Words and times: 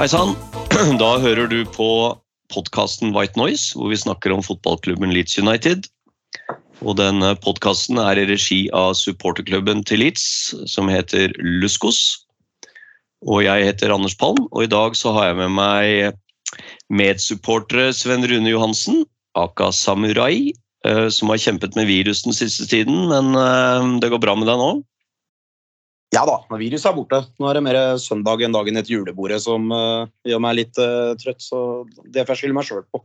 Hei 0.00 0.06
sann. 0.08 0.30
Da 0.96 1.08
hører 1.20 1.44
du 1.44 1.58
på 1.68 1.86
podkasten 2.48 3.10
White 3.12 3.36
Noise, 3.36 3.74
hvor 3.76 3.90
vi 3.92 3.98
snakker 4.00 4.32
om 4.32 4.40
fotballklubben 4.40 5.10
Leeds 5.12 5.36
United. 5.36 5.90
Og 6.80 6.96
denne 6.96 7.34
podkasten 7.44 8.00
er 8.00 8.16
i 8.16 8.24
regi 8.30 8.62
av 8.72 8.94
supporterklubben 8.96 9.84
til 9.84 10.00
Leeds, 10.00 10.24
som 10.72 10.88
heter 10.88 11.36
Luskos. 11.44 12.00
Og 13.28 13.44
jeg 13.44 13.68
heter 13.68 13.92
Anders 13.92 14.16
Palm, 14.16 14.40
og 14.48 14.64
i 14.64 14.72
dag 14.72 14.96
så 14.96 15.12
har 15.18 15.34
jeg 15.34 15.40
med 15.42 15.52
meg 15.58 16.16
medsupportere 16.88 17.92
Sven 17.92 18.24
Rune 18.24 18.54
Johansen, 18.54 19.04
aka 19.36 19.68
Samurai, 19.68 20.54
eh, 20.88 21.08
som 21.12 21.28
har 21.28 21.44
kjempet 21.44 21.76
med 21.76 21.92
virus 21.92 22.24
den 22.24 22.40
siste 22.40 22.64
tiden, 22.72 23.04
men 23.12 23.36
eh, 23.36 24.00
det 24.00 24.14
går 24.16 24.24
bra 24.24 24.32
med 24.32 24.48
deg 24.48 24.64
nå? 24.64 24.78
Ja 26.10 26.24
da, 26.26 26.40
når 26.50 26.58
viruset 26.58 26.88
er 26.90 26.94
borte. 26.96 27.20
Nå 27.38 27.46
er 27.46 27.56
det 27.56 27.62
mer 27.62 27.76
søndag 28.02 28.42
enn 28.42 28.54
dagen 28.54 28.78
etter 28.80 28.96
julebordet 28.96 29.38
som 29.44 29.70
uh, 29.70 30.08
gjør 30.26 30.42
meg 30.42 30.56
litt 30.58 30.80
uh, 30.82 31.14
trøtt, 31.20 31.38
så 31.44 31.60
det 32.02 32.24
får 32.24 32.34
jeg 32.34 32.40
skylde 32.42 32.56
meg 32.58 32.66
sjøl 32.66 32.82
på. 32.90 33.02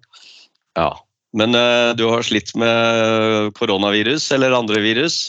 Ja. 0.80 0.89
Men 1.38 1.53
uh, 1.53 1.94
du 1.94 2.08
har 2.09 2.26
slitt 2.26 2.56
med 2.58 3.52
koronavirus 3.59 4.26
eller 4.33 4.58
andre 4.58 4.81
virus? 4.81 5.28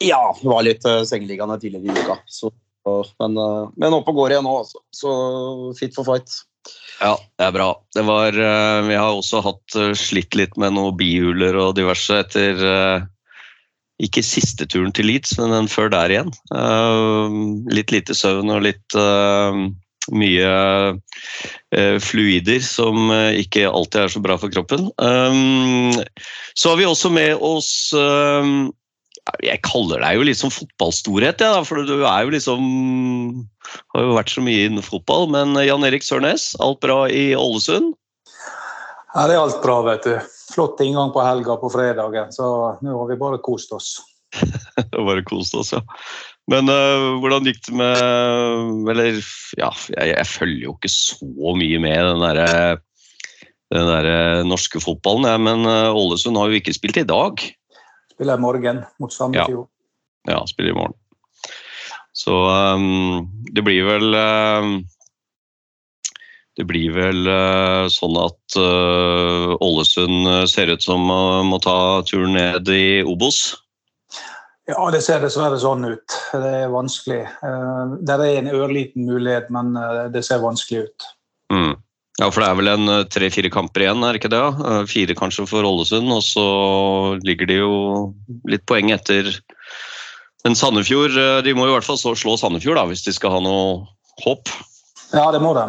Ja, 0.00 0.22
det 0.40 0.48
var 0.48 0.64
litt 0.64 0.88
uh, 0.88 1.02
sengeliggende 1.08 1.58
tidligere 1.60 1.92
i 1.92 2.06
uka, 2.06 2.16
så, 2.32 2.52
men, 3.20 3.36
men 3.76 3.96
oppe 3.96 4.14
og 4.14 4.22
går 4.22 4.36
igjen 4.36 4.46
nå, 4.46 4.54
altså. 4.62 4.80
Så 4.94 5.12
fit 5.76 5.96
for 5.96 6.08
fight. 6.08 6.32
Ja, 7.02 7.12
det 7.36 7.50
er 7.50 7.52
bra. 7.52 7.68
Det 7.92 8.06
var, 8.08 8.38
vi 8.88 8.96
har 8.96 9.12
også 9.12 9.42
hatt 9.44 9.76
slitt 9.98 10.34
litt 10.38 10.56
med 10.58 10.74
noen 10.78 10.96
bihuler 10.98 11.58
og 11.60 11.74
diverse 11.76 12.22
etter 12.24 12.62
ikke 14.02 14.24
siste 14.24 14.66
turen 14.68 14.92
til 14.94 15.08
Leeds, 15.08 15.36
men 15.40 15.54
den 15.54 15.70
før 15.72 15.90
der 15.92 16.12
igjen. 16.12 16.32
Eh, 16.52 17.36
litt 17.72 17.92
lite 17.94 18.16
søvn 18.16 18.52
og 18.52 18.64
litt 18.66 18.96
eh, 18.98 19.60
mye 20.12 20.50
eh, 21.72 21.96
fluider 22.02 22.60
som 22.64 23.10
ikke 23.34 23.66
alltid 23.70 24.04
er 24.04 24.12
så 24.12 24.22
bra 24.22 24.36
for 24.40 24.52
kroppen. 24.52 24.90
Så 26.56 26.72
har 26.72 26.78
vi 26.78 26.86
også 26.86 27.10
med 27.10 27.40
oss 27.42 27.90
Jeg 29.42 29.58
kaller 29.66 30.04
deg 30.04 30.14
jo 30.14 30.26
litt 30.28 30.38
som 30.38 30.52
fotballstorhet, 30.54 31.42
ja, 31.42 31.64
for 31.66 31.82
du 31.82 32.04
er 32.06 32.20
jo 32.22 32.34
liksom 32.36 32.62
har 33.96 34.04
jo 34.04 34.14
vært 34.14 34.30
så 34.30 34.44
mye 34.44 34.68
innen 34.68 34.84
fotball, 34.84 35.26
men 35.32 35.58
Jan 35.66 35.84
Erik 35.88 36.06
Sørnes, 36.06 36.52
alt 36.62 36.78
bra 36.84 37.08
i 37.10 37.32
Ålesund? 37.34 37.96
Ja, 39.16 39.26
det 39.26 39.34
er 39.34 39.42
alt 39.42 39.58
bra, 39.64 39.80
vet 39.88 40.06
du. 40.06 40.35
Flott 40.56 40.80
inngang 40.80 41.12
på 41.12 41.20
helga 41.24 41.58
på 41.60 41.68
fredagen, 41.72 42.32
så 42.32 42.46
nå 42.80 42.94
har 42.96 43.10
vi 43.10 43.18
bare 43.20 43.42
kost 43.44 43.74
oss. 43.76 43.96
Bare 44.90 45.22
kost 45.24 45.54
oss, 45.54 45.70
ja. 45.72 45.82
Men 46.50 46.68
uh, 46.68 47.16
hvordan 47.22 47.46
gikk 47.46 47.60
det 47.68 47.74
med 47.78 48.90
Eller 48.90 49.20
ja, 49.56 49.68
jeg, 49.94 50.10
jeg 50.10 50.26
følger 50.28 50.64
jo 50.66 50.74
ikke 50.74 50.90
så 50.92 51.52
mye 51.56 51.78
med 51.80 52.02
den 52.10 52.24
derre 52.24 52.50
den 53.74 53.88
der 53.90 54.44
norske 54.46 54.78
fotballen, 54.78 55.26
ja, 55.26 55.38
men 55.42 55.66
øh, 55.66 55.96
Ålesund 55.98 56.38
har 56.38 56.52
jo 56.52 56.60
ikke 56.60 56.74
spilt 56.76 57.00
i 57.00 57.06
dag. 57.06 57.40
Spiller 58.14 58.38
i 58.38 58.42
morgen 58.44 58.84
mot 59.02 59.10
Sandefjord. 59.10 59.66
Ja, 60.30 60.38
spiller 60.46 60.70
i 60.70 60.76
morgen. 60.76 60.94
Så 62.16 62.32
um, 62.32 63.26
det 63.52 63.64
blir 63.66 63.84
vel 63.84 64.14
øhm, 64.16 64.76
Det 66.56 66.64
blir 66.64 66.94
vel 66.96 67.28
øh, 67.28 67.84
sånn 67.92 68.16
at 68.16 68.56
øh, 68.56 69.52
Ålesund 69.60 70.24
øh, 70.24 70.44
ser 70.48 70.72
ut 70.72 70.84
som 70.84 71.04
må 71.04 71.58
ta 71.60 72.00
turen 72.08 72.32
ned 72.36 72.70
i 72.72 73.02
Obos. 73.04 73.50
Ja, 74.66 74.80
det 74.90 75.02
ser 75.04 75.20
dessverre 75.22 75.58
sånn 75.62 75.84
ut. 75.86 76.14
Det 76.32 76.52
er 76.64 76.70
vanskelig. 76.72 77.20
Eh, 77.22 77.82
Det 78.08 78.14
er 78.16 78.38
en 78.40 78.48
ørliten 78.50 79.04
mulighet, 79.06 79.50
men 79.54 79.76
eh, 79.78 80.06
det 80.14 80.24
ser 80.26 80.40
vanskelig 80.42 80.86
ut. 80.88 81.06
Mm. 81.52 81.74
Ja, 82.16 82.30
for 82.32 82.40
det 82.40 82.48
er 82.48 82.58
vel 82.58 82.72
en 82.72 82.92
tre-fire 83.12 83.50
kamper 83.52 83.84
igjen, 83.84 84.00
er 84.02 84.16
det 84.16 84.22
ikke 84.22 84.32
det? 84.32 84.86
Fire 84.88 85.14
kanskje 85.18 85.44
for 85.50 85.68
Ålesund, 85.68 86.08
og 86.08 86.22
så 86.24 86.46
ligger 87.28 87.50
de 87.50 87.58
jo 87.60 87.74
litt 88.48 88.64
poeng 88.64 88.88
etter 88.94 89.28
Men 90.46 90.56
Sandefjord 90.56 91.12
De 91.44 91.52
må 91.58 91.66
i 91.66 91.74
hvert 91.74 91.84
fall 91.84 91.98
slå 92.00 92.38
Sandefjord, 92.40 92.78
da, 92.80 92.86
hvis 92.88 93.04
de 93.04 93.12
skal 93.12 93.34
ha 93.36 93.42
noe 93.44 93.84
håp. 94.24 94.48
Ja, 95.14 95.28
det 95.32 95.40
må 95.42 95.52
de. 95.54 95.66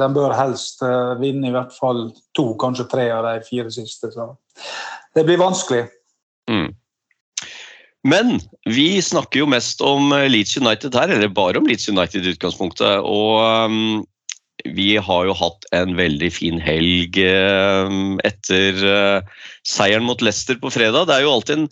De 0.00 0.08
bør 0.14 0.34
helst 0.36 0.82
eh, 0.84 1.14
vinne 1.20 1.48
i 1.48 1.54
hvert 1.54 1.72
fall 1.72 2.10
to, 2.36 2.50
kanskje 2.60 2.88
tre 2.90 3.06
av 3.14 3.24
de 3.24 3.38
fire 3.46 3.72
siste. 3.72 4.12
Så 4.12 4.26
det 5.16 5.24
blir 5.28 5.40
vanskelig. 5.40 5.86
Mm. 6.50 6.68
Men 8.08 8.38
vi 8.68 9.02
snakker 9.04 9.42
jo 9.42 9.50
mest 9.50 9.82
om 9.84 10.12
eh, 10.16 10.28
Leeds 10.30 10.56
United 10.60 10.96
her, 10.96 11.12
eller 11.12 11.32
bare 11.32 11.60
om 11.60 11.68
Leeds 11.68 11.88
United 11.90 12.24
i 12.24 12.34
utgangspunktet. 12.34 13.04
Og 13.04 13.40
um, 13.40 14.02
vi 14.64 14.94
har 15.00 15.28
jo 15.28 15.36
hatt 15.36 15.68
en 15.76 15.96
veldig 15.98 16.30
fin 16.32 16.60
helg 16.60 17.16
um, 17.16 18.18
etter 18.28 18.80
uh, 18.84 19.40
seieren 19.68 20.04
mot 20.08 20.20
Leicester 20.24 20.60
på 20.60 20.72
fredag. 20.72 21.08
Det 21.08 21.16
er 21.16 21.26
jo 21.26 21.34
alltid 21.36 21.62
en 21.62 21.70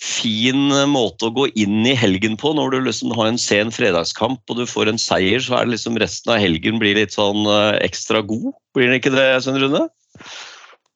fin 0.00 0.70
måte 0.88 1.28
å 1.28 1.34
gå 1.36 1.46
inn 1.60 1.84
i 1.84 1.96
helgen 1.98 2.36
på 2.40 2.54
når 2.56 2.72
du 2.72 2.78
liksom 2.86 3.12
har 3.16 3.28
en 3.28 3.40
sen 3.40 3.72
fredagskamp 3.74 4.40
og 4.48 4.60
du 4.60 4.64
får 4.68 4.88
en 4.88 5.00
seier, 5.00 5.42
så 5.44 5.58
er 5.58 5.66
det 5.66 5.74
liksom 5.74 5.98
resten 6.00 6.32
av 6.32 6.40
helgen 6.40 6.80
blir 6.80 6.96
litt 6.96 7.12
sånn 7.16 7.44
uh, 7.44 7.76
ekstra 7.84 8.22
god. 8.24 8.54
Blir 8.76 8.88
det 8.88 9.02
ikke 9.02 9.12
det, 9.12 9.28
Svein 9.44 9.60
Rune? 9.60 9.84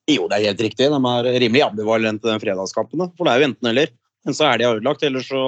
Jo, 0.08 0.24
det 0.28 0.38
er 0.38 0.50
helt 0.50 0.64
riktig. 0.66 0.88
De 0.92 1.12
er 1.12 1.28
rimelig 1.42 1.66
ambivalente, 1.66 2.28
den 2.28 2.40
fredagskampen. 2.40 3.04
da. 3.04 3.10
For 3.16 3.28
det 3.28 3.34
er 3.34 3.42
jo 3.42 3.50
enten-eller. 3.50 3.92
Men 4.24 4.36
så 4.36 4.48
er 4.48 4.60
de 4.60 4.68
ødelagt, 4.70 5.04
ellers 5.04 5.28
så, 5.28 5.44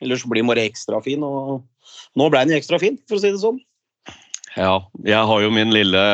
eller 0.00 0.20
så 0.20 0.30
blir 0.32 0.44
Moré 0.44 0.64
ekstra 0.68 1.00
fin. 1.04 1.24
Og 1.24 1.60
nå 2.16 2.28
ble 2.32 2.44
den 2.44 2.54
jo 2.54 2.60
ekstra 2.60 2.80
fin, 2.80 2.96
for 3.08 3.16
å 3.16 3.22
si 3.22 3.32
det 3.32 3.42
sånn. 3.42 3.60
Ja, 4.56 4.80
jeg 5.06 5.28
har 5.30 5.44
jo 5.44 5.52
min 5.54 5.72
lille 5.72 6.04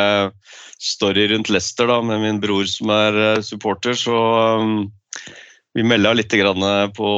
story 0.83 1.25
rundt 1.31 1.51
Leicester 1.51 1.89
da, 1.89 2.01
med 2.05 2.21
min 2.23 2.41
bror 2.43 2.67
som 2.69 2.91
er 2.93 3.17
eh, 3.23 3.43
supporter, 3.45 3.97
så 3.97 4.17
um, 4.61 4.75
vi 5.77 5.85
melda 5.85 6.15
litt 6.17 6.33
grann 6.33 6.65
på, 6.97 7.09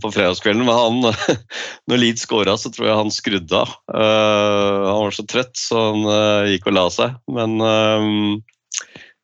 på 0.00 0.10
fredagskvelden. 0.14 0.64
Men 0.66 0.76
han, 0.76 1.36
når 1.90 2.00
Leeds 2.00 2.24
skåra, 2.24 2.56
så 2.58 2.72
tror 2.72 2.88
jeg 2.88 3.00
han 3.00 3.12
skrudde 3.14 3.60
av. 3.60 3.74
Uh, 3.92 4.88
han 4.88 5.04
var 5.04 5.16
så 5.16 5.26
trøtt, 5.28 5.52
så 5.60 5.84
han 5.90 6.06
uh, 6.08 6.48
gikk 6.48 6.70
og 6.70 6.76
la 6.78 6.86
seg. 6.94 7.18
Men 7.36 7.60
uh, 7.60 8.40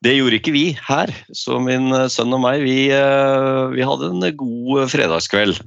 det 0.04 0.16
gjorde 0.16 0.40
ikke 0.40 0.54
vi 0.54 0.66
her. 0.88 1.12
Så 1.34 1.58
min 1.62 1.88
eh, 1.94 2.08
sønn 2.12 2.34
og 2.36 2.42
meg, 2.44 2.62
vi, 2.66 2.90
eh, 2.94 3.62
vi 3.72 3.86
hadde 3.86 4.10
en 4.12 4.26
god 4.38 4.90
fredagskveld. 4.92 5.62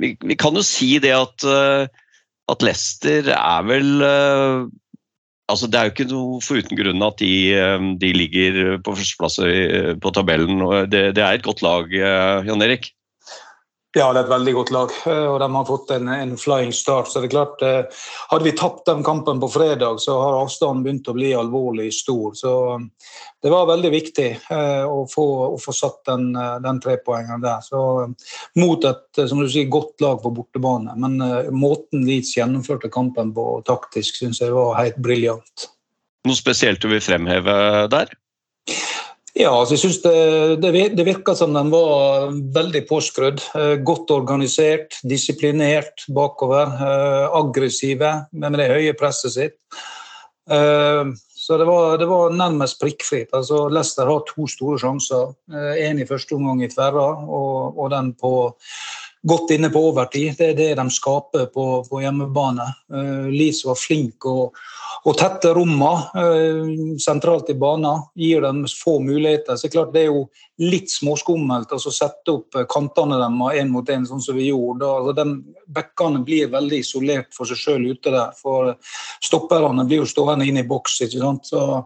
Vi, 0.00 0.10
vi 0.14 0.36
kan 0.38 0.56
jo 0.56 0.62
si 0.64 0.94
det 1.02 1.12
at 1.16 1.46
eh, 1.48 1.90
at 2.50 2.64
Leicester 2.66 3.30
er 3.34 3.66
vel 3.68 4.02
eh, 4.02 4.64
altså 5.50 5.68
Det 5.70 5.78
er 5.78 5.88
jo 5.88 5.94
ikke 5.94 6.08
noe 6.10 6.40
foruten 6.44 6.78
grunn 6.78 7.04
at 7.06 7.18
de, 7.20 7.34
eh, 7.56 7.88
de 8.00 8.12
ligger 8.16 8.78
på 8.84 8.94
førsteplass 8.96 9.40
på 10.00 10.14
tabellen. 10.16 10.62
Det, 10.90 11.04
det 11.18 11.26
er 11.26 11.38
et 11.38 11.46
godt 11.46 11.64
lag, 11.66 11.90
eh, 11.92 12.48
Jan 12.48 12.66
Erik. 12.66 12.92
Ja, 13.98 14.12
det 14.14 14.20
er 14.20 14.26
et 14.28 14.30
veldig 14.30 14.52
godt 14.54 14.68
lag, 14.70 14.92
eh, 15.10 15.24
og 15.26 15.40
de 15.42 15.46
har 15.50 15.64
fått 15.66 15.88
en, 15.96 16.06
en 16.14 16.36
flying 16.38 16.70
start. 16.70 17.08
så 17.10 17.18
det 17.18 17.26
er 17.26 17.32
klart, 17.32 17.62
eh, 17.66 18.04
Hadde 18.30 18.46
vi 18.46 18.52
tapt 18.54 18.84
den 18.86 19.02
kampen 19.02 19.40
på 19.42 19.48
fredag, 19.50 19.98
så 19.98 20.14
har 20.20 20.36
avstanden 20.38 20.84
begynt 20.84 21.10
å 21.10 21.14
bli 21.16 21.32
alvorlig 21.34 21.88
stor. 21.96 22.36
Så 22.38 22.52
eh, 22.76 22.84
det 23.42 23.50
var 23.50 23.66
veldig 23.66 23.90
viktig 23.90 24.28
å, 24.52 25.00
få, 25.08 25.24
å 25.56 25.58
få 25.58 25.72
satt 25.72 26.02
den, 26.06 26.34
den 26.62 26.80
trepoengeren 26.84 27.40
der. 27.40 27.62
Så 27.64 27.80
Mot 28.60 28.84
et 28.84 29.22
som 29.30 29.40
du 29.40 29.48
sier, 29.48 29.70
godt 29.72 30.04
lag 30.04 30.20
på 30.22 30.34
bortebane. 30.36 30.92
Men 31.00 31.16
måten 31.56 32.04
Leeds 32.04 32.34
gjennomførte 32.36 32.92
kampen 32.92 33.32
på 33.32 33.46
taktisk, 33.64 34.20
syns 34.20 34.42
jeg 34.44 34.52
var 34.52 34.76
helt 34.76 35.00
briljant. 35.00 35.70
Noe 36.28 36.36
spesielt 36.36 36.84
du 36.84 36.90
vil 36.92 37.00
fremheve 37.00 37.56
der? 37.88 38.12
Ja, 39.40 39.54
altså 39.56 39.76
jeg 39.76 39.80
synes 39.80 40.00
det, 40.04 40.72
det, 40.96 41.04
virka 41.06 41.32
som 41.38 41.54
den 41.56 41.70
var 41.72 42.28
veldig 42.54 42.82
påskrudd. 42.88 43.40
eh, 43.56 43.76
Godt 43.80 44.10
organisert, 44.12 44.98
disiplinert 45.02 46.04
bakover. 46.12 46.66
eh, 46.76 47.38
Aggressive 47.38 48.26
med 48.32 48.58
det 48.60 48.68
høye 48.68 48.92
presset 48.98 49.32
sitt. 49.32 49.58
Eh, 50.50 51.04
Så 51.40 51.56
det 51.58 51.64
var, 51.64 51.96
det 51.98 52.06
var 52.06 52.30
nærmest 52.36 52.78
prikkfritt. 52.78 53.30
Altså, 53.32 53.68
Leicester 53.72 54.06
har 54.06 54.20
to 54.28 54.46
store 54.46 54.78
sjanser. 54.78 55.32
Én 55.50 55.98
i 55.98 56.06
første 56.06 56.36
omgang 56.36 56.62
i 56.62 56.68
tverra, 56.68 57.06
og, 57.26 57.78
og 57.80 57.90
den 57.90 58.12
på 58.12 58.54
godt 59.26 59.50
inne 59.56 59.70
på 59.72 59.80
overtid. 59.88 60.36
Det 60.36 60.50
er 60.50 60.54
det 60.54 60.76
de 60.76 60.84
skaper 60.92 61.48
på, 61.50 61.64
på 61.88 62.02
hjemmebane. 62.04 62.68
Leeds 63.32 63.64
var 63.64 63.80
flink 63.80 64.28
å, 64.28 64.52
å 65.04 65.14
tette 65.16 65.52
rommene 65.56 65.90
uh, 66.14 66.96
sentralt 67.00 67.50
i 67.52 67.56
banen. 67.58 68.04
Gir 68.18 68.44
dem 68.44 68.62
få 68.68 68.98
muligheter. 69.04 69.56
Så 69.56 69.70
klart 69.72 69.92
Det 69.94 70.04
er 70.04 70.10
jo 70.10 70.26
litt 70.60 70.92
småskummelt 70.92 71.72
å 71.72 71.80
sette 71.80 72.34
opp 72.34 72.58
kantene 72.70 73.18
deres 73.20 73.60
én 73.62 73.72
mot 73.72 73.88
én, 73.88 74.06
sånn 74.06 74.22
som 74.22 74.36
vi 74.36 74.50
gjorde. 74.50 74.86
Altså, 74.86 75.26
Bekkene 75.70 76.24
blir 76.26 76.50
veldig 76.52 76.80
isolert 76.82 77.34
for 77.36 77.48
seg 77.48 77.60
sjøl 77.60 77.90
ute 77.92 78.12
der. 78.12 78.32
For 78.38 78.74
stopperne 79.24 79.86
blir 79.86 80.02
jo 80.02 80.08
stående 80.10 80.48
inne 80.48 80.64
i 80.64 80.68
boks. 80.68 81.00
ikke 81.06 81.22
sant? 81.22 81.46
Så 81.48 81.82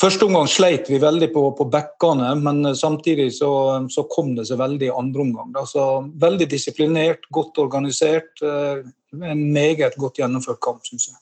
Første 0.00 0.24
omgang 0.24 0.46
sleit 0.48 0.86
vi 0.88 0.96
veldig 1.00 1.28
på, 1.34 1.42
på 1.58 1.66
bekkene, 1.68 2.30
men 2.40 2.64
samtidig 2.76 3.34
så, 3.36 3.50
så, 3.92 4.06
kom 4.08 4.32
det 4.38 4.46
seg 4.48 4.60
veldig 4.60 4.86
i 4.88 4.94
andre 4.96 5.26
omgang. 5.26 5.50
Så 5.68 5.88
veldig 6.22 6.46
disiplinert, 6.48 7.26
godt 7.34 7.60
organisert. 7.60 8.32
Eh, 8.40 8.80
en 9.12 9.42
meget 9.52 9.98
godt 10.00 10.22
gjennomført 10.22 10.62
kamp, 10.64 10.86
syns 10.88 11.10
jeg. 11.10 11.18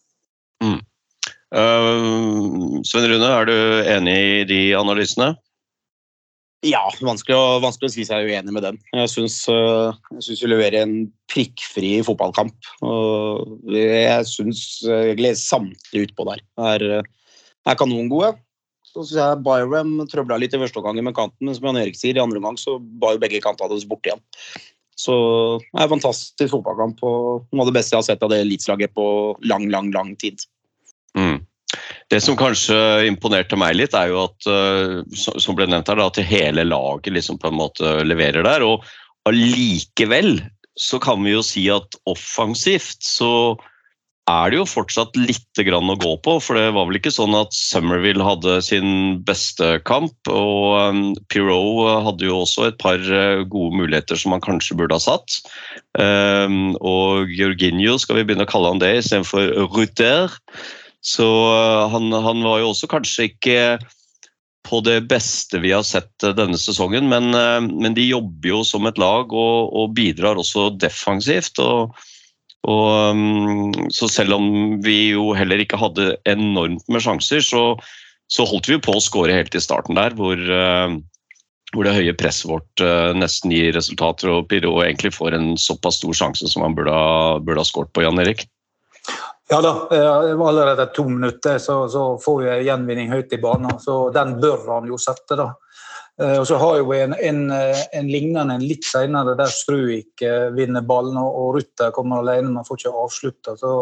Mm. 0.62 0.78
Uh, 1.48 2.80
Svein 2.84 3.06
Rune, 3.08 3.28
er 3.28 3.46
du 3.48 3.54
enig 3.88 4.16
i 4.16 4.48
de 4.48 4.62
analysene? 4.76 5.32
Ja, 6.66 6.82
vanskelig 7.00 7.36
å, 7.38 7.60
vanskelig 7.62 7.88
å 7.88 7.94
si 7.94 8.04
seg 8.04 8.26
uenig 8.26 8.52
med 8.52 8.64
den. 8.66 8.80
Jeg 8.90 9.12
syns, 9.12 9.38
uh, 9.48 9.94
vi 10.18 10.50
leverer 10.50 10.82
en 10.82 10.96
prikkfri 11.30 11.98
fotballkamp. 12.04 12.56
Og 12.84 13.70
jeg 13.72 14.26
syns 14.28 14.64
gleder 14.84 15.38
samtlige 15.38 16.10
utpå 16.10 16.26
der. 16.28 16.42
Er, 16.74 16.86
er 17.68 17.78
kanongode. 17.78 18.34
Så 18.84 19.04
syns 19.04 19.20
jeg 19.20 19.44
Byram 19.46 19.94
trøbla 20.10 20.40
litt 20.42 20.56
i 20.56 20.60
første 20.60 20.82
omgang 20.82 21.00
med 21.06 21.16
kanten, 21.16 21.46
men 21.46 21.56
som 21.56 21.70
Jan 21.70 21.80
Erik 21.80 21.96
sier, 21.96 22.18
i 22.18 22.24
andre 22.24 22.42
omgang 22.42 22.58
så 22.60 22.76
var 23.00 23.14
jo 23.14 23.22
begge 23.22 23.40
kantene 23.44 23.72
hans 23.76 23.88
borte 23.88 24.10
igjen. 24.10 24.24
Så 24.98 25.14
det 25.62 25.78
er 25.78 25.86
en 25.86 25.94
fantastisk 25.94 26.50
fotballkamp 26.56 27.00
og 27.06 27.44
noe 27.52 27.62
av 27.62 27.68
det 27.70 27.76
beste 27.76 27.94
jeg 27.94 28.02
har 28.02 28.08
sett 28.08 28.24
av 28.26 28.32
det 28.32 28.40
eliteslaget 28.42 28.92
på 28.98 29.04
lang, 29.46 29.68
lang, 29.70 29.92
lang 29.94 30.16
tid. 30.18 30.42
Mm. 31.16 31.38
Det 32.08 32.20
som 32.24 32.38
kanskje 32.40 32.76
imponerte 33.08 33.56
meg 33.60 33.76
litt, 33.76 33.96
er 33.96 34.12
jo 34.12 34.24
at 34.24 34.48
uh, 34.48 35.00
som 35.12 35.56
ble 35.56 35.68
nevnt 35.68 35.90
her, 35.92 36.00
at 36.00 36.20
hele 36.24 36.64
laget 36.64 37.12
liksom 37.12 37.40
på 37.40 37.50
en 37.50 37.58
måte 37.60 37.98
leverer 38.08 38.46
der. 38.46 38.64
Og 38.64 38.86
allikevel 39.28 40.38
så 40.78 41.00
kan 41.02 41.20
vi 41.26 41.34
jo 41.34 41.42
si 41.44 41.66
at 41.72 41.98
offensivt 42.08 43.02
så 43.04 43.58
er 44.28 44.52
det 44.52 44.58
jo 44.58 44.64
fortsatt 44.68 45.16
litt 45.16 45.60
grann 45.64 45.88
å 45.88 45.98
gå 46.00 46.14
på. 46.24 46.38
For 46.44 46.56
det 46.56 46.72
var 46.76 46.88
vel 46.88 46.98
ikke 47.00 47.12
sånn 47.12 47.36
at 47.36 47.52
Summerville 47.56 48.24
hadde 48.24 48.58
sin 48.64 49.20
beste 49.28 49.76
kamp. 49.88 50.16
Og 50.32 50.76
um, 50.80 51.04
Pirot 51.32 52.04
hadde 52.08 52.28
jo 52.28 52.42
også 52.46 52.68
et 52.70 52.80
par 52.80 53.00
uh, 53.00 53.44
gode 53.44 53.82
muligheter 53.82 54.20
som 54.20 54.36
han 54.36 54.44
kanskje 54.44 54.76
burde 54.80 54.96
ha 54.96 55.04
satt. 55.04 55.40
Og 55.98 57.32
Georginio 57.34 57.96
skal 58.00 58.20
vi 58.20 58.28
begynne 58.28 58.44
å 58.46 58.50
kalle 58.50 58.70
han 58.70 58.80
det 58.80 58.92
istedenfor 59.00 59.48
Ruter. 59.74 60.36
Så 61.04 61.24
uh, 61.24 61.86
han, 61.92 62.10
han, 62.12 62.42
var 62.42 62.62
jo 62.62 62.72
også 62.72 62.90
kanskje 62.90 63.30
ikke 63.30 63.56
på 64.68 64.82
det 64.84 64.98
beste 65.08 65.60
vi 65.62 65.72
har 65.72 65.86
sett 65.86 66.12
uh, 66.26 66.34
denne 66.36 66.58
sesongen, 66.60 67.08
men, 67.10 67.30
men 67.32 67.96
de 67.96 68.08
jobber 68.10 68.52
jo 68.52 68.62
som 68.66 68.88
et 68.88 68.98
lag 69.00 69.32
og, 69.32 69.72
og 69.72 69.94
bidrar 69.96 70.40
også 70.40 70.70
defensivt. 70.76 71.60
og 71.62 71.96
og, 72.68 73.14
um, 73.14 73.70
så 73.94 74.08
selv 74.10 74.34
om 74.34 74.48
vi 74.84 75.14
jo 75.14 75.30
heller 75.38 75.62
ikke 75.62 75.78
hadde 75.78 76.16
enormt 76.28 76.82
med 76.90 77.04
sjanser, 77.04 77.40
så, 77.40 77.62
så 78.28 78.44
holdt 78.50 78.66
vi 78.68 78.74
jo 78.74 78.82
på 78.84 78.96
å 78.98 79.00
skåre 79.00 79.36
helt 79.36 79.54
i 79.54 79.62
starten 79.62 79.96
der, 79.96 80.12
hvor, 80.18 80.42
hvor 81.72 81.86
det 81.86 81.94
høye 81.94 82.16
presset 82.18 82.50
vårt 82.50 82.82
nesten 83.16 83.54
gir 83.54 83.70
resultater, 83.78 84.34
og 84.34 84.50
Pirro 84.50 84.74
egentlig 84.82 85.14
får 85.16 85.38
en 85.38 85.52
såpass 85.56 86.02
stor 86.02 86.18
sjanse 86.18 86.50
som 86.50 86.66
han 86.66 86.76
burde 86.76 86.92
ha, 86.92 87.38
burde 87.38 87.62
ha 87.62 87.70
skåret 87.70 87.94
på, 87.94 88.04
Jan 88.04 88.20
Erik. 88.26 88.44
Ja 89.48 89.62
da, 89.64 89.70
det 89.90 90.34
var 90.36 90.50
allerede 90.50 90.90
to 90.92 91.06
minutter, 91.08 91.58
så, 91.58 91.80
så 91.88 92.02
får 92.20 92.42
vi 92.42 92.56
gjenvinning 92.66 93.08
høyt 93.12 93.32
i 93.32 93.40
banen. 93.40 93.78
Så 93.80 94.10
den 94.12 94.36
bør 94.42 94.66
han 94.74 94.90
jo 94.90 94.98
sette, 95.00 95.38
da. 95.40 95.54
Eh, 96.22 96.38
og 96.40 96.46
så 96.50 96.56
har 96.58 96.78
jo 96.80 96.94
en, 96.96 97.14
en, 97.14 97.44
eh, 97.54 97.82
en 97.94 98.08
lignende 98.10 98.56
en 98.58 98.64
litt 98.66 98.86
senere 98.86 99.36
der 99.38 99.52
Struik 99.54 100.24
eh, 100.26 100.48
vinner 100.54 100.82
ballen 100.86 101.18
og, 101.20 101.28
og 101.30 101.52
Rutter 101.58 101.92
kommer 101.94 102.24
alene, 102.24 102.50
men 102.50 102.66
får 102.66 102.80
ikke 102.80 103.04
avslutta. 103.04 103.54
Så, 103.60 103.74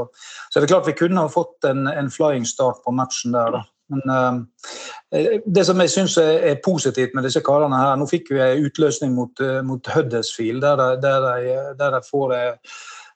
så 0.51 0.61
det 0.61 0.67
er 0.67 0.75
klart 0.75 0.91
vi 0.91 0.99
kunne 0.99 1.25
ha 1.25 1.33
fått 1.33 1.65
en, 1.69 1.87
en 1.89 2.13
flying 2.13 2.45
start 2.49 2.83
på 2.85 2.93
matchen 2.97 3.37
der. 3.37 3.57
da. 3.57 3.65
Men 3.87 4.11
uh, 4.11 5.37
det 5.47 5.63
som 5.63 5.79
jeg 5.79 5.93
syns 5.93 6.17
er, 6.19 6.57
positivt 6.59 7.13
med 7.15 7.23
disse 7.23 7.39
karene 7.47 7.79
her 7.79 7.93
Nå 7.95 8.09
fikk 8.11 8.33
vi 8.33 8.41
en 8.43 8.65
utløsning 8.67 9.13
mot, 9.15 9.43
mot 9.63 9.91
Huddersfield, 9.95 10.59
der 10.65 10.81
de, 10.81 10.89
der 11.05 11.27
de, 11.29 11.53
der 11.79 11.95
de 11.95 12.01
får 12.03 12.35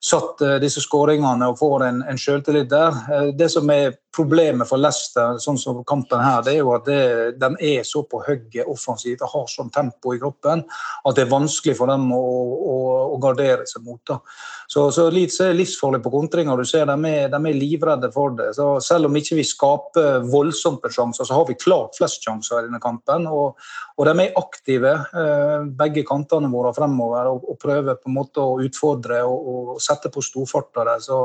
satt 0.00 0.40
disse 0.62 0.80
skåringene 0.80 1.50
og 1.50 1.58
får 1.60 1.84
en, 1.84 1.98
en 2.08 2.18
selvtillit 2.18 2.70
der. 2.70 3.32
Det 3.36 3.50
som 3.52 3.68
er 3.74 3.92
Problemet 4.10 4.66
for 4.66 4.80
Leicester 4.82 5.36
sånn 5.38 5.58
som 5.60 5.84
kampen 5.86 6.18
her, 6.18 6.40
det 6.42 6.56
er 6.56 6.64
jo 6.64 6.72
at 6.74 6.86
det, 6.88 7.02
de 7.38 7.50
er 7.68 7.84
så 7.86 8.02
på 8.10 8.18
hugget 8.26 8.66
offensivt 8.66 9.22
og 9.22 9.30
har 9.36 9.44
sånn 9.52 9.70
tempo 9.70 10.16
i 10.16 10.18
kroppen 10.18 10.64
at 10.66 11.14
det 11.14 11.22
er 11.22 11.30
vanskelig 11.30 11.76
for 11.78 11.92
dem 11.92 12.08
å, 12.16 12.18
å, 12.18 12.78
å 13.14 13.20
gardere 13.22 13.68
seg 13.70 13.84
mot. 13.86 14.00
Da. 14.10 14.18
Så, 14.66 14.88
så 14.94 15.04
Leeds 15.14 15.38
er 15.44 15.54
livsfarlig 15.54 16.02
på 16.02 16.10
kontringer. 16.10 16.58
Du 16.58 16.66
ser 16.66 16.90
de 16.90 16.96
er, 17.06 17.30
de 17.30 17.38
er 17.38 17.60
livredde 17.60 18.10
for 18.14 18.34
det. 18.34 18.48
Så 18.58 18.66
selv 18.82 19.06
om 19.06 19.20
ikke 19.20 19.38
vi 19.38 19.46
skaper 19.46 20.26
voldsomme 20.26 20.90
sjanser, 20.90 21.26
så 21.26 21.38
har 21.38 21.46
vi 21.46 21.58
klart 21.60 21.94
flest 21.98 22.26
sjanser 22.26 22.58
i 22.58 22.66
denne 22.66 22.82
kampen. 22.82 23.30
Og, 23.30 23.62
og 23.94 24.10
de 24.10 24.14
er 24.26 24.36
aktive, 24.42 24.96
eh, 25.22 25.56
begge 25.78 26.02
kantene 26.08 26.50
våre 26.50 26.74
fremover, 26.74 27.30
og, 27.30 27.46
og, 27.46 27.60
prøver 27.62 27.98
på 27.98 28.10
en 28.10 28.18
måte 28.18 28.42
å 28.42 28.58
utfordre 28.66 29.22
og, 29.28 29.50
og 29.54 29.82
sette 29.90 30.10
på 30.12 30.22
storfarter. 30.24 30.88
Så 31.02 31.18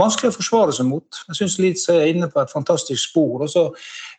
vanskelig 0.00 0.32
å 0.32 0.36
forsvare 0.38 0.74
seg 0.76 0.88
mot. 0.88 1.20
Jeg 1.28 1.38
synes 1.40 1.58
Leeds 1.60 1.88
er 1.92 2.06
inne 2.10 2.30
på 2.32 2.40
et 2.42 2.52
fantastisk 2.52 3.10
spor. 3.10 3.44
Og 3.44 3.50
så 3.50 3.66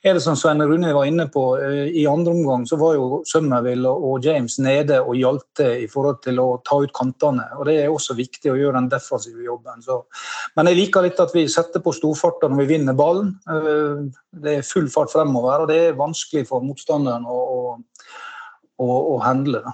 er 0.06 0.18
det 0.18 0.24
som 0.26 0.38
Svein 0.38 0.64
Rune 0.64 0.94
var 0.94 1.08
inne 1.10 1.28
på, 1.32 1.44
eh, 1.58 1.90
i 2.02 2.06
andre 2.10 2.34
omgang 2.36 2.66
så 2.68 2.78
var 2.80 2.96
jo 2.96 3.22
Summerville 3.26 3.90
og 3.90 4.26
James 4.26 4.60
nede 4.60 5.00
og 5.02 5.16
hjalp 5.16 5.46
til 5.58 5.86
i 5.86 5.88
forhold 5.92 6.22
til 6.26 6.40
å 6.44 6.48
ta 6.68 6.82
ut 6.84 6.94
kantene. 6.94 7.48
og 7.58 7.66
Det 7.66 7.78
er 7.82 7.90
også 7.90 8.18
viktig 8.18 8.52
å 8.52 8.58
gjøre 8.60 8.80
den 8.80 8.90
defensive 8.90 9.44
jobben. 9.44 9.82
Så. 9.82 10.04
Men 10.56 10.68
jeg 10.68 10.82
liker 10.82 11.02
litt 11.02 11.20
at 11.20 11.34
vi 11.34 11.48
setter 11.48 11.80
på 11.80 11.94
storfarter 11.96 12.50
når 12.50 12.64
vi 12.64 12.72
vinner 12.78 12.94
ballen. 12.94 13.40
Eh, 13.50 14.06
det 14.46 14.58
er 14.60 14.68
full 14.68 14.90
fart 14.90 15.12
fremover, 15.12 15.64
og 15.64 15.68
det 15.72 15.80
er 15.82 16.00
vanskelig 16.00 16.48
for 16.48 16.62
motstanderen 16.62 17.26
å, 17.26 17.40
å, 17.40 17.78
å, 18.84 18.88
å 19.16 19.20
handle. 19.24 19.64
Da. 19.66 19.74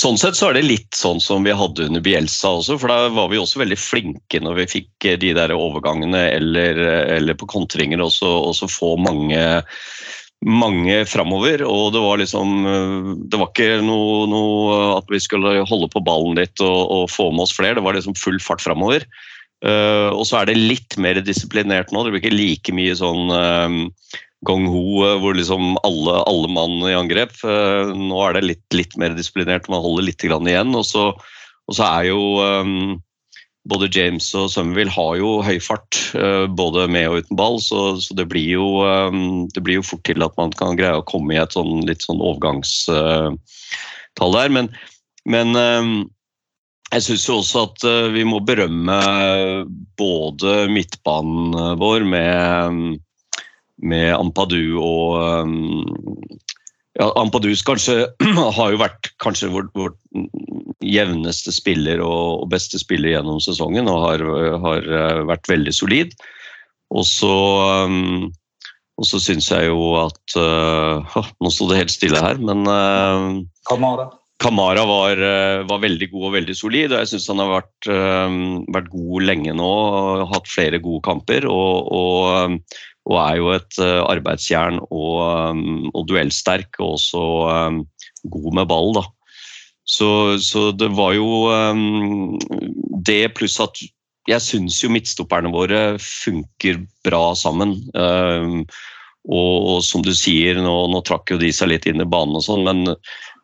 Sånn 0.00 0.16
sett 0.20 0.38
så 0.38 0.48
er 0.48 0.56
det 0.56 0.68
litt 0.68 0.96
sånn 0.96 1.18
som 1.20 1.44
vi 1.44 1.52
hadde 1.56 1.88
under 1.90 2.02
Bielsa 2.04 2.54
også, 2.60 2.78
for 2.80 2.92
da 2.92 3.10
var 3.12 3.28
vi 3.32 3.40
også 3.40 3.60
veldig 3.60 3.76
flinke 3.76 4.40
når 4.40 4.62
vi 4.62 4.70
fikk 4.78 5.06
eh, 5.08 5.18
de 5.20 5.34
der 5.36 5.52
overgangene 5.52 6.22
eller, 6.38 6.80
eh, 6.80 7.16
eller 7.18 7.36
på 7.36 7.48
kontringer 7.50 8.00
og 8.06 8.14
så 8.14 8.70
få 8.70 8.94
mange 9.02 9.42
mange 10.46 11.02
framover, 11.04 11.60
og 11.68 11.90
det 11.92 12.00
var 12.00 12.20
liksom 12.22 12.52
eh, 12.64 13.10
Det 13.28 13.40
var 13.42 13.50
ikke 13.50 13.82
noe, 13.84 14.24
noe 14.30 14.78
at 14.94 15.10
vi 15.12 15.20
skulle 15.20 15.58
holde 15.68 15.90
på 15.92 16.04
ballen 16.06 16.38
litt 16.38 16.64
og, 16.64 16.80
og, 16.86 17.04
få 17.12 17.28
med 17.34 17.44
oss 17.44 17.52
flere, 17.56 17.76
det 17.76 17.84
var 17.84 17.98
liksom 17.98 18.16
full 18.16 18.40
fart 18.40 18.64
framover. 18.64 19.04
Uh, 19.60 20.08
og 20.16 20.22
så 20.24 20.38
er 20.38 20.48
det 20.48 20.54
litt 20.56 20.94
mer 20.96 21.18
disiplinert 21.20 21.90
nå, 21.92 22.00
det 22.00 22.14
blir 22.14 22.22
ikke 22.22 22.32
like 22.32 22.72
mye 22.72 22.94
sånn 22.96 23.28
uh, 23.28 24.22
gong-ho 24.46 25.04
eh, 25.04 25.18
hvor 25.20 25.36
liksom 25.36 25.76
alle, 25.86 26.16
alle 26.28 26.48
mann 26.52 26.80
i 26.88 26.96
angrep. 26.96 27.36
Eh, 27.44 27.92
nå 27.96 28.22
er 28.24 28.32
det 28.36 28.46
litt, 28.46 28.66
litt 28.76 28.96
mer 29.00 29.14
disiplinert, 29.16 29.68
man 29.72 29.84
holder 29.84 30.08
litt 30.08 30.24
igjen. 30.24 30.74
Og 30.76 30.84
så, 30.88 31.10
og 31.12 31.76
så 31.76 31.84
er 31.86 32.08
jo 32.10 32.20
um, 32.40 33.00
både 33.68 33.90
James 33.92 34.30
og 34.38 34.50
Summerville 34.52 34.94
har 34.94 35.16
jo 35.20 35.42
høy 35.44 35.58
fart, 35.62 35.98
både 36.56 36.86
med 36.90 37.10
og 37.10 37.18
uten 37.20 37.36
ball, 37.38 37.60
så, 37.62 38.00
så 38.00 38.14
det, 38.16 38.26
blir 38.32 38.48
jo, 38.56 38.68
det, 39.52 39.60
blir 39.62 39.76
jo, 39.78 39.84
fort 39.84 40.02
til 40.08 40.24
at 40.24 40.32
man 40.40 40.50
kan 40.56 40.78
greie 40.78 40.96
å 40.96 41.04
komme 41.06 41.36
i 41.36 41.42
et 41.42 41.52
sånn, 41.54 41.84
litt 41.86 42.02
sånn 42.06 42.24
overgangstall 42.24 43.36
der. 44.16 44.54
Men, 44.56 44.72
men 45.28 45.52
jeg 46.88 47.04
syns 47.04 47.28
jo 47.28 47.36
også 47.44 47.66
at 47.68 47.86
vi 48.16 48.24
må 48.26 48.40
berømme 48.42 48.98
både 50.00 50.64
midtbanen 50.72 51.76
vår 51.84 52.08
med 52.08 52.98
med 53.82 54.12
Ampadu 54.14 54.78
og 54.80 55.44
um, 55.44 56.18
ja, 56.98 57.06
Ampadus 57.16 57.62
kanskje 57.64 58.08
har 58.58 58.74
jo 58.74 58.80
vært 58.80 59.12
kanskje 59.22 59.50
vår, 59.52 59.70
vår 59.78 59.94
jevneste 60.84 61.54
spiller 61.54 62.02
og, 62.02 62.42
og, 62.42 62.46
beste 62.52 62.80
spiller 62.80 63.14
gjennom 63.14 63.40
sesongen 63.42 63.88
og 63.90 64.04
har, 64.04 64.26
har 64.64 64.90
uh, 64.90 65.24
vært 65.30 65.50
veldig 65.50 65.74
solid. 65.76 66.14
Og 66.90 67.06
så 67.06 67.34
um, 67.86 68.30
og 69.00 69.06
så 69.08 69.16
syns 69.22 69.46
jeg 69.48 69.70
jo 69.70 69.94
at 69.96 70.34
uh, 70.36 71.20
Nå 71.40 71.52
sto 71.54 71.70
det 71.70 71.78
helt 71.78 71.92
stille 71.94 72.20
her, 72.20 72.40
men 72.42 72.66
uh, 72.68 73.38
Kamara. 73.70 74.10
Kamara 74.40 74.82
var, 74.88 75.20
var, 75.68 75.80
veldig 75.82 76.06
god 76.14 76.22
og 76.30 76.30
veldig 76.32 76.54
solid, 76.56 76.94
og 76.94 77.02
jeg 77.02 77.10
syns 77.10 77.26
han 77.28 77.42
har 77.42 77.50
vært, 77.58 77.88
vært, 78.72 78.86
god 78.88 79.26
lenge 79.28 79.52
nå. 79.52 79.72
Hatt 80.30 80.48
flere 80.48 80.80
gode 80.80 81.02
kamper. 81.04 81.44
Og, 81.44 81.90
og, 81.92 82.64
og 83.08 83.16
er 83.22 83.38
jo 83.40 83.54
et 83.54 83.78
uh, 83.80 84.02
arbeidsjern 84.10 84.80
og, 84.90 85.14
um, 85.54 85.88
og, 85.94 86.04
duellsterk, 86.10 86.76
og 86.80 86.98
også 86.98 87.22
um, 87.48 87.80
god 88.34 88.50
med 88.60 88.68
ball. 88.70 88.92
da. 88.98 89.06
Så, 89.90 90.10
så 90.44 90.68
det 90.76 90.92
var 90.94 91.16
jo 91.16 91.48
um, 91.50 92.36
det 93.06 93.32
pluss 93.38 93.58
at 93.62 93.80
jeg 94.28 94.44
syns 94.44 94.78
jo 94.82 94.92
midtstopperne 94.92 95.50
våre 95.52 95.96
funker 96.02 96.82
bra 97.06 97.30
sammen. 97.38 97.78
Um, 97.96 98.62
og, 99.28 99.56
og, 99.68 99.80
som 99.84 100.04
du 100.04 100.12
sier, 100.16 100.56
nå, 100.62 100.76
nå, 100.92 101.02
trakk 101.04 101.34
jo 101.34 101.40
de 101.40 101.50
seg 101.52 101.72
litt 101.72 101.88
inn 101.88 102.00
i 102.00 102.08
banen 102.08 102.38
og 102.38 102.44
sånn, 102.46 102.64
men, 102.64 102.94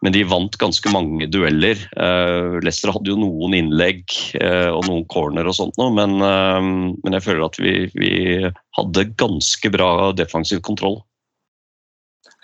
men, 0.00 0.14
de 0.14 0.22
vant 0.28 0.56
ganske 0.60 0.92
mange 0.92 1.28
dueller. 1.28 1.80
Uh, 2.00 2.56
Leicester 2.64 2.94
hadde 2.94 3.12
jo 3.12 3.18
noen 3.20 3.56
innlegg 3.58 4.04
uh, 4.40 4.72
og 4.72 4.86
noen 4.88 5.04
corner 5.12 5.48
og 5.48 5.58
sånt 5.58 5.76
nå, 5.80 5.90
men, 5.98 6.16
uh, 6.24 6.62
men 6.62 7.18
jeg 7.18 7.26
føler 7.26 7.44
at 7.48 7.60
vi, 7.60 7.74
vi 7.98 8.14
hadde 8.76 9.10
ganske 9.18 9.72
bra 9.72 9.90
defensiv 10.16 10.62
kontroll. 10.64 11.00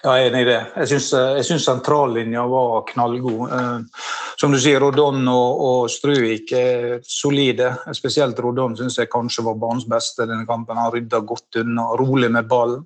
Ja, 0.02 0.16
jeg 0.18 0.24
er 0.24 0.32
enig 0.32 0.40
i 0.42 0.46
det. 0.48 0.60
Jeg 0.82 0.88
syns, 0.90 1.12
eh, 1.14 1.58
sentrallinja 1.62 2.42
var 2.50 2.80
knallgod. 2.88 3.52
Eh, 3.54 4.00
som 4.40 4.50
du 4.50 4.58
sier, 4.58 4.80
Rodon 4.82 5.28
og, 5.30 5.60
og 5.62 5.90
Struik 5.94 6.50
er 6.58 6.96
solide. 7.06 7.68
Spesielt 7.94 8.40
Rodon 8.42 8.74
syns 8.74 8.98
jeg 8.98 9.12
kanskje 9.12 9.44
var 9.46 9.60
banens 9.62 9.86
beste 9.86 10.26
denne 10.26 10.42
kampen. 10.48 10.80
Han 10.80 10.90
rydda 10.90 11.22
godt 11.22 11.60
unna, 11.62 11.86
rolig 12.00 12.32
med 12.34 12.50
ballen. 12.50 12.82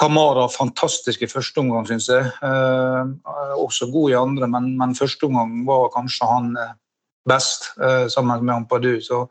Kamara 0.00 0.48
fantastisk 0.50 1.22
i 1.22 1.30
første 1.30 1.62
omgang, 1.62 1.86
syns 1.86 2.10
jeg. 2.10 2.26
Eh, 2.42 3.14
også 3.54 3.86
god 3.94 4.10
i 4.10 4.18
andre, 4.18 4.50
men, 4.50 4.72
men 4.80 4.98
første 4.98 5.30
omgang 5.30 5.54
var 5.70 5.92
kanskje 5.94 6.34
han 6.34 6.54
best, 7.30 7.76
sammen 8.10 8.42
med 8.42 8.54
Ampadu. 8.56 8.94
Så 9.04 9.26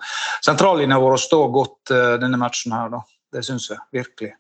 sentrallinja 0.46 1.02
vår 1.02 1.18
står 1.20 1.48
godt 1.52 1.92
denne 2.22 2.38
matchen 2.40 2.72
her, 2.72 2.94
da. 2.94 3.02
Det 3.34 3.46
syns 3.46 3.70
jeg 3.70 3.82
virkelig. 3.94 4.34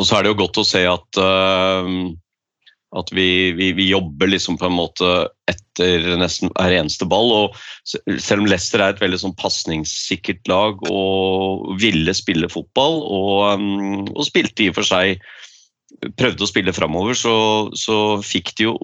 Og 0.00 0.06
så 0.08 0.16
er 0.16 0.24
det 0.24 0.32
jo 0.32 0.40
godt 0.40 0.60
å 0.62 0.66
se 0.66 0.80
at, 0.88 1.20
uh, 1.20 1.88
at 3.00 3.10
vi, 3.12 3.52
vi, 3.58 3.72
vi, 3.76 3.90
jobber 3.90 4.30
liksom 4.32 4.56
på 4.60 4.70
en 4.70 4.78
måte 4.78 5.10
etter 5.50 6.06
nesten 6.20 6.52
hver 6.54 6.78
eneste 6.78 7.08
ball. 7.10 7.34
og 7.36 7.58
Selv 7.84 8.44
om 8.44 8.48
Leicester 8.48 8.80
er 8.80 8.94
et 8.94 9.02
veldig 9.02 9.20
sånn 9.24 9.36
pasningssikkert 9.40 10.48
lag 10.50 10.80
og 10.88 11.68
ville 11.82 12.14
spille 12.16 12.48
fotball, 12.52 13.02
og, 13.04 13.60
um, 13.60 14.08
og 14.14 14.24
spilte 14.28 14.64
i 14.64 14.72
og 14.72 14.80
for 14.80 14.88
seg 14.88 15.20
prøvde 16.16 16.46
å 16.46 16.48
spille 16.48 16.72
framover, 16.72 17.16
så, 17.18 17.34
så, 17.76 17.96
fikk 18.24 18.54
de 18.56 18.68
jo 18.68 18.74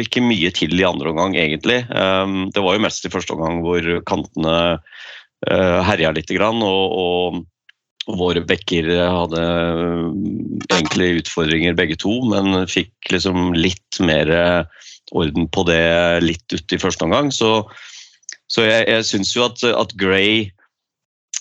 ikke 0.00 0.22
mye 0.24 0.52
til 0.54 0.72
i 0.78 0.86
andre 0.86 1.10
omgang, 1.10 1.34
egentlig. 1.36 1.82
Um, 1.90 2.46
det 2.54 2.62
var 2.64 2.78
jo 2.78 2.84
mest 2.86 3.04
i 3.04 3.12
første 3.12 3.34
omgang 3.36 3.60
hvor 3.66 3.88
kantene 4.08 4.54
uh, 4.78 5.80
herja 5.90 6.14
litt. 6.16 6.30
Grann, 6.32 6.62
og, 6.64 6.94
og 6.96 7.42
Våre 8.10 8.40
bekker 8.42 8.88
hadde 8.98 9.42
enkle 10.74 11.02
egentlig 11.02 11.22
utfordringer 11.22 11.76
begge 11.78 11.96
to, 12.00 12.16
men 12.26 12.66
fikk 12.66 13.12
liksom 13.12 13.52
litt 13.54 14.00
mer 14.02 14.30
eh, 14.30 14.88
orden 15.12 15.48
på 15.48 15.64
det 15.68 16.22
litt 16.24 16.46
ute 16.52 16.74
i 16.74 16.80
første 16.80 17.04
omgang. 17.06 17.30
Så, 17.30 17.68
så 18.50 18.66
jeg, 18.66 18.88
jeg 18.88 19.06
syns 19.06 19.34
jo 19.36 19.46
at, 19.46 19.62
at 19.62 19.94
Gray 20.00 20.50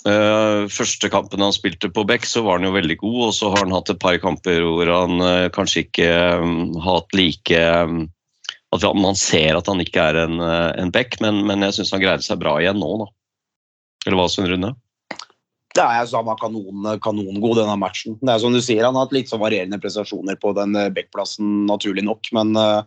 uh, 0.07 0.67
Første 0.71 1.09
kampen 1.13 1.43
han 1.43 1.53
spilte 1.55 1.91
på 1.93 2.05
Beck, 2.07 2.25
så 2.25 2.43
var 2.45 2.59
han 2.59 2.67
jo 2.67 2.75
veldig 2.75 2.97
god, 3.01 3.19
og 3.29 3.35
så 3.37 3.51
har 3.53 3.65
han 3.65 3.75
hatt 3.75 3.93
et 3.93 4.01
par 4.01 4.17
kamper 4.21 4.61
hvor 4.65 4.91
han 4.91 5.21
uh, 5.21 5.49
kanskje 5.53 5.85
ikke 5.85 6.09
um, 6.41 6.75
har 6.81 7.01
hatt 7.01 7.17
like 7.17 7.63
um, 7.85 8.05
At 8.75 8.85
man 8.95 9.17
ser 9.19 9.57
at 9.57 9.67
han 9.67 9.83
ikke 9.83 10.03
er 10.11 10.23
en, 10.25 10.39
uh, 10.41 10.71
en 10.79 10.93
Beck, 10.93 11.19
men, 11.23 11.43
men 11.47 11.63
jeg 11.67 11.79
syns 11.79 11.95
han 11.95 12.03
greide 12.03 12.25
seg 12.25 12.41
bra 12.41 12.57
igjen 12.61 12.79
nå, 12.81 12.93
da. 13.03 13.11
Eller 14.07 14.17
hva, 14.17 14.29
Svein 14.31 14.49
Rune? 14.49 14.75
Ja, 15.77 15.87
jeg 15.95 16.09
synes 16.09 16.17
Han 16.19 16.27
var 16.27 16.39
kanon, 16.41 16.91
kanongod 17.03 17.61
denne 17.61 17.77
matchen. 17.79 18.17
Det 18.19 18.33
er 18.33 18.43
som 18.43 18.55
du 18.55 18.59
sier, 18.63 18.83
Han 18.87 18.97
har 18.97 19.07
hatt 19.07 19.15
litt 19.15 19.31
sånn 19.31 19.43
varierende 19.43 19.79
prestasjoner 19.81 20.39
på 20.41 20.53
den 20.57 20.75
eh, 20.75 20.91
backplassen, 20.93 21.65
naturlig 21.69 22.03
nok. 22.07 22.27
Men 22.35 22.51
uh, 22.59 22.83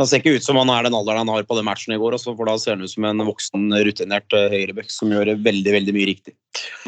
det 0.00 0.08
ser 0.08 0.22
ikke 0.22 0.38
ut 0.38 0.46
som 0.46 0.58
han 0.58 0.72
er 0.74 0.88
den 0.88 0.96
alderen 0.96 1.22
han 1.22 1.30
har 1.30 1.46
på 1.46 1.58
den 1.58 1.68
matchen 1.68 1.94
i 1.94 2.00
går. 2.00 2.18
Også, 2.18 2.34
for 2.34 2.50
Da 2.50 2.56
ser 2.58 2.76
han 2.76 2.82
ut 2.82 2.92
som 2.92 3.06
en 3.06 3.26
voksen, 3.28 3.70
rutinert 3.86 4.34
uh, 4.34 4.48
høyreback 4.50 4.90
som 4.90 5.14
gjør 5.14 5.36
veldig 5.38 5.76
veldig 5.78 5.96
mye 5.96 6.10
riktig. 6.10 6.34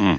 Mm. 0.00 0.19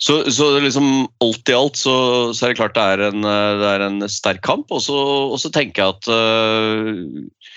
Så, 0.00 0.22
så 0.32 0.46
liksom, 0.62 1.10
alt 1.20 1.50
i 1.50 1.56
alt 1.58 1.76
så, 1.76 1.94
så, 2.32 2.46
er 2.46 2.54
det 2.54 2.60
klart 2.62 2.78
det 2.78 2.84
er 2.94 3.02
en, 3.10 3.26
det 3.26 3.72
er 3.74 3.82
en 3.84 4.06
sterk 4.08 4.40
kamp. 4.46 4.70
Og 4.72 4.80
så, 4.86 4.96
og 5.34 5.36
så 5.42 5.50
tenker 5.52 5.82
jeg 5.82 5.98
at 5.98 6.08
uh, 6.08 7.50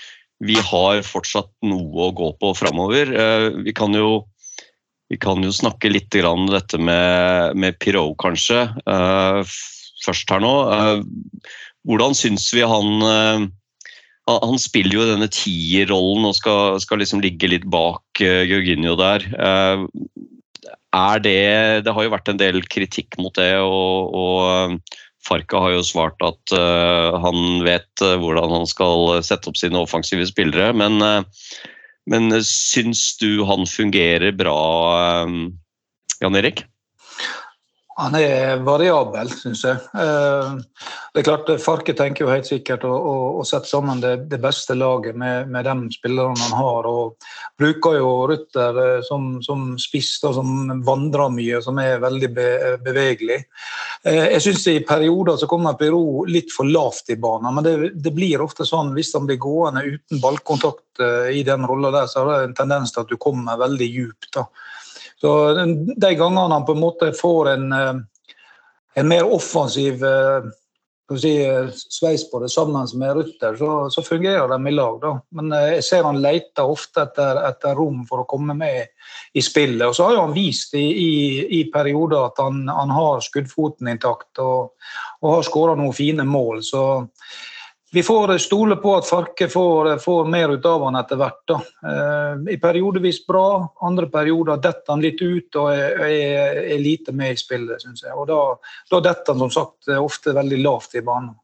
vi 0.44 0.58
har 0.58 1.06
fortsatt 1.06 1.54
noe 1.64 2.10
å 2.10 2.12
gå 2.18 2.34
på 2.42 2.50
framover. 2.58 3.14
vi 3.62 3.72
kan 3.72 3.94
jo 3.96 4.24
vi 5.12 5.18
kan 5.20 5.42
jo 5.44 5.52
snakke 5.52 5.92
litt 5.92 6.16
om 6.24 6.46
dette 6.48 6.78
med, 6.80 7.58
med 7.60 7.76
Pirot, 7.82 8.16
kanskje, 8.20 8.64
uh, 8.88 9.42
først 10.04 10.32
her 10.32 10.40
nå. 10.44 10.54
Uh, 10.70 11.50
hvordan 11.84 12.16
syns 12.16 12.48
vi 12.56 12.64
han 12.64 13.04
uh, 13.04 13.44
Han 14.24 14.56
spiller 14.56 14.96
jo 14.96 15.08
denne 15.10 15.28
tierrollen 15.28 16.24
og 16.30 16.36
skal, 16.38 16.78
skal, 16.80 17.02
liksom 17.02 17.20
ligge 17.20 17.50
litt 17.50 17.66
bak 17.68 18.22
Georginio 18.22 18.94
der. 18.96 19.26
er 20.96 21.18
det 21.20 21.84
Det 21.84 21.92
har 21.92 22.06
jo 22.06 22.12
vært 22.14 22.30
en 22.32 22.40
del 22.40 22.62
kritikk 22.64 23.18
mot 23.20 23.36
det, 23.36 23.58
og, 23.60 24.16
og 24.16 24.80
Farka 25.28 25.60
har 25.60 25.74
jo 25.74 25.84
svart 25.84 26.24
at 26.24 26.56
han 27.20 27.60
vet 27.68 28.00
hvordan 28.00 28.56
han 28.56 28.64
skal 28.64 29.20
sette 29.20 29.52
opp 29.52 29.60
sine 29.60 29.76
offensive 29.84 30.24
spillere. 30.32 30.72
men 30.72 30.96
men 32.10 32.32
eh, 32.32 32.44
syns 32.44 33.16
du 33.20 33.44
han 33.48 33.66
fungerer 33.66 34.32
bra, 34.32 34.60
eh, 35.24 35.28
Jan 36.20 36.40
Erik? 36.40 36.64
Han 37.94 38.14
er 38.18 38.62
variabel, 38.66 39.28
syns 39.30 39.60
jeg. 39.62 39.78
Eh, 39.94 40.54
det 41.14 41.20
er 41.20 41.26
klart, 41.28 41.50
Farke 41.62 41.94
tenker 41.94 42.24
jo 42.24 42.32
helt 42.32 42.48
sikkert 42.48 42.82
å, 42.88 42.90
å, 42.90 43.14
å 43.38 43.44
sette 43.46 43.70
sammen 43.70 44.02
det, 44.02 44.16
det, 44.32 44.40
beste 44.42 44.74
laget 44.74 45.14
med, 45.18 45.46
med 45.54 45.68
de 45.68 45.94
spillerne 45.94 46.34
han 46.40 46.56
har. 46.58 46.88
og 46.90 47.28
Bruker 47.60 48.00
jo 48.00 48.10
Rutter 48.32 48.80
eh, 48.82 48.98
som, 49.06 49.36
som 49.46 49.76
spiss, 49.78 50.16
da, 50.24 50.32
som 50.34 50.82
vandrer 50.86 51.30
mye, 51.36 51.62
som 51.62 51.78
er 51.82 52.02
veldig 52.02 52.32
be, 52.34 52.48
bevegelig. 52.82 53.38
Eh, 54.02 54.24
jeg 54.34 54.42
syns 54.48 54.66
i 54.74 54.76
perioder 54.88 55.38
så 55.38 55.50
kommer 55.50 55.78
Peru 55.78 56.26
litt 56.26 56.50
for 56.54 56.66
lavt 56.66 57.14
i 57.14 57.20
banen, 57.20 57.54
men 57.54 57.68
det, 57.68 57.76
det 57.94 58.14
blir 58.16 58.42
ofte 58.42 58.66
sånn 58.66 58.90
hvis 58.98 59.14
han 59.14 59.30
blir 59.30 59.38
gående 59.38 59.86
uten 59.86 60.22
ballkontakt 60.24 60.82
i 61.34 61.40
den 61.46 61.64
rolla 61.66 61.90
der, 61.90 62.06
så 62.06 62.22
er 62.22 62.28
det 62.30 62.48
en 62.48 62.58
tendens 62.58 62.92
til 62.94 63.02
at 63.02 63.10
du 63.10 63.18
kommer 63.18 63.58
veldig 63.58 63.86
djupt. 63.86 64.32
da. 64.34 64.48
Så 65.24 65.54
De 65.96 66.14
gangene 66.14 66.52
han 66.52 66.66
på 66.68 66.74
en 66.76 66.82
måte 66.82 67.12
får 67.16 67.48
en, 67.54 67.72
eh, 67.72 67.94
en 69.00 69.08
mer 69.08 69.24
offensiv 69.32 70.04
eh, 70.04 70.50
si, 71.16 71.32
sveis 71.72 72.26
på 72.30 72.42
det 72.42 72.50
sammen 72.52 72.88
med 73.00 73.16
Rutter, 73.16 73.56
så, 73.56 73.70
så 73.90 74.02
fungerer 74.02 74.48
de 74.48 74.68
i 74.68 74.74
lag. 74.74 74.98
Da. 75.00 75.14
Men 75.32 75.52
eh, 75.52 75.70
jeg 75.78 75.86
ser 75.88 76.04
han 76.04 76.20
leter 76.20 76.68
ofte 76.68 77.06
etter, 77.06 77.40
etter, 77.48 77.72
rom 77.78 78.04
for 78.08 78.20
å 78.20 78.28
komme 78.28 78.52
med 78.58 78.92
i 79.32 79.40
spillet. 79.40 79.86
Og 79.88 79.96
så 79.96 80.10
har 80.10 80.20
han 80.20 80.36
vist 80.36 80.76
i, 80.76 80.84
i, 80.84 81.16
i 81.60 81.64
perioder 81.72 82.28
at 82.28 82.44
han, 82.44 82.66
han, 82.68 82.92
har 82.92 83.24
skuddfoten 83.24 83.88
intakt 83.94 84.44
og, 84.44 84.74
og 85.24 85.38
har 85.38 85.48
skåra 85.48 85.80
noen 85.80 85.96
fine 85.96 86.28
mål. 86.28 86.60
Så 86.68 86.84
vi 87.94 88.02
får 88.02 88.38
stole 88.42 88.76
på 88.82 88.96
at 88.96 89.06
Farke 89.06 89.46
får, 89.48 89.98
får 90.02 90.26
mer 90.26 90.56
ut 90.56 90.66
av 90.66 90.82
han 90.84 90.96
etter 90.98 91.18
hvert. 91.20 91.42
Da. 91.46 91.60
Eh, 91.90 92.54
I 92.54 92.58
periodevis 92.58 93.20
bra, 93.26 93.46
andre 93.86 94.08
perioder 94.10 94.58
detter 94.58 94.96
han 94.96 95.04
litt 95.04 95.22
ut 95.22 95.60
og 95.60 95.70
er, 95.70 96.02
er, 96.02 96.58
er 96.74 96.82
lite 96.82 97.14
med 97.14 97.36
i 97.36 97.38
spillet, 97.38 97.84
syns 97.84 98.02
jeg. 98.02 98.10
Og 98.18 98.26
da, 98.32 98.40
da 98.90 99.00
detter 99.04 99.36
han 99.36 99.44
som 99.46 99.54
sagt 99.54 99.94
ofte 99.94 100.34
veldig 100.34 100.58
lavt 100.64 100.98
i 100.98 101.04
banen. 101.06 101.36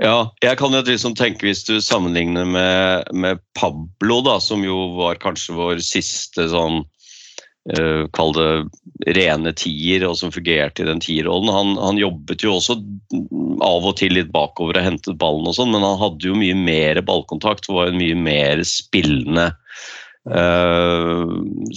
Ja, 0.00 0.32
jeg 0.40 0.56
kan 0.58 0.72
jo 0.72 0.80
liksom 0.86 1.12
tenke 1.20 1.46
hvis 1.46 1.66
du 1.68 1.76
sammenligner 1.84 2.48
med, 2.48 3.12
med 3.12 3.44
Pablo, 3.58 4.22
da, 4.24 4.38
som 4.40 4.64
jo 4.64 4.94
var 4.96 5.20
kanskje 5.20 5.58
vår 5.58 5.84
siste 5.84 6.48
sånn 6.48 6.80
Kall 7.62 8.32
det 8.34 9.14
rene 9.14 9.52
tier, 9.54 10.02
og 10.08 10.16
som 10.18 10.32
fungerte 10.34 10.82
i 10.82 10.88
den 10.88 11.02
tierrollen. 11.02 11.50
Han, 11.54 11.76
han 11.78 12.00
jobbet 12.00 12.42
jo 12.42 12.56
også 12.56 12.74
av 13.62 13.86
og 13.86 13.96
til 14.00 14.16
litt 14.16 14.32
bakover 14.34 14.80
og 14.80 14.86
hentet 14.86 15.18
ballen 15.20 15.46
og 15.46 15.54
sånn, 15.56 15.70
men 15.74 15.84
han 15.86 16.00
hadde 16.00 16.26
jo 16.26 16.38
mye 16.38 16.56
mer 16.58 16.98
ballkontakt 17.06 17.68
og 17.70 17.78
var 17.78 17.92
en 17.92 18.00
mye 18.00 18.18
mer 18.18 18.64
spillende 18.66 19.52
uh, 20.30 21.22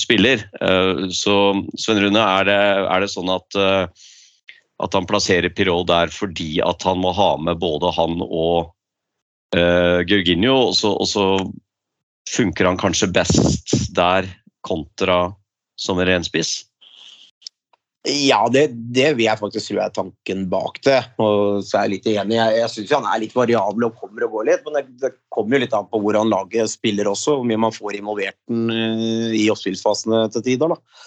spiller. 0.01 0.47
Uh, 0.57 1.05
så 1.13 1.37
Sven 1.77 2.01
Rune, 2.01 2.23
er 2.23 2.49
det, 2.49 2.59
er 2.89 3.05
det 3.05 3.11
sånn 3.13 3.29
at, 3.33 3.59
at 4.81 4.97
han 4.97 5.09
plasserer 5.09 5.53
Pirot 5.53 5.89
der 5.91 6.13
fordi 6.13 6.57
at 6.65 6.85
han 6.87 7.01
må 7.03 7.13
ha 7.15 7.35
med 7.41 7.61
både 7.61 7.93
han 7.97 8.17
og 8.25 8.73
uh, 9.53 10.01
Georginio, 10.01 10.71
og 10.73 11.07
så 11.09 11.29
funker 12.33 12.71
han 12.71 12.81
kanskje 12.81 13.13
best 13.13 13.75
der 13.93 14.25
kontra 14.65 15.27
som 15.79 15.99
en 15.99 16.07
ren 16.09 16.25
spiss? 16.25 16.63
Ja, 18.05 18.45
det, 18.53 18.67
det, 18.93 19.07
vil 19.17 19.25
jeg 19.25 19.39
faktisk 19.39 19.71
tro 19.71 19.79
er 19.81 19.93
tanken 19.93 20.45
bak 20.49 20.77
det. 20.85 20.99
Og 21.21 21.63
så 21.65 21.79
er 21.79 21.87
jeg 21.87 21.93
litt 21.95 22.09
enig. 22.11 22.37
Jeg, 22.37 22.57
jeg 22.59 22.71
syns 22.73 22.93
han 22.99 23.07
er 23.09 23.23
litt 23.23 23.33
variabel 23.33 23.87
og 23.87 23.97
kommer 23.97 24.27
og 24.27 24.37
går 24.37 24.47
litt, 24.51 24.67
men 24.67 24.77
det, 24.77 24.83
det 25.01 25.11
kommer 25.33 25.57
jo 25.57 25.63
litt 25.65 25.73
an 25.77 25.89
på 25.89 26.01
hvordan 26.03 26.29
laget 26.29 26.69
spiller 26.69 27.09
også, 27.09 27.39
hvor 27.39 27.49
mye 27.49 27.63
man 27.65 27.73
får 27.73 27.97
involvert 27.97 28.37
den 28.51 28.69
uh, 28.69 29.33
i 29.33 29.47
oppspillsfasene 29.53 30.21
til 30.35 30.45
tider. 30.45 30.75
Da. 30.75 31.01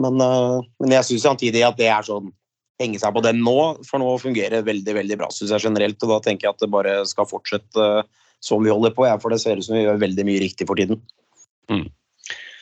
Men, 0.00 0.16
uh, 0.24 0.64
men 0.80 0.96
jeg 0.96 1.10
syns 1.10 1.28
samtidig 1.28 1.66
at 1.66 1.76
det 1.80 1.90
er 1.92 2.08
sånn 2.08 2.32
henge 2.80 3.02
seg 3.02 3.12
på 3.12 3.20
den 3.26 3.42
nå, 3.44 3.58
for 3.84 4.00
nå 4.00 4.14
fungerer 4.22 4.64
veldig 4.64 4.96
veldig 4.96 5.20
bra 5.20 5.28
synes 5.34 5.52
jeg 5.52 5.68
generelt. 5.68 6.00
og 6.06 6.14
Da 6.14 6.22
tenker 6.24 6.48
jeg 6.48 6.56
at 6.56 6.64
det 6.64 6.72
bare 6.72 6.96
skal 7.10 7.28
fortsette 7.28 7.76
uh, 8.00 8.28
sånn 8.40 8.64
vi 8.64 8.72
holder 8.72 8.96
på, 8.96 9.04
jeg, 9.04 9.20
for 9.20 9.34
det 9.34 9.42
ser 9.44 9.60
ut 9.60 9.68
som 9.68 9.76
vi 9.76 9.84
gjør 9.84 10.00
veldig 10.00 10.30
mye 10.30 10.44
riktig 10.48 10.70
for 10.70 10.80
tiden. 10.80 11.04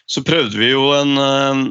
Så 0.08 0.24
prøvde 0.24 0.56
vi 0.56 0.70
jo 0.72 0.88
en, 0.96 1.16
eh, 1.20 1.62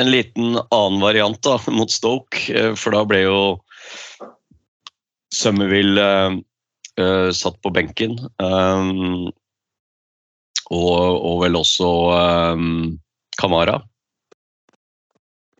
en 0.00 0.10
liten 0.12 0.58
annen 0.60 1.00
variant 1.00 1.40
da, 1.42 1.56
mot 1.72 1.90
Stoke, 1.90 2.44
eh, 2.52 2.74
for 2.76 2.96
da 2.96 3.04
ble 3.08 3.24
jo 3.24 3.40
Summerville 5.34 6.04
eh, 6.04 6.38
eh, 7.00 7.30
satt 7.36 7.60
på 7.64 7.72
benken. 7.72 8.18
Um, 8.42 9.28
og, 10.68 11.00
og 11.00 11.40
vel 11.46 11.56
også 11.56 11.88
um, 12.12 12.98
Kamara. 13.40 13.78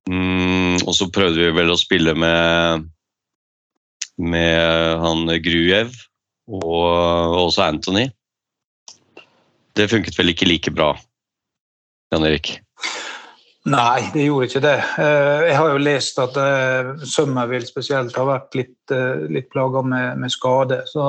Mm, 0.09 0.85
og 0.85 0.93
så 0.97 1.09
prøvde 1.13 1.41
vi 1.41 1.57
vel 1.57 1.73
å 1.73 1.81
spille 1.81 2.15
med 2.17 2.89
med 4.19 4.99
han 4.99 5.29
Grujev 5.45 5.93
og 6.49 7.37
også 7.45 7.69
Anthony. 7.69 8.09
Det 9.79 9.87
funket 9.93 10.17
vel 10.19 10.33
ikke 10.33 10.49
like 10.49 10.73
bra, 10.75 10.91
Jan 12.13 12.25
Erik? 12.25 12.57
Nei, 13.69 14.07
det 14.15 14.25
gjorde 14.25 14.47
ikke 14.49 14.63
det. 14.65 14.77
Eh, 15.03 15.43
Jeg 15.49 15.57
har 15.59 15.73
jo 15.73 15.81
lest 15.83 16.21
at 16.23 16.37
eh, 16.41 16.91
Summerville 17.05 17.69
spesielt 17.69 18.17
har 18.17 18.29
vært 18.29 18.57
litt, 18.57 18.93
eh, 18.95 19.27
litt 19.29 19.49
plaga 19.53 19.83
med, 19.85 20.21
med 20.23 20.33
skade. 20.33 20.79
Så 20.89 21.03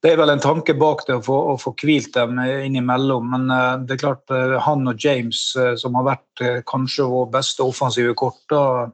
det 0.00 0.12
er 0.12 0.20
vel 0.20 0.32
en 0.32 0.42
tanke 0.42 0.76
bak 0.78 1.04
det 1.08 1.18
å 1.18 1.24
få, 1.26 1.36
å 1.52 1.58
få 1.60 1.74
hvilt 1.82 2.14
dem 2.16 2.38
innimellom. 2.40 3.28
Men 3.34 3.84
det 3.84 3.96
er 3.96 4.02
klart 4.04 4.32
han 4.64 4.88
og 4.88 5.02
James, 5.02 5.42
som 5.82 5.98
har 5.98 6.06
vært 6.06 6.44
kanskje 6.70 7.08
vår 7.10 7.28
beste 7.34 7.66
offensive 7.66 8.14
kort, 8.16 8.40
da, 8.52 8.86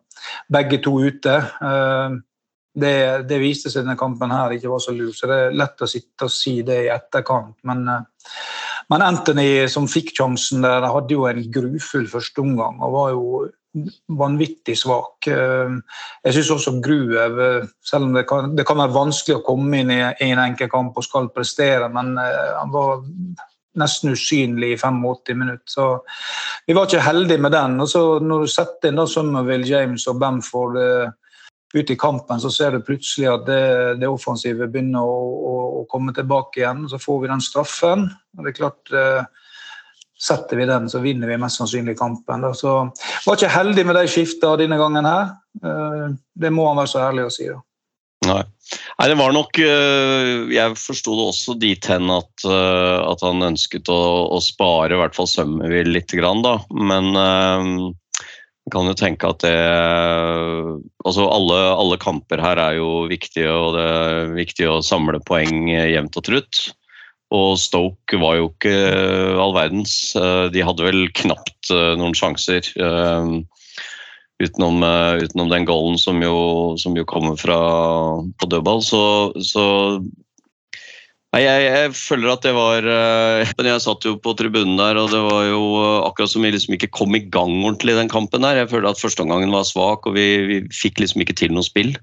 begge 0.50 0.80
to 0.82 0.96
ute. 1.04 1.36
Det, 2.72 2.96
det 3.28 3.42
viste 3.42 3.68
seg 3.68 3.84
denne 3.84 3.98
kampen 4.00 4.32
her 4.32 4.54
ikke 4.56 4.72
var 4.72 4.80
så 4.80 4.94
lur, 4.96 5.12
så 5.12 5.28
det 5.28 5.38
er 5.38 5.58
lett 5.60 5.84
å 5.84 5.90
sitte 5.90 6.26
og 6.26 6.32
si 6.32 6.62
det 6.66 6.78
i 6.86 6.92
etterkant. 6.94 7.58
Men 7.68 7.84
men 8.90 9.04
Anthony, 9.04 9.66
som 9.70 9.88
fikk 9.90 10.14
sjansen 10.16 10.64
der, 10.64 10.86
hadde 10.88 11.14
jo 11.14 11.26
en 11.28 11.42
grufull 11.52 12.08
førsteomgang 12.10 12.80
og 12.82 12.96
var 12.96 13.12
jo 13.14 13.26
vanvittig 14.08 14.76
svak. 14.76 15.26
Eh, 15.26 15.70
Jeg 16.24 16.34
syns 16.34 16.50
også 16.50 16.80
Gruev, 16.84 17.40
eh, 17.40 17.68
selv 17.84 18.04
om 18.04 18.12
det 18.12 18.26
kan, 18.28 18.54
det 18.56 18.66
kan 18.66 18.78
være 18.78 18.94
vanskelig 18.94 19.38
å 19.38 19.46
komme 19.46 19.80
inn 19.80 19.90
i, 19.90 20.02
en 20.02 20.38
enkel 20.38 20.68
kamp 20.68 20.96
og 20.96 21.04
skal 21.04 21.30
prestere, 21.32 21.88
men 21.88 22.18
eh, 22.18 22.52
han 22.58 22.70
var 22.70 23.02
nesten 23.80 24.12
usynlig 24.12 24.74
i 24.74 24.76
85 24.76 25.38
minutter. 25.38 25.64
Så 25.66 26.02
vi 26.66 26.74
var 26.76 26.86
ikke 26.86 27.06
heldige 27.06 27.40
med 27.40 27.52
den. 27.52 27.80
Og 27.80 27.88
så 27.88 28.20
når 28.20 28.44
du 28.44 28.52
setter 28.52 28.90
inn 28.90 29.00
da 29.00 29.06
Summerville, 29.08 29.64
James 29.64 30.04
og 30.06 30.20
Bamford 30.20 30.76
ut 31.74 31.90
i 31.90 31.96
kampen, 31.96 32.40
så 32.40 32.50
ser 32.52 32.74
du 32.74 32.84
plutselig 32.84 33.28
at 33.32 33.46
det, 33.48 33.62
det 34.02 34.10
offensive 34.10 34.68
begynner 34.68 35.04
å, 35.04 35.20
å, 35.52 35.54
å 35.80 35.84
komme 35.90 36.14
tilbake 36.16 36.62
igjen. 36.62 36.84
Så 36.90 37.00
får 37.00 37.22
vi 37.22 37.30
den 37.32 37.44
straffen. 37.44 38.08
og 38.36 38.44
det 38.44 38.52
er 38.52 38.58
klart 38.60 38.92
eh, 38.96 39.22
Setter 40.22 40.54
vi 40.54 40.68
den, 40.68 40.84
så 40.86 41.00
vinner 41.02 41.26
vi 41.26 41.36
mest 41.40 41.58
sannsynlig 41.58 41.96
kampen. 41.98 42.44
Da. 42.44 42.52
Så 42.54 42.76
var 43.24 43.34
ikke 43.34 43.48
heldig 43.50 43.82
med 43.88 43.96
de 43.98 44.04
skiftene 44.06 44.60
denne 44.60 44.76
gangen 44.78 45.08
her. 45.08 45.32
Eh, 45.58 46.04
det 46.38 46.52
må 46.54 46.68
han 46.68 46.78
være 46.78 46.92
så 46.92 47.00
ærlig 47.08 47.24
å 47.26 47.32
si. 47.34 47.48
da. 47.50 47.58
Nei. 48.28 48.42
Nei, 49.00 49.06
det 49.10 49.16
var 49.18 49.32
nok 49.34 49.58
øh, 49.58 50.52
Jeg 50.54 50.76
forsto 50.78 51.16
det 51.18 51.24
også 51.32 51.56
dit 51.58 51.88
hen 51.90 52.06
at, 52.14 52.44
øh, 52.46 53.00
at 53.02 53.24
han 53.26 53.42
ønsket 53.48 53.90
å, 53.90 53.98
å 54.30 54.38
spare 54.40 54.94
i 54.94 55.00
hvert 55.00 55.18
fall 55.18 55.26
Summerville 55.26 55.96
litt, 55.96 56.14
grann, 56.14 56.44
da. 56.46 56.54
Men 56.70 57.10
jeg 57.18 57.90
kan 58.72 58.88
jo 58.88 58.94
tenke 58.98 59.28
at 59.28 59.42
det 59.44 59.52
Altså 61.04 61.26
alle, 61.28 61.58
alle 61.76 61.98
kamper 62.00 62.40
her 62.42 62.60
er 62.62 62.78
jo 62.78 63.04
viktige, 63.10 63.50
og 63.50 63.74
det 63.76 63.86
er 63.88 64.30
viktig 64.36 64.68
å 64.70 64.82
samle 64.86 65.20
poeng 65.28 65.66
jevnt 65.68 66.16
og 66.20 66.26
trutt. 66.28 66.60
Og 67.32 67.56
Stoke 67.60 68.18
var 68.20 68.36
jo 68.38 68.50
ikke 68.50 68.74
all 69.40 69.54
verdens. 69.56 70.12
Eh, 70.18 70.46
De 70.52 70.64
hadde 70.64 70.84
vel 70.84 71.06
knapt 71.16 71.72
eh, 71.72 71.94
noen 72.00 72.16
sjanser. 72.16 72.68
eh, 72.76 73.32
Utenom, 74.42 74.82
eh, 74.82 75.22
utenom 75.22 75.50
den 75.52 75.64
goalen 75.68 75.98
som 76.02 76.18
jo, 76.22 76.74
som 76.80 76.96
jo 76.98 77.04
kommer 77.06 77.36
fra 77.38 77.58
på 78.40 78.48
dødball. 78.50 78.82
Så, 78.82 79.02
så 79.46 79.64
Nei, 81.32 81.46
jeg, 81.46 81.60
jeg 81.64 81.92
føler 81.96 82.28
at 82.34 82.42
det 82.44 82.52
var 82.52 82.84
eh, 82.84 83.50
Men 83.56 83.70
jeg 83.70 83.82
satt 83.86 84.04
jo 84.04 84.18
på 84.20 84.34
tribunen 84.36 84.76
der, 84.76 84.98
og 85.00 85.08
det 85.14 85.20
var 85.24 85.46
jo 85.48 85.62
eh, 85.80 86.04
akkurat 86.04 86.32
som 86.34 86.44
vi 86.44 86.52
liksom 86.52 86.76
ikke 86.76 86.92
kom 86.92 87.16
i 87.16 87.22
gang 87.24 87.54
ordentlig 87.62 87.94
i 87.94 88.00
den 88.02 88.12
kampen 88.12 88.44
der. 88.44 88.60
Jeg 88.60 88.72
føler 88.74 88.90
at 88.90 89.00
førsteomgangen 89.00 89.54
var 89.54 89.64
svak, 89.68 90.04
og 90.08 90.18
vi, 90.18 90.26
vi 90.50 90.58
fikk 90.76 91.00
liksom 91.00 91.24
ikke 91.24 91.38
til 91.40 91.56
noe 91.56 91.64
spill. 91.64 91.94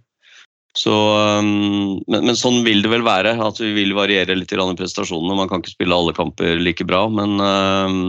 Så, 0.77 0.93
um, 0.93 1.97
men, 2.09 2.25
men 2.29 2.37
sånn 2.37 2.61
vil 2.65 2.81
det 2.85 2.91
vel 2.91 3.05
være, 3.05 3.35
at 3.41 3.57
vi 3.61 3.71
vil 3.75 3.95
variere 3.97 4.37
litt 4.37 4.53
i 4.53 4.57
prestasjonene. 4.57 5.37
Man 5.37 5.49
kan 5.49 5.61
ikke 5.61 5.75
spille 5.75 5.97
alle 5.97 6.13
kamper 6.17 6.61
like 6.61 6.85
bra, 6.89 7.05
men 7.13 7.37
um, 7.41 8.03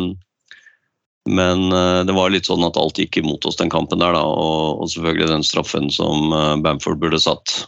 men 1.28 1.68
eh, 1.68 2.00
det 2.09 2.14
var 2.16 2.33
litt 2.33 2.48
sånn 2.48 2.64
at 2.64 2.78
alt 2.80 2.96
gikk 2.98 3.18
imot 3.20 3.44
oss 3.46 3.59
den 3.61 3.70
kampen 3.70 4.00
der, 4.00 4.16
da, 4.16 4.22
og, 4.24 4.80
og 4.80 4.88
selvfølgelig 4.88 5.28
den 5.28 5.44
straffen 5.44 5.90
som 5.92 6.33
Bamford 6.64 6.96
burde 6.98 7.20
satt. 7.20 7.66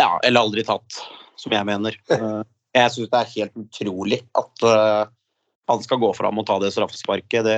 Ja, 0.00 0.16
eller 0.24 0.48
aldri 0.48 0.64
tatt, 0.66 0.96
som 1.42 1.54
jeg 1.56 1.68
mener. 1.68 1.98
Eh, 2.72 2.80
Jeg 2.80 2.88
syns 2.94 3.10
det 3.12 3.18
er 3.18 3.32
helt 3.34 3.58
utrolig 3.60 4.18
at 4.40 4.62
eh, 4.64 5.10
han 5.68 5.82
skal 5.84 5.98
gå 6.00 6.08
fram 6.16 6.38
og 6.40 6.46
ta 6.48 6.54
det 6.62 6.70
straffesparket. 6.72 7.44
Det, 7.44 7.56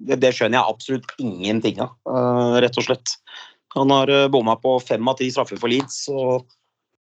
det, 0.00 0.16
det 0.22 0.30
skjønner 0.32 0.56
jeg 0.56 0.72
absolutt 0.72 1.12
ingenting 1.20 1.82
av, 1.84 1.92
eh, 2.08 2.54
rett 2.64 2.78
og 2.80 2.86
slett. 2.86 3.12
Han 3.76 3.92
har 3.92 4.08
bomma 4.32 4.54
på 4.60 4.78
fem 4.80 5.04
av 5.08 5.18
ti 5.20 5.28
straffer 5.32 5.60
for 5.60 5.68
Leeds, 5.68 6.06
og 6.08 6.48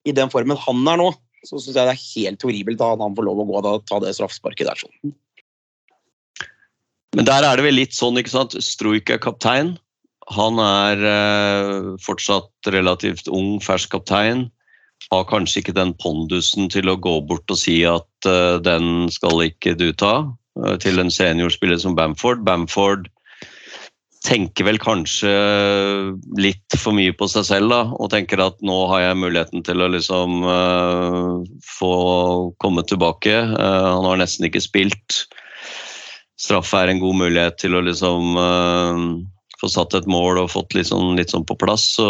i 0.07 0.15
den 0.15 0.31
formen 0.31 0.59
han 0.63 0.87
er 0.93 1.01
nå, 1.01 1.09
så 1.43 1.59
syns 1.59 1.75
jeg 1.75 1.87
det 1.87 1.95
er 1.97 2.05
helt 2.05 2.47
horribelt 2.47 2.85
at 2.87 3.03
han 3.03 3.15
får 3.19 3.27
lov 3.27 3.43
å 3.43 3.47
gå 3.49 3.59
og 3.59 3.85
ta 3.91 3.99
det 4.03 4.15
straffesparket 4.15 4.71
der. 4.71 4.79
sånn. 4.79 5.13
Men 7.17 7.27
der 7.27 7.45
er 7.45 7.57
det 7.57 7.65
vel 7.65 7.79
litt 7.79 7.95
sånn, 7.97 8.19
ikke 8.21 8.31
sant. 8.31 8.55
Struik 8.63 9.09
er 9.11 9.21
kaptein. 9.23 9.73
Han 10.35 10.59
er 10.61 11.03
eh, 11.09 11.87
fortsatt 12.05 12.69
relativt 12.69 13.29
ung, 13.33 13.57
fersk 13.65 13.95
kaptein. 13.95 14.47
Har 15.09 15.25
kanskje 15.25 15.63
ikke 15.63 15.77
den 15.77 15.95
pondusen 15.97 16.67
til 16.69 16.91
å 16.91 16.99
gå 17.01 17.15
bort 17.25 17.49
og 17.49 17.57
si 17.57 17.79
at 17.87 18.27
uh, 18.29 18.59
den 18.61 19.09
skal 19.13 19.41
ikke 19.47 19.73
du 19.79 19.89
ta, 19.97 20.29
uh, 20.61 20.75
til 20.81 21.01
en 21.01 21.09
seniorspiller 21.09 21.79
som 21.81 21.95
Bamford. 21.97 22.43
Bamford 22.45 23.07
tenker 24.27 24.67
vel 24.67 24.77
kanskje 24.83 25.31
litt 26.37 26.75
for 26.77 26.93
mye 26.93 27.15
på 27.17 27.25
seg 27.31 27.47
selv, 27.47 27.71
da, 27.71 27.81
og 27.95 28.11
tenker 28.13 28.43
at 28.43 28.59
nå 28.61 28.75
har 28.91 29.01
jeg 29.07 29.17
muligheten 29.23 29.65
til 29.65 29.81
å 29.81 29.89
liksom 29.95 30.43
uh, 30.45 31.41
få 31.65 31.93
komme 32.61 32.85
tilbake. 32.85 33.33
Han 33.57 34.05
har 34.05 34.21
nesten 34.21 34.45
ikke 34.45 34.61
spilt. 34.61 35.23
Straffe 36.39 36.83
er 36.83 36.93
en 36.93 37.01
god 37.01 37.17
mulighet 37.23 37.57
til 37.63 37.73
å 37.75 37.83
liksom 37.83 38.37
få 39.59 39.67
satt 39.71 39.95
et 39.97 40.07
mål 40.07 40.43
og 40.43 40.51
fått 40.53 40.75
litt 40.77 40.87
sånn, 40.87 41.17
litt 41.19 41.33
sånn 41.33 41.47
på 41.47 41.57
plass. 41.59 41.83
Så 41.97 42.07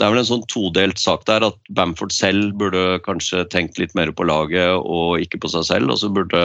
det 0.00 0.06
er 0.06 0.14
vel 0.14 0.22
en 0.22 0.30
sånn 0.30 0.44
todelt 0.48 1.00
sak 1.00 1.26
der 1.28 1.44
at 1.44 1.58
Bamford 1.76 2.14
selv 2.16 2.54
burde 2.60 3.02
kanskje 3.04 3.44
tenkt 3.52 3.76
litt 3.76 3.92
mer 3.98 4.08
på 4.16 4.24
laget 4.24 4.80
og 4.80 5.20
ikke 5.20 5.42
på 5.42 5.50
seg 5.52 5.66
selv. 5.68 5.92
Og 5.92 6.00
så 6.00 6.08
burde, 6.08 6.40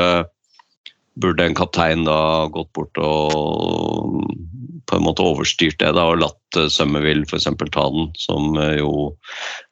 burde 1.23 1.45
en 1.47 1.55
kaptein 1.55 2.03
da 2.03 2.17
gått 2.51 2.73
bort 2.75 2.99
og 2.99 4.25
på 4.85 4.99
en 4.99 5.05
måte 5.05 5.23
overstyrt 5.23 5.79
det 5.79 5.93
da, 5.95 6.03
og 6.11 6.19
latt 6.21 6.59
uh, 6.59 6.67
Summerville 6.69 7.23
f.eks. 7.25 7.47
ta 7.47 7.85
den, 7.95 8.11
som 8.21 8.59
eh, 8.59 8.75
jo 8.77 9.15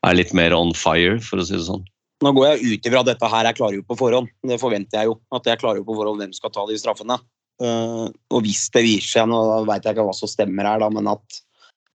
er 0.07 0.15
litt 0.17 0.31
mer 0.33 0.55
on 0.57 0.73
fire, 0.73 1.19
for 1.21 1.43
å 1.43 1.45
si 1.45 1.53
det 1.53 1.67
sånn. 1.67 1.83
Nå 2.23 2.31
går 2.33 2.47
jeg 2.47 2.71
ut 2.79 2.87
ifra 2.87 3.03
at 3.03 3.11
dette 3.11 3.29
her 3.29 3.49
jeg 3.49 3.59
klarer 3.59 3.77
jo 3.77 3.85
på 3.85 3.99
forhånd. 3.99 4.31
Det 4.47 4.57
forventer 4.61 5.01
jeg 5.01 5.11
jo. 5.11 5.17
At 5.35 5.45
jeg 5.49 5.59
klarer 5.61 5.81
jo 5.81 5.85
på 5.85 5.97
forhånd 5.99 6.23
hvem 6.23 6.33
skal 6.33 6.53
ta 6.55 6.63
de 6.69 6.79
straffene. 6.79 7.19
Eh, 7.61 8.05
og 8.07 8.45
hvis 8.45 8.69
det 8.73 8.85
viser 8.87 9.19
seg, 9.19 9.29
nå 9.29 9.41
vet 9.67 9.83
jeg 9.83 9.97
ikke 9.97 10.07
hva 10.07 10.15
som 10.17 10.31
stemmer 10.31 10.71
her, 10.71 10.81
da, 10.81 10.89
men 10.93 11.11
at 11.11 11.43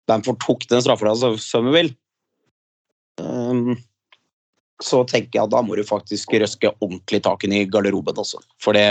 Bamford 0.08 0.40
tok 0.42 0.66
den 0.70 0.82
straffa 0.84 1.14
som 1.18 1.36
Summerville, 1.42 1.94
eh, 3.20 3.76
så 4.82 5.02
tenker 5.10 5.40
jeg 5.40 5.44
at 5.44 5.52
da 5.52 5.62
må 5.64 5.76
du 5.76 5.82
faktisk 5.86 6.36
røske 6.38 6.70
ordentlig 6.78 7.22
taken 7.26 7.54
i 7.56 7.64
garderoben 7.66 8.20
også. 8.22 8.40
For 8.62 8.78
det 8.78 8.88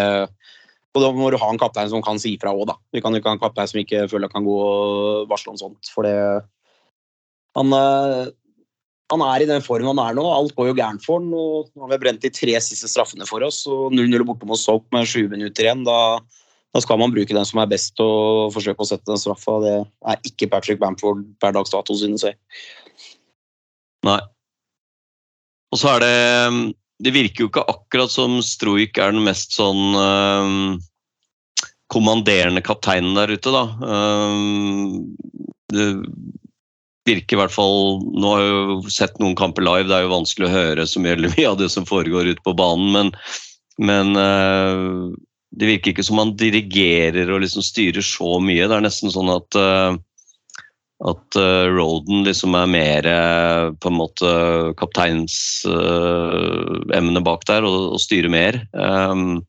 og 0.97 1.03
da 1.03 1.11
må 1.13 1.29
du 1.29 1.37
ha 1.37 1.49
en 1.51 1.59
kaptein 1.61 1.89
som 1.91 2.01
kan 2.01 2.17
si 2.17 2.33
ifra 2.33 2.49
òg, 2.55 2.65
da. 2.71 2.77
Vi 2.95 3.03
kan 3.03 3.13
ikke 3.13 3.29
ha 3.29 3.37
en 3.37 3.41
kaptein 3.41 3.69
som 3.69 3.81
ikke 3.83 4.07
føler 4.09 4.31
kan 4.31 4.45
gå 4.45 4.55
og 4.57 5.27
varsle 5.29 5.53
om 5.53 5.59
sånt. 5.59 5.91
For 5.93 6.07
det 6.07 6.15
han, 7.57 7.73
eh, 7.73 8.31
han 9.13 9.23
er 9.27 9.43
i 9.43 9.49
den 9.49 9.63
formen 9.65 9.91
han 9.93 10.01
er 10.01 10.17
nå. 10.17 10.25
Alt 10.25 10.55
går 10.57 10.71
jo 10.71 10.77
gærent 10.77 11.05
for 11.05 11.21
han. 11.21 11.29
og 11.33 11.69
Nå 11.75 11.85
har 11.85 11.93
vi 11.93 12.01
brent 12.01 12.25
de 12.25 12.33
tre 12.33 12.57
siste 12.63 12.89
straffene 12.89 13.27
for 13.29 13.45
oss. 13.45 13.65
og 13.69 13.93
0-0 13.93 14.25
borte 14.25 14.49
mot 14.49 14.59
Soap 14.59 14.89
med 14.91 15.05
sju 15.05 15.27
minutter 15.29 15.67
igjen. 15.67 15.85
Da, 15.85 16.19
da 16.77 16.81
skal 16.83 16.99
man 17.01 17.13
bruke 17.13 17.33
den 17.33 17.45
som 17.49 17.57
er 17.63 17.69
best 17.71 17.97
og 18.03 18.51
forsøke 18.53 18.85
å 18.85 18.85
sette 18.85 19.09
den 19.09 19.17
straffa. 19.17 19.55
Det 19.63 19.75
er 19.81 20.19
ikke 20.29 20.49
Patrick 20.51 20.77
Bamford 20.81 21.23
per 21.41 21.55
dags 21.55 21.73
dato, 21.73 21.95
synes 21.97 22.21
jeg. 22.27 22.37
Nei. 24.05 24.19
Og 25.73 25.81
så 25.81 25.95
er 25.95 26.05
det 26.05 26.73
Det 27.03 27.13
virker 27.13 27.43
jo 27.43 27.49
ikke 27.49 27.65
akkurat 27.69 28.13
som 28.13 28.37
Stroik 28.45 28.97
er 29.01 29.11
den 29.13 29.25
mest 29.25 29.57
sånn 29.57 29.97
øhm, 29.97 30.77
kommanderende 31.93 32.63
kapteinen 32.65 33.17
der 33.17 33.33
ute, 33.33 33.53
da. 33.53 33.65
Øhm, 33.85 35.17
det, 35.73 35.87
virker 37.07 37.37
i 37.37 37.39
hvert 37.39 37.53
fall 37.53 38.01
Nå 38.03 38.33
har 38.33 38.41
jeg 38.43 38.55
jo 38.55 38.93
sett 38.93 39.21
noen 39.21 39.37
kamper 39.39 39.65
live, 39.65 39.87
det 39.89 39.97
er 39.97 40.05
jo 40.05 40.15
vanskelig 40.15 40.49
å 40.49 40.55
høre 40.55 40.87
så 40.89 41.01
mye 41.01 41.33
av 41.47 41.57
det 41.59 41.69
som 41.73 41.87
foregår 41.89 42.33
ute 42.33 42.43
på 42.45 42.55
banen, 42.57 42.91
men, 42.93 43.13
men 43.89 44.21
eh, 44.21 45.15
det 45.57 45.71
virker 45.71 45.93
ikke 45.93 46.05
som 46.05 46.21
han 46.21 46.35
dirigerer 46.37 47.31
og 47.33 47.41
liksom 47.43 47.65
styrer 47.65 48.05
så 48.05 48.37
mye. 48.43 48.67
Det 48.67 48.77
er 48.77 48.85
nesten 48.85 49.13
sånn 49.13 49.31
at 49.33 49.57
eh, 49.57 49.97
at 51.05 51.37
uh, 51.37 51.69
Roden 51.69 52.23
liksom 52.25 52.55
er 52.57 52.65
mer 52.73 53.05
uh, 53.05 53.69
på 53.77 53.91
en 53.91 53.99
måte 53.99 54.29
kapteinsemnet 54.79 57.19
uh, 57.21 57.25
bak 57.25 57.45
der 57.49 57.63
og, 57.67 57.93
og 57.93 57.99
styrer 58.01 58.29
mer. 58.33 58.53
Um, 58.73 59.43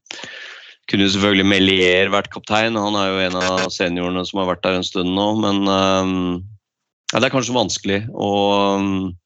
kunne 0.88 1.04
jo 1.06 1.12
selvfølgelig 1.14 1.46
Melier 1.48 2.12
vært 2.12 2.32
kaptein, 2.32 2.76
han 2.76 2.96
er 3.00 3.06
jo 3.08 3.24
en 3.26 3.36
av 3.40 3.68
seniorene 3.72 4.24
som 4.28 4.38
har 4.42 4.50
vært 4.52 4.64
der 4.66 4.74
en 4.76 4.84
stund 4.84 5.10
nå, 5.16 5.28
men 5.40 5.56
um, 5.64 6.44
ja, 7.12 7.16
det 7.16 7.26
er 7.28 7.32
kanskje 7.32 7.56
vanskelig. 7.56 8.00
å 8.12 8.28
um, 8.76 9.16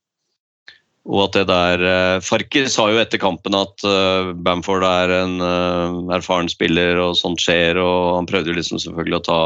og 1.09 1.25
at 1.25 1.35
det 1.35 1.49
der 1.51 1.83
Farker 2.23 2.69
sa 2.71 2.87
jo 2.93 3.01
etter 3.03 3.19
kampen 3.19 3.57
at 3.59 3.83
uh, 3.87 4.31
Bamford 4.39 4.87
er 4.87 5.17
en 5.17 5.35
uh, 5.43 6.15
erfaren 6.15 6.51
spiller, 6.51 7.01
og 7.03 7.19
sånt 7.19 7.43
skjer, 7.43 7.81
og 7.83 8.19
han 8.21 8.31
prøvde 8.31 8.53
jo 8.53 8.59
liksom 8.59 8.79
selvfølgelig 8.79 9.19
å 9.19 9.25
ta, 9.27 9.41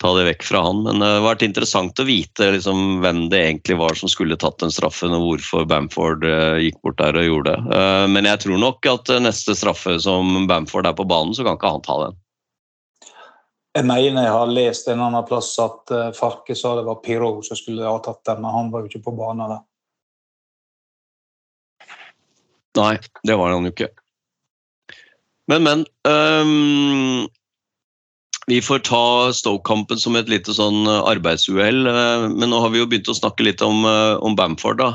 ta 0.00 0.14
det 0.16 0.24
vekk 0.30 0.46
fra 0.48 0.62
han. 0.64 0.80
Men 0.86 1.04
det 1.04 1.10
har 1.12 1.26
vært 1.26 1.44
interessant 1.44 2.00
å 2.00 2.08
vite 2.08 2.48
liksom, 2.56 3.02
hvem 3.04 3.26
det 3.32 3.42
egentlig 3.42 3.76
var 3.82 4.00
som 4.00 4.12
skulle 4.12 4.40
tatt 4.40 4.56
den 4.64 4.72
straffen, 4.72 5.12
og 5.12 5.26
hvorfor 5.28 5.68
Bamford 5.68 6.24
gikk 6.64 6.80
bort 6.80 7.02
der 7.02 7.20
og 7.20 7.28
gjorde 7.28 7.58
det. 7.58 7.82
men 8.16 8.30
jeg 8.32 8.46
tror 8.46 8.62
nok 8.64 8.88
at 8.94 9.12
neste 9.20 9.58
straffe 9.58 9.98
som 10.00 10.46
Bamford 10.48 10.88
er 10.88 10.96
på 10.96 11.08
banen, 11.08 11.36
så 11.36 11.44
kan 11.44 11.60
ikke 11.60 11.76
han 11.76 11.84
ta 11.84 12.00
den. 12.06 12.22
Jeg 13.76 13.84
mener 13.84 14.24
jeg 14.24 14.32
har 14.32 14.56
lest 14.56 14.86
en 14.88 15.04
annen 15.04 15.24
plass 15.28 15.52
at 15.60 15.92
Farke 16.16 16.56
sa 16.56 16.78
det 16.78 16.88
var 16.88 17.02
Pirot 17.04 17.44
som 17.44 17.58
skulle 17.60 17.84
ha 17.84 17.98
tatt 18.00 18.24
den, 18.24 18.40
men 18.40 18.54
han 18.54 18.70
var 18.72 18.80
jo 18.80 18.88
ikke 18.88 19.04
på 19.10 19.18
banen 19.20 19.50
der. 19.52 19.64
Nei, 22.76 22.96
det 23.26 23.38
var 23.38 23.54
han 23.54 23.66
jo 23.66 23.72
ikke. 23.74 23.90
Men, 25.50 25.66
men. 25.66 25.84
Um, 26.06 27.26
vi 28.46 28.60
får 28.62 28.84
ta 28.86 29.32
Stoke-kampen 29.34 29.98
som 29.98 30.14
et 30.18 30.28
lite 30.30 30.54
sånn 30.54 30.86
arbeidsuhell. 30.86 31.86
Uh, 31.86 32.26
men 32.30 32.52
nå 32.52 32.60
har 32.62 32.70
vi 32.74 32.82
jo 32.82 32.88
begynt 32.90 33.10
å 33.10 33.16
snakke 33.16 33.46
litt 33.46 33.64
om, 33.64 33.82
uh, 33.88 34.18
om 34.22 34.36
Bamford. 34.38 34.78
da. 34.82 34.90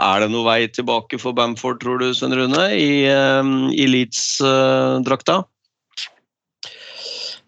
Er 0.00 0.24
det 0.24 0.32
noe 0.34 0.44
vei 0.48 0.66
tilbake 0.68 1.20
for 1.20 1.36
Bamford, 1.36 1.80
tror 1.84 2.02
du, 2.02 2.10
Svein 2.16 2.36
Rune, 2.36 2.66
i, 2.76 3.06
i 3.06 3.88
Leeds-drakta? 3.88 5.42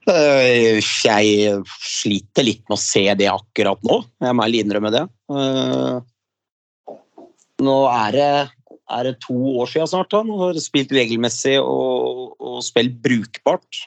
Jeg 0.02 0.80
sliter 0.82 2.42
litt 2.42 2.64
med 2.66 2.74
å 2.74 2.80
se 2.80 3.04
det 3.14 3.28
akkurat 3.30 3.78
nå, 3.86 4.00
jeg 4.18 4.34
må 4.34 4.42
ærlig 4.42 4.64
innrømme 4.64 4.90
det. 4.90 5.04
Nå 7.62 7.76
er 7.86 8.16
det, 8.16 8.30
er 8.92 9.08
det 9.08 9.22
to 9.24 9.36
år 9.62 9.70
siden 9.70 9.90
snart 9.90 10.14
han 10.16 10.30
har 10.40 10.60
spilt 10.62 10.92
regelmessig 10.94 11.56
og, 11.60 12.36
og 12.40 12.60
spilt 12.66 12.98
brukbart. 13.04 13.82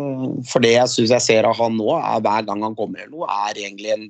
Eh, 0.00 0.28
for 0.50 0.64
det 0.64 0.76
jeg 0.76 0.94
syns 0.94 1.16
jeg 1.16 1.26
ser 1.26 1.48
av 1.48 1.58
han 1.60 1.76
nå, 1.78 1.90
er 1.98 2.24
hver 2.24 2.46
gang 2.48 2.64
han 2.66 2.78
kommer 2.78 3.02
eller 3.02 3.16
noe, 3.16 3.40
er 3.50 3.64
egentlig 3.64 3.94
en, 3.96 4.06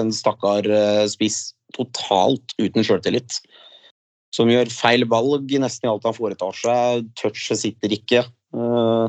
en 0.00 0.14
stakkar 0.14 0.68
spiss 1.10 1.54
totalt 1.74 2.54
uten 2.60 2.86
sjøltillit. 2.86 3.40
Som 4.34 4.50
gjør 4.50 4.70
feil 4.72 5.06
valg 5.06 5.52
i 5.54 5.60
nesten 5.62 5.86
i 5.86 5.92
alt 5.92 6.06
han 6.08 6.16
foretar 6.16 6.56
seg. 6.58 7.06
Touchet 7.18 7.60
sitter 7.60 7.92
ikke. 7.94 8.24
Uh, 8.54 9.06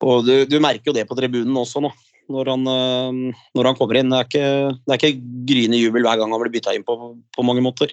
og 0.00 0.24
du, 0.26 0.34
du, 0.48 0.56
merker 0.62 0.90
jo 0.90 0.96
det 0.96 1.06
på 1.08 1.16
tribunen 1.18 1.56
også 1.60 1.82
nå, 1.84 1.90
når 2.32 2.52
han, 2.54 2.68
eh, 2.72 3.40
når 3.58 3.68
han 3.68 3.76
kommer 3.76 3.98
inn. 4.00 4.12
Det 4.12 4.20
er 4.20 4.28
ikke, 4.28 4.76
det 4.86 4.98
ikke 4.98 5.32
gryende 5.50 5.80
jubel 5.80 6.06
hver 6.06 6.20
gang 6.20 6.32
han 6.32 6.42
blir 6.42 6.54
bytta 6.54 6.74
inn 6.76 6.86
på, 6.86 6.96
på 7.36 7.44
mange 7.46 7.64
måter. 7.64 7.92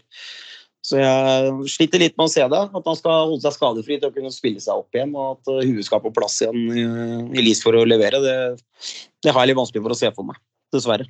Så 0.88 1.02
jeg 1.02 1.68
sliter 1.74 2.00
litt 2.00 2.16
med 2.16 2.30
å 2.30 2.32
se 2.32 2.46
det. 2.48 2.60
At 2.80 2.86
han 2.88 2.98
skal 2.98 3.32
holde 3.34 3.44
seg 3.44 3.58
skadefri 3.58 3.98
til 4.00 4.08
å 4.08 4.16
kunne 4.16 4.32
spille 4.32 4.64
seg 4.64 4.80
opp 4.80 4.96
igjen, 4.96 5.16
og 5.18 5.36
at 5.36 5.52
eh, 5.58 5.68
huet 5.68 5.88
skal 5.88 6.04
på 6.04 6.14
plass 6.16 6.40
igjen 6.46 6.62
i, 6.72 7.44
lys 7.44 7.60
for 7.64 7.76
å 7.76 7.88
levere. 7.88 8.22
Det, 8.24 8.36
det, 9.26 9.34
har 9.34 9.44
jeg 9.44 9.52
litt 9.52 9.60
vanskelig 9.60 9.84
for 9.84 9.96
å 9.96 10.00
se 10.00 10.14
for 10.16 10.30
meg, 10.30 10.40
dessverre. 10.76 11.10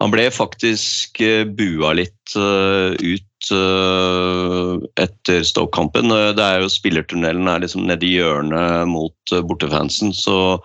Han 0.00 0.14
ble 0.14 0.28
faktisk 0.32 1.18
eh, 1.26 1.42
bua 1.42 1.90
litt 1.98 2.36
ut 2.38 3.50
uh, 3.50 4.78
etter 5.02 5.42
Stoke-kampen. 5.44 6.14
Eh, 6.14 6.30
det 6.38 6.46
er 6.46 6.62
jo 6.62 6.70
Spillertunnelen 6.70 7.50
er 7.50 7.66
liksom 7.66 7.90
nedi 7.90 8.14
hjørnet 8.14 8.86
mot 8.94 9.38
bortefansen, 9.50 10.14
så 10.14 10.60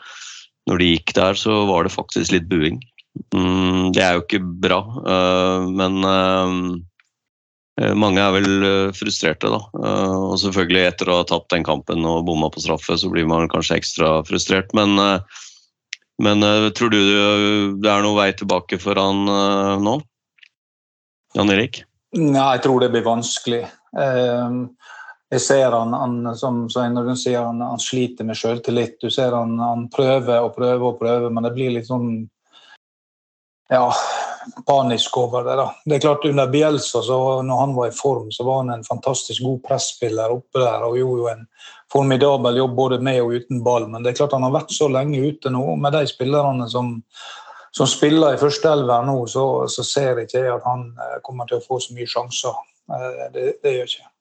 når 0.69 0.81
de 0.81 0.93
gikk 0.93 1.17
der, 1.17 1.37
så 1.37 1.63
var 1.65 1.85
det 1.85 1.97
faktisk 1.97 2.37
litt 2.37 2.45
buing. 2.51 2.77
Mm, 3.33 3.89
det 3.95 4.05
er 4.05 4.19
jo 4.19 4.25
ikke 4.27 4.45
bra, 4.61 4.83
men 5.71 6.03
mange 7.75 8.23
er 8.23 8.31
vel 8.31 8.67
frustrerte, 8.95 9.49
da. 9.51 9.59
Og 9.75 10.37
selvfølgelig 10.39 10.83
etter 10.87 11.11
å 11.11 11.17
ha 11.19 11.25
tatt 11.27 11.49
den 11.51 11.65
kampen 11.67 12.05
og 12.07 12.23
bomma 12.27 12.47
på 12.53 12.63
straffe, 12.63 12.95
så 12.95 13.09
blir 13.11 13.27
man 13.27 13.49
kanskje 13.51 13.79
ekstra 13.81 14.11
frustrert. 14.27 14.71
Men, 14.77 14.95
men 16.23 16.45
tror 16.77 16.93
du 16.93 16.99
det 17.81 17.91
er 17.91 18.05
noen 18.05 18.15
vei 18.15 18.29
tilbake 18.37 18.79
for 18.79 19.01
han 19.01 19.27
nå? 19.83 19.97
Jan 21.35 21.51
Erik? 21.51 21.81
Nei, 22.15 22.47
jeg 22.55 22.63
tror 22.63 22.85
det 22.85 22.93
blir 22.93 23.03
vanskelig. 23.03 23.65
Jeg 25.35 25.41
ser 25.41 25.73
han, 25.73 25.93
han 25.97 26.35
som 26.37 26.63
Svein 26.71 26.95
sier, 27.17 27.41
han, 27.41 27.59
han, 27.59 27.81
sliter 27.81 28.27
med 28.27 28.37
selvtillit. 28.39 28.99
Du 29.01 29.09
ser 29.11 29.33
han, 29.35 29.57
han 29.59 29.87
prøver 29.91 30.45
og 30.45 30.53
prøver 30.55 30.85
og 30.93 30.99
prøver, 31.01 31.33
men 31.33 31.47
det 31.47 31.53
blir 31.57 31.73
litt 31.75 31.89
sånn 31.89 32.27
ja, 33.73 33.89
panisk 34.67 35.17
over 35.17 35.45
det. 35.45 35.55
da. 35.59 35.67
Det 35.85 35.95
er 35.95 36.03
klart 36.07 36.25
Under 36.25 36.47
Bielsa, 36.51 37.01
så 37.03 37.19
når 37.45 37.61
han 37.63 37.75
var 37.75 37.87
i 37.87 37.95
form, 37.95 38.31
så 38.31 38.43
var 38.43 38.63
han 38.63 38.73
en 38.75 38.83
fantastisk 38.87 39.43
god 39.43 39.63
presspiller 39.67 40.33
oppe 40.33 40.61
der 40.61 40.85
og 40.87 40.97
gjorde 40.99 41.21
jo 41.21 41.31
en 41.31 41.47
formidabel 41.91 42.61
jobb 42.61 42.75
både 42.75 42.99
med 42.99 43.21
og 43.23 43.33
uten 43.39 43.63
ball. 43.63 43.87
Men 43.89 44.03
det 44.03 44.13
er 44.13 44.21
klart 44.21 44.35
han 44.37 44.45
har 44.47 44.55
vært 44.55 44.73
så 44.75 44.89
lenge 44.91 45.21
ute 45.21 45.53
nå 45.53 45.63
med 45.79 45.97
de 45.97 46.05
spillerne 46.09 46.69
som 46.69 46.97
som 47.75 47.87
spiller 47.91 48.37
i 48.37 48.39
førsteelver 48.39 49.03
nå, 49.03 49.17
så, 49.27 49.65
så, 49.67 49.83
ser 49.83 50.21
jeg 50.21 50.29
ikke 50.29 50.43
at 50.53 50.63
han 50.63 50.85
eh, 50.95 51.17
kommer 51.25 51.49
til 51.49 51.59
å 51.59 51.65
få 51.65 51.81
så 51.83 51.91
mye 51.91 52.07
sjanser. 52.07 52.55
Eh, 52.87 53.25
det, 53.33 53.47
det 53.65 53.73
gjør 53.73 53.89
ikke 53.89 54.11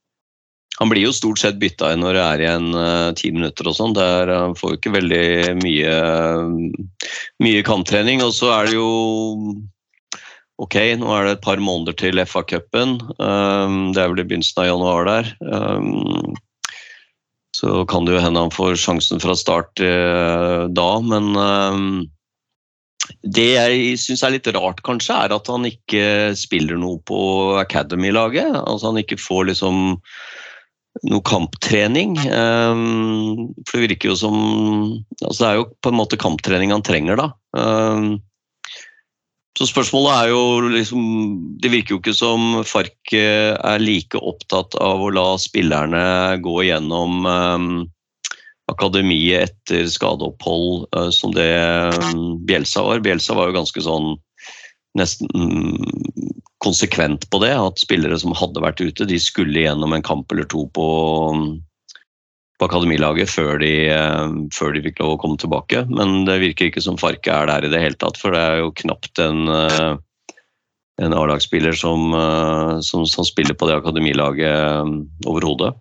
han 0.74 0.90
blir 0.90 1.04
jo 1.06 1.12
stort 1.14 1.38
sett 1.38 1.60
bytta 1.60 1.92
inn 1.94 2.02
når 2.02 2.16
det 2.16 2.22
er 2.24 2.42
igjen 2.42 2.64
uh, 2.74 3.10
ti 3.14 3.30
minutter 3.30 3.68
og 3.70 3.76
sånn. 3.78 3.94
Han 3.94 4.56
får 4.58 4.72
jo 4.72 4.78
ikke 4.80 4.94
veldig 4.96 5.26
mye, 5.60 5.92
mye 7.44 7.60
kamptrening. 7.66 8.24
Og 8.26 8.32
så 8.34 8.50
er 8.56 8.66
det 8.66 8.74
jo 8.74 8.88
Ok, 10.62 10.76
nå 11.00 11.10
er 11.10 11.26
det 11.26 11.30
et 11.34 11.44
par 11.44 11.58
måneder 11.58 11.96
til 11.98 12.20
FA-cupen. 12.22 12.98
Um, 13.18 13.90
det 13.94 14.02
er 14.02 14.10
vel 14.12 14.22
i 14.22 14.26
begynnelsen 14.28 14.60
av 14.62 14.68
januar 14.68 15.08
der. 15.08 15.30
Um, 15.42 16.36
så 17.54 17.82
kan 17.90 18.06
det 18.06 18.14
jo 18.14 18.22
hende 18.22 18.42
han 18.44 18.54
får 18.54 18.76
sjansen 18.82 19.22
fra 19.22 19.34
start 19.38 19.82
uh, 19.82 20.70
da, 20.70 20.90
men 21.02 21.32
um, 21.34 21.88
det 23.26 23.48
jeg 23.50 23.98
syns 24.00 24.22
er 24.22 24.36
litt 24.36 24.50
rart, 24.54 24.82
kanskje, 24.86 25.16
er 25.26 25.34
at 25.34 25.50
han 25.50 25.66
ikke 25.66 26.04
spiller 26.38 26.78
noe 26.78 27.02
på 27.02 27.18
Academy-laget. 27.58 28.54
Altså 28.62 28.92
han 28.92 29.00
ikke 29.02 29.18
får 29.20 29.50
liksom 29.50 29.98
noe 31.10 31.24
kamptrening. 31.26 32.14
For 32.22 33.74
det 33.74 33.82
virker 33.82 34.12
jo 34.12 34.14
som 34.16 34.36
altså 35.18 35.40
Det 35.40 35.48
er 35.48 35.58
jo 35.58 35.66
på 35.82 35.90
en 35.90 35.98
måte 35.98 36.20
kamptrening 36.20 36.72
han 36.72 36.86
trenger, 36.86 37.18
da. 37.20 37.28
Så 39.54 39.68
spørsmålet 39.70 40.12
er 40.14 40.30
jo 40.32 40.70
liksom 40.72 41.02
Det 41.62 41.70
virker 41.70 41.94
jo 41.94 42.00
ikke 42.00 42.16
som 42.16 42.64
Fark 42.66 43.14
er 43.14 43.82
like 43.82 44.18
opptatt 44.18 44.74
av 44.82 45.04
å 45.04 45.12
la 45.14 45.28
spillerne 45.38 46.04
gå 46.42 46.56
gjennom 46.66 47.22
um, 47.26 47.68
akademiet 48.72 49.50
etter 49.50 49.86
skadeopphold 49.90 50.88
uh, 50.96 51.10
som 51.14 51.34
det 51.36 51.50
Bjelsa 52.48 52.82
var. 52.82 53.04
Bjelsa 53.04 53.36
var 53.38 53.50
jo 53.50 53.58
ganske 53.60 53.84
sånn 53.84 54.14
nesten 54.98 55.30
um, 55.38 55.78
konsekvent 56.64 57.28
på 57.30 57.40
det. 57.44 57.52
At 57.54 57.82
spillere 57.82 58.18
som 58.20 58.34
hadde 58.36 58.62
vært 58.64 58.82
ute, 58.82 59.06
de 59.08 59.20
skulle 59.20 59.66
gjennom 59.66 59.94
en 59.94 60.04
kamp 60.04 60.32
eller 60.32 60.48
to 60.50 60.66
på, 60.74 60.88
på 62.60 62.68
akademilaget 62.68 63.30
før 63.32 63.58
de, 63.62 63.72
uh, 63.90 64.34
før 64.54 64.74
de, 64.76 64.84
fikk 64.86 65.02
lov 65.02 65.16
å 65.16 65.20
komme 65.22 65.40
tilbake. 65.40 65.84
Men 65.90 66.24
det 66.28 66.40
virker 66.42 66.70
ikke 66.70 66.84
som 66.84 66.98
Farke 67.00 67.32
er 67.34 67.50
der 67.50 67.66
i 67.66 67.72
det 67.72 67.82
hele 67.82 67.98
tatt, 67.98 68.20
for 68.20 68.34
det 68.34 68.42
er 68.42 68.60
jo 68.62 68.74
knapt 68.84 69.22
en 69.22 69.48
uh, 69.50 69.94
en 71.02 71.10
A-lagsspiller 71.10 71.74
som, 71.74 72.12
som, 72.86 73.02
som, 73.10 73.26
spiller 73.26 73.56
på 73.58 73.66
det 73.66 73.80
akademilaget 73.80 75.26
overhodet. 75.26 75.72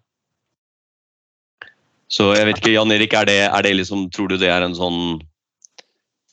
Så 2.13 2.31
jeg 2.38 2.45
vet 2.45 2.59
ikke, 2.62 2.73
Jan 2.75 2.93
Erik, 2.93 3.13
er 3.17 3.29
det, 3.29 3.39
er 3.45 3.65
det 3.65 3.75
liksom, 3.79 4.07
tror 4.13 4.29
du 4.29 4.39
det 4.41 4.49
er 4.53 4.65
en 4.65 4.75
sånn 4.77 5.21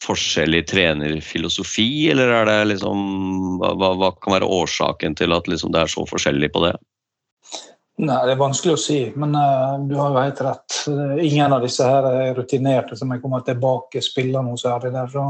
forskjell 0.04 0.56
i 0.56 0.64
trenerfilosofi, 0.64 2.08
eller 2.12 2.32
er 2.32 2.48
det 2.48 2.58
liksom 2.74 3.00
hva, 3.60 3.92
hva 4.00 4.10
kan 4.16 4.36
være 4.38 4.48
årsaken 4.60 5.16
til 5.16 5.36
at 5.36 5.48
liksom 5.48 5.72
det 5.74 5.84
er 5.84 5.92
så 5.92 6.04
forskjellig 6.08 6.50
på 6.54 6.64
det? 6.66 6.74
Nei, 8.00 8.16
Det 8.26 8.32
er 8.32 8.40
vanskelig 8.40 8.74
å 8.74 8.80
si, 8.80 8.98
men 9.20 9.34
uh, 9.36 9.76
du 9.84 9.92
har 9.98 10.14
jo 10.14 10.22
helt 10.22 10.40
rett. 10.46 10.76
Ingen 11.20 11.52
av 11.52 11.64
disse 11.66 11.84
her 11.84 12.06
er 12.08 12.36
rutinerte 12.38 12.96
som 12.96 13.12
er 13.12 13.20
kommet 13.20 13.44
tilbake 13.48 14.00
spiller 14.04 14.44
noe 14.46 14.56
særlig 14.60 14.94
der. 14.94 15.10
Så 15.12 15.26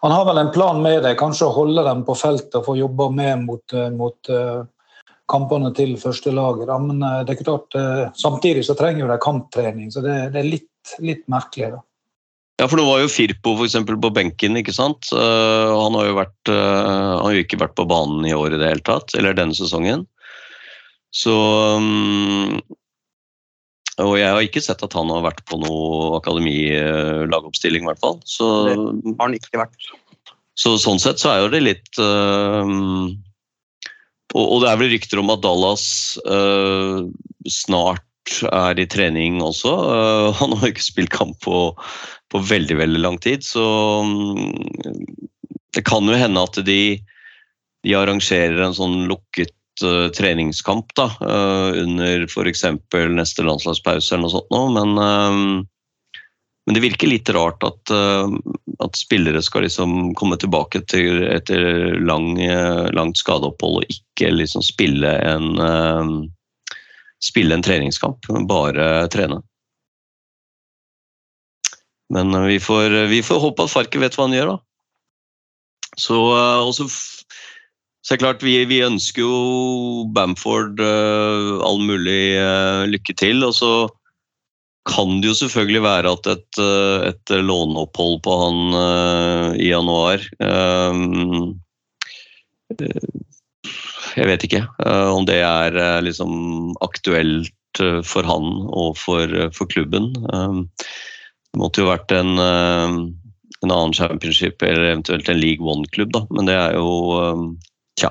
han 0.00 0.14
har 0.14 0.24
vel 0.28 0.38
en 0.38 0.52
plan 0.54 0.78
med 0.82 1.02
det, 1.04 1.16
kanskje 1.20 1.48
å 1.48 1.56
holde 1.56 1.84
dem 1.84 2.04
på 2.06 2.16
feltet 2.16 2.60
og 2.60 2.68
få 2.70 2.76
jobba 2.78 3.10
med 3.12 3.42
mot, 3.44 3.74
eh, 3.74 3.90
mot 3.92 4.30
uh, 4.32 4.62
kampene 5.28 5.74
til 5.76 5.96
førstelaget. 6.00 6.70
Men 6.86 7.02
uh, 7.04 7.20
det 7.26 7.34
er 7.34 7.42
klart, 7.42 7.76
uh, 7.76 8.06
samtidig 8.16 8.64
så 8.68 8.78
trenger 8.78 9.10
de 9.10 9.18
kamptrening, 9.20 9.90
så 9.92 10.04
det, 10.04 10.16
det 10.32 10.40
er 10.40 10.48
litt, 10.54 10.94
litt 11.04 11.26
merkelig. 11.32 11.74
da. 11.74 11.82
Ja, 12.60 12.68
for 12.68 12.80
nå 12.80 12.86
var 12.86 13.02
jo 13.02 13.12
Firpo 13.12 13.58
for 13.58 13.66
eksempel, 13.66 13.98
på 14.00 14.12
benken, 14.12 14.56
ikke 14.60 14.76
sant. 14.76 15.08
Han 15.16 15.94
har 15.96 16.10
jo 16.10 16.16
vært, 16.18 16.50
han 16.52 17.22
har 17.24 17.38
ikke 17.40 17.56
vært 17.62 17.72
på 17.78 17.86
banen 17.88 18.26
i 18.28 18.34
år 18.36 18.52
i 18.52 18.58
det 18.60 18.68
hele 18.68 18.84
tatt, 18.84 19.14
eller 19.16 19.32
denne 19.38 19.56
sesongen. 19.56 20.04
Så 21.10 21.34
um, 21.76 22.60
Og 24.00 24.14
jeg 24.20 24.30
har 24.30 24.44
ikke 24.44 24.62
sett 24.64 24.82
at 24.86 24.94
han 24.96 25.10
har 25.12 25.24
vært 25.26 25.42
på 25.50 25.58
noe 25.60 26.20
akademilagoppstilling, 26.20 27.84
i 27.84 27.90
hvert 27.90 28.02
fall. 28.02 28.20
Så, 28.24 28.46
Har 28.70 29.24
han 29.26 29.34
ikke 29.36 29.64
vært. 29.64 29.90
så 30.54 30.76
sånn 30.80 31.02
sett 31.02 31.20
så 31.22 31.34
er 31.34 31.42
jo 31.44 31.50
det 31.52 31.64
litt 31.66 32.00
um, 32.00 33.10
og, 34.30 34.60
det 34.62 34.70
er 34.70 34.78
vel 34.78 34.92
rykter 34.92 35.18
om 35.18 35.32
at 35.34 35.42
Dallas 35.42 35.84
uh, 36.22 37.02
snart 37.50 38.06
er 38.46 38.78
i 38.78 38.86
trening 38.86 39.40
også. 39.42 39.72
Uh, 39.74 40.28
han 40.38 40.54
har 40.60 40.70
ikke 40.70 40.86
spilt 40.86 41.10
kamp 41.10 41.40
på, 41.42 41.62
på 42.30 42.42
veldig, 42.46 42.76
veldig 42.78 43.02
lang 43.02 43.18
tid, 43.22 43.42
så 43.46 43.64
um, 44.06 44.60
det 45.74 45.82
kan 45.86 46.06
jo 46.06 46.18
hende 46.18 46.44
at 46.46 46.60
de, 46.66 47.00
de 47.86 47.96
arrangerer 47.98 48.62
en 48.62 48.76
sånn 48.76 49.02
lukket 49.10 49.54
treningskamp 50.16 50.94
da, 50.98 51.06
uh, 51.20 51.70
under 51.82 52.26
f.eks. 52.26 52.64
neste 53.14 53.44
landslagspause 53.46 54.14
eller 54.14 54.26
noe 54.26 54.32
sånt 54.34 54.50
nå, 54.52 54.62
men, 54.74 54.98
um, 54.98 55.68
men 56.66 56.76
det 56.76 56.82
virker 56.84 57.08
litt 57.08 57.30
rart 57.32 57.64
at, 57.64 57.90
at 58.84 58.98
spillere 58.98 59.40
skal 59.42 59.64
liksom 59.64 60.12
komme 60.14 60.36
tilbake 60.38 60.82
etter, 60.82 61.22
etter 61.32 61.62
lang, 62.04 62.34
langt 62.94 63.18
skadeopphold 63.18 63.80
og 63.80 63.94
ikke 63.96 64.28
liksom 64.36 64.62
spille 64.62 65.14
en 65.24 66.28
spille 67.20 67.56
en 67.56 67.64
treningskamp, 67.64 68.28
bare 68.48 69.08
trene. 69.12 69.40
Men 72.10 72.34
eh, 72.34 72.42
vi 72.42 72.60
får, 72.60 72.90
vi 72.90 73.22
får 73.22 73.40
håpe 73.40 73.64
at 73.64 73.72
Farke 73.72 74.02
vet 74.02 74.18
hva 74.18 74.26
han 74.26 74.36
gjør, 74.36 74.54
da. 74.54 74.58
Så, 75.98 76.16
eh, 76.16 76.60
og 76.66 76.74
så, 76.76 76.88
f- 78.00 78.08
det 78.08 78.16
er 78.16 78.22
klart, 78.24 78.42
vi, 78.42 78.64
vi 78.64 78.80
ønsker 78.86 79.22
jo 79.22 80.08
Bamford 80.16 80.80
uh, 80.80 81.60
all 81.66 81.80
mulig 81.84 82.36
uh, 82.40 82.84
lykke 82.88 83.14
til. 83.16 83.44
Og 83.44 83.54
så 83.54 83.88
kan 84.88 85.20
det 85.20 85.28
jo 85.28 85.36
selvfølgelig 85.36 85.82
være 85.84 86.12
at 86.16 86.26
et, 86.32 86.58
uh, 86.58 87.04
et 87.12 87.34
låneopphold 87.44 88.20
på 88.24 88.32
han 88.44 88.60
uh, 88.74 89.48
i 89.60 89.68
januar 89.70 90.24
Jeg 94.16 94.26
vet 94.26 94.44
ikke 94.46 94.60
om 94.86 95.26
det 95.26 95.40
er 95.42 95.74
liksom 96.02 96.30
aktuelt 96.82 97.50
for 98.06 98.26
han 98.26 98.46
og 98.70 98.96
for, 98.98 99.26
for 99.54 99.66
klubben. 99.70 100.12
Det 100.14 101.58
måtte 101.58 101.82
jo 101.82 101.90
vært 101.90 102.10
en, 102.14 102.38
en 102.38 103.70
annen 103.70 103.94
championship 103.94 104.62
eller 104.62 104.92
eventuelt 104.92 105.28
en 105.30 105.40
League 105.42 105.66
One-klubb, 105.66 106.10
da. 106.14 106.24
Men 106.30 106.46
det 106.50 106.56
er 106.58 106.78
jo 106.78 106.88
Tja. 108.00 108.10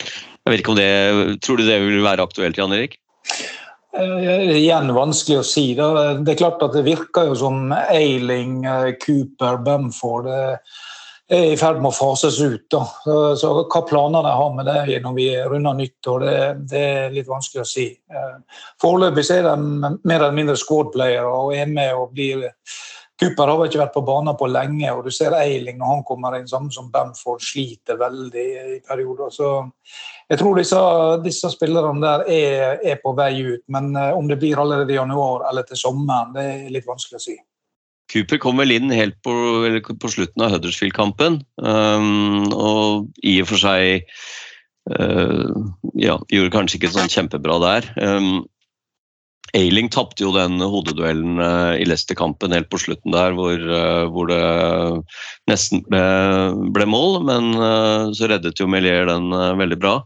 Jeg 0.00 0.52
vet 0.52 0.62
ikke 0.62 0.72
om 0.74 0.78
det 0.80 1.40
Tror 1.44 1.60
du 1.60 1.66
det 1.68 1.80
vil 1.84 2.04
være 2.04 2.24
aktuelt, 2.26 2.58
Jan 2.58 2.74
Erik? 2.74 2.96
Eh, 3.96 4.54
Igjen 4.60 4.92
vanskelig 4.94 5.40
å 5.40 5.46
si. 5.46 5.66
Det, 5.78 5.90
Det 6.24 6.34
er 6.34 6.40
klart 6.40 6.62
at 6.66 6.76
det 6.76 6.86
virker 6.86 7.30
jo 7.30 7.36
som 7.38 7.74
Ailing, 7.74 8.64
eh, 8.64 8.92
Cooper, 9.02 9.60
Bamford 9.66 10.30
eh, 10.30 10.78
er 11.30 11.52
i 11.52 11.58
ferd 11.58 11.78
med 11.78 11.92
å 11.92 11.94
fases 11.94 12.40
ut. 12.42 12.64
Da. 12.72 12.82
Så 13.38 13.52
hva 13.60 13.82
planer 13.86 14.26
de 14.26 14.34
har 14.34 14.54
med 14.54 14.66
det 14.66 15.00
når 15.04 15.14
vi 15.14 15.28
runder 15.52 15.76
nyttår, 15.78 16.24
det, 16.26 16.38
det 16.72 16.84
er 16.86 17.14
litt 17.14 17.30
vanskelig 17.30 17.62
å 17.62 17.68
si. 17.68 17.86
Eh, 18.10 18.62
Foreløpig 18.82 19.26
er 19.36 19.46
de 19.46 19.56
mer 19.60 20.16
eller 20.18 20.34
mindre 20.38 20.58
squad-playere 20.58 21.30
og 21.30 21.54
er 21.54 21.70
med 21.70 21.94
og 21.94 22.14
blir 22.16 22.48
Cooper 23.20 23.50
har 23.52 23.66
ikke 23.66 23.82
vært 23.82 23.92
på 23.92 24.02
banen 24.06 24.36
på 24.40 24.48
lenge, 24.48 24.88
og 24.94 25.04
du 25.04 25.12
ser 25.12 25.34
Eiling 25.36 25.76
når 25.76 25.92
han 25.92 26.06
kommer 26.08 26.38
inn, 26.38 26.48
samme 26.48 26.72
som 26.72 26.88
Bamford, 26.92 27.42
sliter 27.44 27.98
veldig 28.00 28.46
i 28.76 28.78
perioder. 28.86 29.28
Så 29.34 29.50
jeg 30.30 30.40
tror 30.40 30.56
disse, 30.56 30.80
disse 31.26 31.50
spillerne 31.52 32.00
der 32.00 32.24
er, 32.32 32.80
er 32.80 33.00
på 33.02 33.12
vei 33.18 33.34
ut, 33.44 33.64
men 33.68 33.92
eh, 33.98 34.16
om 34.16 34.30
det 34.30 34.38
blir 34.40 34.60
allerede 34.62 34.94
i 34.94 34.96
januar 34.96 35.44
eller 35.50 35.68
til 35.68 35.80
sommeren, 35.82 36.32
det 36.36 36.46
er 36.48 36.72
litt 36.72 36.88
vanskelig 36.88 37.20
å 37.20 37.24
si. 37.26 37.36
Cooper 38.10 38.40
kom 38.42 38.58
vel 38.58 38.72
inn 38.74 38.90
helt 38.94 39.18
på, 39.22 39.34
på 39.84 40.10
slutten 40.10 40.46
av 40.46 40.54
Huddersfield-kampen. 40.56 41.42
Um, 41.62 42.48
og 42.50 43.10
i 43.22 43.36
og 43.42 43.50
for 43.52 43.62
seg 43.62 44.08
uh, 44.90 45.52
ja, 45.94 46.16
gjorde 46.32 46.54
kanskje 46.56 46.80
ikke 46.80 46.90
sånn 46.96 47.12
kjempebra 47.12 47.60
der. 47.62 47.92
Um, 48.00 48.48
Ailing 49.56 49.90
tapte 49.90 50.24
jo 50.24 50.32
den 50.34 50.60
hodeduellen 50.62 51.40
uh, 51.42 51.74
i 51.74 51.86
Leicester-kampen 51.88 52.54
helt 52.54 52.70
på 52.70 52.80
slutten 52.82 53.14
der, 53.14 53.34
hvor, 53.36 53.56
uh, 53.58 54.06
hvor 54.12 54.30
det 54.30 54.40
nesten 55.50 55.82
ble, 55.88 56.02
ble 56.74 56.86
mål, 56.90 57.20
men 57.26 57.52
uh, 57.58 58.10
så 58.16 58.30
reddet 58.30 58.60
jo 58.60 58.68
Melier 58.70 59.08
den 59.10 59.30
veldig 59.58 59.80
bra. 59.80 59.98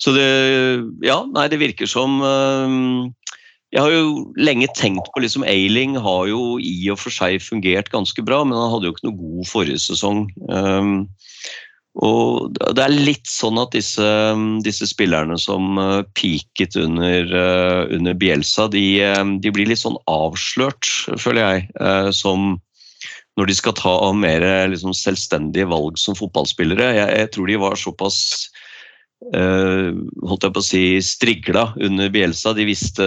Så 0.00 0.14
det, 0.16 0.28
ja, 1.04 1.20
nei, 1.28 1.48
det 1.52 1.60
virker 1.60 1.88
som 1.90 2.22
jeg 3.70 3.82
har 3.84 3.92
jo 3.92 4.30
lenge 4.40 4.66
tenkt 4.74 5.10
på 5.12 5.20
liksom 5.22 5.44
Ailing 5.46 5.92
har 6.00 6.24
jo 6.26 6.56
i 6.58 6.88
og 6.90 6.98
for 6.98 7.14
seg 7.14 7.36
fungert 7.44 7.92
ganske 7.92 8.24
bra, 8.26 8.40
men 8.42 8.56
han 8.58 8.72
hadde 8.72 8.88
jo 8.88 8.94
ikke 8.96 9.06
noe 9.10 9.20
god 9.20 9.50
forrige 9.50 9.82
sesong. 9.84 10.24
Og 11.98 12.54
det 12.54 12.84
er 12.84 12.92
litt 12.94 13.26
sånn 13.26 13.58
at 13.58 13.72
disse, 13.74 14.06
disse 14.62 14.86
spillerne 14.86 15.34
som 15.42 15.74
uh, 15.80 16.06
peaket 16.14 16.78
under, 16.78 17.26
uh, 17.34 17.90
under 17.90 18.14
Bielsa, 18.14 18.68
de, 18.70 18.84
uh, 19.02 19.24
de 19.42 19.50
blir 19.54 19.66
litt 19.66 19.82
sånn 19.82 19.98
avslørt, 20.10 20.86
føler 21.18 21.42
jeg, 21.42 22.14
som 22.14 22.54
når 23.38 23.48
de 23.48 23.56
skal 23.56 23.74
ta 23.78 23.94
mer 24.14 24.44
liksom, 24.70 24.94
selvstendige 24.94 25.68
valg 25.70 25.98
som 25.98 26.16
fotballspillere. 26.18 26.92
Jeg, 26.98 27.12
jeg 27.22 27.30
tror 27.34 27.48
de 27.48 27.60
var 27.62 27.78
såpass 27.78 28.18
eh, 29.34 29.90
holdt 30.26 30.46
jeg 30.46 30.54
på 30.56 30.62
å 30.62 30.66
si, 30.66 30.82
strigla 31.04 31.64
under 31.80 32.10
Bielsa. 32.12 32.52
De 32.56 32.66
visste 32.68 33.06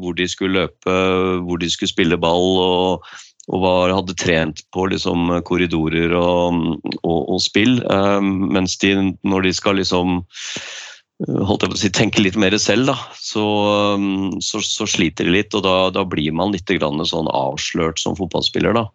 hvor 0.00 0.16
de 0.16 0.28
skulle 0.30 0.64
løpe, 0.64 0.96
hvor 1.44 1.60
de 1.60 1.70
skulle 1.72 1.92
spille 1.92 2.20
ball, 2.20 2.48
og, 2.62 3.10
og 3.46 3.62
var, 3.62 3.94
hadde 3.94 4.16
trent 4.18 4.64
på 4.74 4.88
liksom, 4.90 5.30
korridorer 5.46 6.14
og, 6.18 6.76
og, 7.02 7.20
og 7.20 7.40
spill. 7.44 7.78
Eh, 7.84 8.20
mens 8.56 8.74
de, 8.82 8.92
når 9.22 9.46
de 9.46 9.54
skal 9.54 9.78
liksom 9.78 10.18
eh, 10.18 11.40
holdt 11.46 11.62
jeg 11.66 11.72
på 11.72 11.78
å 11.78 11.82
si, 11.84 11.92
tenke 11.94 12.24
litt 12.24 12.38
mer 12.40 12.56
selv, 12.58 12.90
da, 12.90 12.96
så, 13.22 13.46
eh, 13.94 14.36
så, 14.42 14.62
så 14.66 14.88
sliter 14.90 15.28
de 15.28 15.36
litt. 15.38 15.54
Og 15.54 15.62
da, 15.66 15.76
da 15.94 16.02
blir 16.08 16.34
man 16.34 16.54
litt 16.54 16.74
sånn 16.74 17.30
avslørt 17.30 18.02
som 18.02 18.18
fotballspiller. 18.18 18.74
da. 18.80 18.88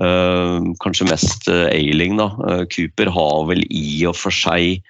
Eh, 0.00 0.58
kanskje 0.80 1.08
mest 1.10 1.48
eh, 1.52 1.68
Ailing, 1.72 2.16
da. 2.20 2.30
Eh, 2.48 2.64
Cooper 2.72 3.10
har 3.12 3.48
vel 3.50 3.64
i 3.68 4.04
og 4.08 4.16
for 4.16 4.32
seg 4.32 4.80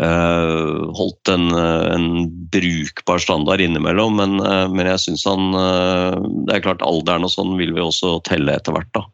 holdt 0.00 1.28
en, 1.28 1.50
eh, 1.52 1.86
en 1.94 2.06
brukbar 2.50 3.18
standard 3.18 3.60
innimellom, 3.60 4.16
men, 4.16 4.40
eh, 4.40 4.68
men 4.72 4.86
jeg 4.86 5.02
syns 5.04 5.24
han 5.28 5.54
eh, 5.54 6.18
Det 6.46 6.56
er 6.56 6.64
klart 6.64 6.84
alderen 6.86 7.26
og 7.26 7.32
sånn 7.32 7.56
vil 7.58 7.74
vi 7.76 7.84
også 7.84 8.18
telle 8.24 8.56
etter 8.56 8.76
hvert, 8.76 8.90
da. 8.96 9.04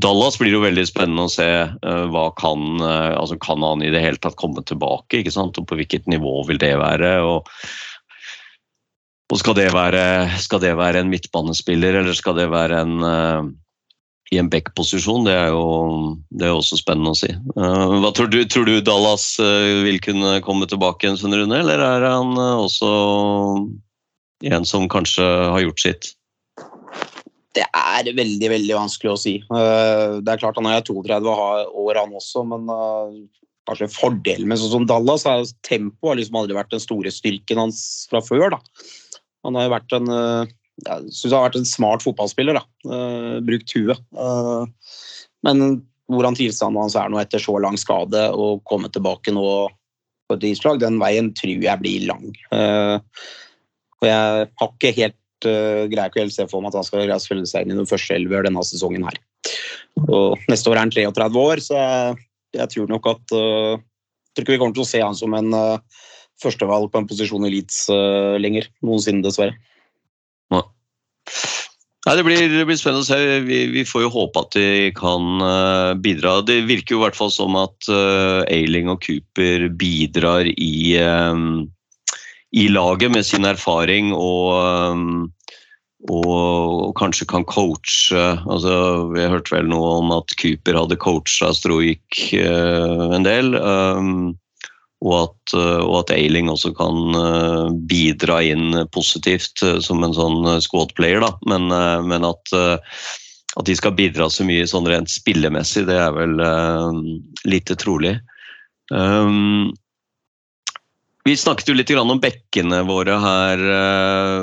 Dallas 0.00 0.36
blir 0.38 0.54
jo 0.54 0.62
veldig 0.62 0.84
spennende 0.86 1.26
å 1.26 1.32
se 1.32 1.48
eh, 1.66 2.04
hva 2.14 2.28
kan, 2.38 2.78
eh, 2.78 3.14
altså 3.18 3.38
kan 3.42 3.62
han 3.66 3.82
i 3.82 3.90
det 3.90 4.02
hele 4.02 4.20
tatt 4.22 4.38
komme 4.38 4.62
tilbake, 4.66 5.20
ikke 5.20 5.34
sant? 5.34 5.58
og 5.58 5.66
på 5.66 5.78
hvilket 5.78 6.10
nivå 6.10 6.40
vil 6.50 6.60
det 6.62 6.76
være. 6.78 7.16
og 7.26 7.48
og 9.30 9.38
skal 9.38 9.54
det, 9.54 9.68
være, 9.70 10.26
skal 10.42 10.58
det 10.58 10.72
være 10.74 11.04
en 11.04 11.10
midtbanespiller, 11.10 12.00
eller 12.00 12.16
skal 12.18 12.34
det 12.34 12.48
være 12.50 12.80
en 12.82 13.04
eh, 13.06 13.50
i 14.30 14.38
en 14.38 14.50
back-posisjon? 14.50 15.24
Det, 15.26 15.34
det 15.34 16.46
er 16.46 16.52
jo 16.52 16.60
også 16.60 16.78
spennende 16.78 17.14
å 17.14 17.18
si. 17.18 17.30
Eh, 17.34 17.94
hva 18.02 18.12
tror 18.14 18.30
du, 18.30 18.38
tror 18.46 18.68
du 18.68 18.78
Dallas 18.84 19.32
eh, 19.42 19.82
vil 19.86 20.00
kunne 20.04 20.38
komme 20.46 20.68
tilbake 20.70 21.08
en 21.08 21.18
Svein 21.18 21.34
runde, 21.36 21.58
eller 21.58 21.82
er 21.82 22.06
han 22.06 22.32
eh, 22.38 22.62
også 22.66 22.90
en 24.50 24.68
som 24.68 24.86
kanskje 24.90 25.26
har 25.26 25.64
gjort 25.64 25.82
sitt? 25.82 26.12
Det 27.58 27.66
er 27.66 28.06
veldig 28.14 28.52
veldig 28.52 28.76
vanskelig 28.78 29.10
å 29.10 29.18
si. 29.18 29.32
Det 29.42 30.30
er 30.30 30.38
klart 30.38 30.58
Han 30.60 30.68
er 30.70 30.84
32 30.86 31.32
år, 31.34 31.98
han 31.98 32.12
også, 32.14 32.44
men 32.46 32.70
kanskje 33.66 33.88
fordelen 33.90 34.46
med 34.48 34.60
sånn 34.60 34.70
som 34.70 34.86
Dallas 34.86 35.26
er 35.26 35.42
tempo 35.66 36.12
har 36.12 36.20
liksom 36.20 36.38
aldri 36.38 36.54
vært 36.54 36.70
den 36.70 36.82
store 36.82 37.10
styrken 37.10 37.58
hans 37.58 38.06
fra 38.06 38.22
før. 38.22 38.54
da. 38.54 38.60
Han 39.42 39.58
har 39.58 39.66
jo 39.66 39.74
vært 39.74 39.96
en 39.98 40.14
jeg 40.86 41.12
synes 41.12 41.32
han 41.32 41.38
har 41.38 41.48
vært 41.48 41.60
en 41.60 41.68
smart 41.68 42.04
fotballspiller. 42.04 42.58
da. 42.58 42.94
Eh, 42.96 43.36
Brukt 43.46 43.76
huet. 43.76 44.00
Eh, 44.16 44.64
Men 45.46 45.82
hvordan 46.10 46.36
tilstanden 46.36 46.82
hans 46.82 46.96
er 46.98 47.08
nå 47.08 47.20
etter 47.20 47.40
så 47.40 47.54
lang 47.62 47.78
skade, 47.80 48.26
og 48.34 48.64
komme 48.68 48.90
tilbake 48.92 49.32
nå 49.32 49.44
på 50.28 50.36
et 50.36 50.44
islag, 50.50 50.80
den 50.82 50.98
veien 51.00 51.32
tror 51.34 51.62
jeg 51.62 51.80
blir 51.80 52.06
lang. 52.10 52.32
Eh, 52.52 52.98
Og 54.00 54.08
jeg 54.08 54.48
har 54.60 54.70
ikke 54.72 54.94
helt 54.96 55.16
greier 55.40 56.10
ikke 56.10 56.20
helt 56.20 56.34
se 56.34 56.44
for 56.48 56.60
meg 56.60 56.68
at 56.68 56.80
han 56.80 56.84
skal 56.84 57.08
følge 57.24 57.46
seg 57.48 57.64
inn 57.64 57.72
i 57.72 57.78
den 57.78 57.88
første 57.88 58.12
elver 58.12 58.44
denne 58.44 58.60
sesongen 58.60 59.06
her. 59.08 59.16
Og 60.08 60.36
neste 60.50 60.68
år 60.68 60.76
er 60.76 60.84
han 60.84 60.92
33 60.92 61.40
år, 61.40 61.62
så 61.64 61.78
jeg, 61.80 62.18
jeg 62.58 62.72
tror 62.74 62.90
nok 62.92 63.08
at 63.14 63.34
uh, 63.36 63.80
tror 64.34 64.44
ikke 64.44 64.54
vi 64.54 64.60
kommer 64.60 64.76
til 64.76 64.84
å 64.84 64.90
se 64.90 65.02
han 65.02 65.16
som 65.16 65.34
en 65.36 65.54
uh, 65.56 65.80
førstevalg 66.42 66.90
på 66.92 67.00
en 67.00 67.08
posisjon 67.10 67.46
i 67.48 67.52
Leeds 67.54 67.82
uh, 67.92 68.36
lenger. 68.40 68.68
Noensinne, 68.86 69.24
dessverre. 69.26 69.56
Nei, 72.06 72.14
det, 72.16 72.22
blir, 72.24 72.46
det 72.48 72.62
blir 72.64 72.78
spennende 72.80 73.04
å 73.04 73.08
se. 73.08 73.40
Vi, 73.44 73.58
vi, 73.74 73.82
får 73.84 74.06
jo 74.06 74.12
håpe 74.14 74.40
at 74.40 74.54
de 74.56 74.88
kan 74.96 75.42
uh, 75.44 75.92
bidra. 76.00 76.38
Det 76.48 76.62
virker 76.64 76.96
jo 76.96 77.02
i 77.02 77.04
hvert 77.04 77.18
fall 77.18 77.32
som 77.34 77.58
at 77.60 77.90
uh, 77.92 78.40
Ailing 78.48 78.88
og 78.88 79.02
Cooper 79.04 79.66
bidrar 79.76 80.48
i, 80.48 80.96
um, 81.04 81.68
i 82.56 82.70
laget 82.72 83.12
med 83.12 83.28
sin 83.28 83.44
erfaring 83.44 84.14
og, 84.16 84.56
um, 84.96 85.28
og, 86.08 86.96
kanskje 86.96 87.28
kan 87.28 87.44
coache. 87.44 88.16
Altså, 88.48 88.72
vi 89.12 89.20
har 89.20 89.36
hørt 89.36 89.52
vel 89.52 89.68
noe 89.68 89.98
om 90.00 90.16
at 90.16 90.32
Cooper 90.40 90.80
hadde 90.80 90.96
coacha 91.04 91.52
Stroik 91.52 92.22
uh, 92.32 93.10
en 93.12 93.28
del. 93.28 93.52
Um, 93.60 94.38
og 95.00 95.14
at, 95.16 95.54
eh, 95.56 95.80
og 95.80 96.02
at 96.02 96.12
Ailing 96.14 96.50
også 96.52 96.72
kan 96.76 97.16
eh, 97.16 97.68
bidra 97.88 98.40
inn 98.44 98.76
positivt 98.92 99.62
eh, 99.64 99.78
som 99.84 100.04
en 100.04 100.16
sånn 100.16 100.48
squad 100.60 100.92
player. 100.98 101.24
Da. 101.24 101.32
Men, 101.48 101.68
men 102.08 102.26
at, 102.28 102.52
at, 102.52 103.64
de 103.66 103.76
skal 103.76 103.96
bidra 103.96 104.28
så 104.32 104.44
mye 104.48 104.68
sånn 104.68 104.88
rent 104.90 105.12
spillemessig, 105.12 105.86
det 105.88 105.96
er 106.00 106.12
vel 106.16 106.36
lite 107.48 107.76
trolig. 107.80 108.18
Um, 108.90 109.70
vi 111.24 111.36
snakket 111.38 111.70
jo 111.70 111.76
litt 111.76 111.92
om 111.94 112.20
bekkene 112.20 112.80
våre 112.88 113.16
her, 113.22 113.60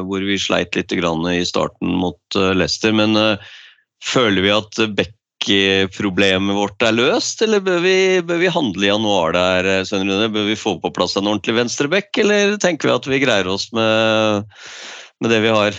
hvor 0.07 0.23
vi 0.23 0.37
sleit 0.39 0.77
litt 0.77 0.93
i 0.93 1.45
starten 1.45 1.95
mot 1.99 2.37
Leicester. 2.37 2.93
Men 2.95 3.17
føler 4.05 4.45
vi 4.45 4.53
at 4.53 4.81
bekk 4.95 5.16
problemet 5.95 6.55
vårt 6.57 6.81
er 6.83 6.95
løst, 6.95 7.41
eller 7.41 7.61
bør 7.63 7.83
vi, 7.83 7.97
bør 8.25 8.39
vi 8.41 8.49
handle 8.51 8.83
i 8.83 8.89
januar 8.89 9.35
der, 9.35 9.85
Svein 9.85 10.09
Rune? 10.09 10.31
Bør 10.33 10.47
vi 10.49 10.55
få 10.59 10.77
på 10.81 10.91
plass 10.91 11.15
en 11.15 11.27
ordentlig 11.27 11.55
venstreback, 11.55 12.09
eller 12.17 12.57
tenker 12.57 12.89
vi 12.89 12.95
at 12.95 13.07
vi 13.07 13.21
greier 13.23 13.47
oss 13.47 13.69
med, 13.71 14.43
med 15.21 15.31
det 15.31 15.43
vi 15.45 15.53
har? 15.53 15.77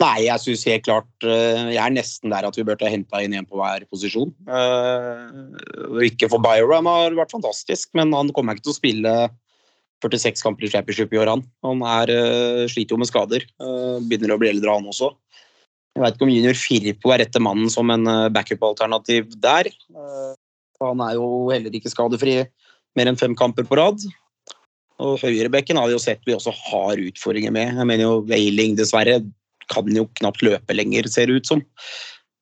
Nei, 0.00 0.24
jeg 0.24 0.40
syns 0.40 0.64
helt 0.68 0.86
klart 0.86 1.26
eh, 1.28 1.74
Jeg 1.74 1.80
er 1.82 1.92
nesten 1.92 2.32
der 2.32 2.46
at 2.48 2.56
vi 2.56 2.64
ta 2.64 2.88
henta 2.88 3.20
inn 3.20 3.36
en 3.36 3.48
på 3.48 3.58
hver 3.60 3.84
posisjon. 3.90 4.32
Uh, 4.48 6.00
ikke 6.06 6.30
for 6.32 6.40
Byram 6.40 6.88
har 6.88 7.16
vært 7.18 7.34
fantastisk, 7.34 7.90
men 7.98 8.14
han 8.16 8.32
kommer 8.36 8.56
ikke 8.56 8.70
til 8.70 8.74
å 8.74 8.78
spille 8.80 9.14
46 10.00 10.40
kamper 10.40 10.64
i 10.64 10.72
Championship 10.72 11.12
i 11.12 11.20
år, 11.20 11.28
han. 11.34 11.44
Han 11.66 11.84
er, 11.84 12.14
uh, 12.16 12.64
sliter 12.72 12.96
jo 12.96 13.02
med 13.02 13.10
skader. 13.10 13.44
Begynner 14.08 14.32
å 14.32 14.40
bli 14.40 14.54
eldre, 14.54 14.78
han 14.78 14.88
også. 14.88 15.12
Jeg 15.96 16.04
vet 16.04 16.16
ikke 16.16 16.26
om 16.26 16.32
junior 16.32 16.58
Firpo 16.58 17.12
er 17.12 17.22
rette 17.24 17.42
mannen 17.42 17.70
som 17.72 17.90
en 17.92 18.06
eh, 18.08 18.28
backup-alternativ 18.34 19.32
der. 19.42 19.70
Eh, 19.70 20.30
han 20.80 21.02
er 21.04 21.16
jo 21.18 21.50
heller 21.50 21.74
ikke 21.76 21.92
skadefri 21.92 22.38
mer 22.98 23.10
enn 23.10 23.18
fem 23.20 23.34
kamper 23.38 23.66
på 23.68 23.78
rad. 23.78 24.04
Og 25.00 25.20
høyrebekken 25.22 25.80
har 25.80 25.88
vi 25.88 25.96
jo 25.96 26.02
sett 26.02 26.22
vi 26.28 26.36
også 26.36 26.54
har 26.54 27.00
utfordringer 27.00 27.52
med. 27.54 27.74
Jeg 27.76 27.88
mener 27.88 28.06
jo 28.06 28.22
Wailing 28.28 28.78
dessverre 28.78 29.20
kan 29.70 29.90
jo 29.94 30.06
knapt 30.18 30.42
løpe 30.44 30.74
lenger, 30.74 31.06
ser 31.08 31.30
det 31.30 31.40
ut 31.40 31.50
som. 31.50 31.62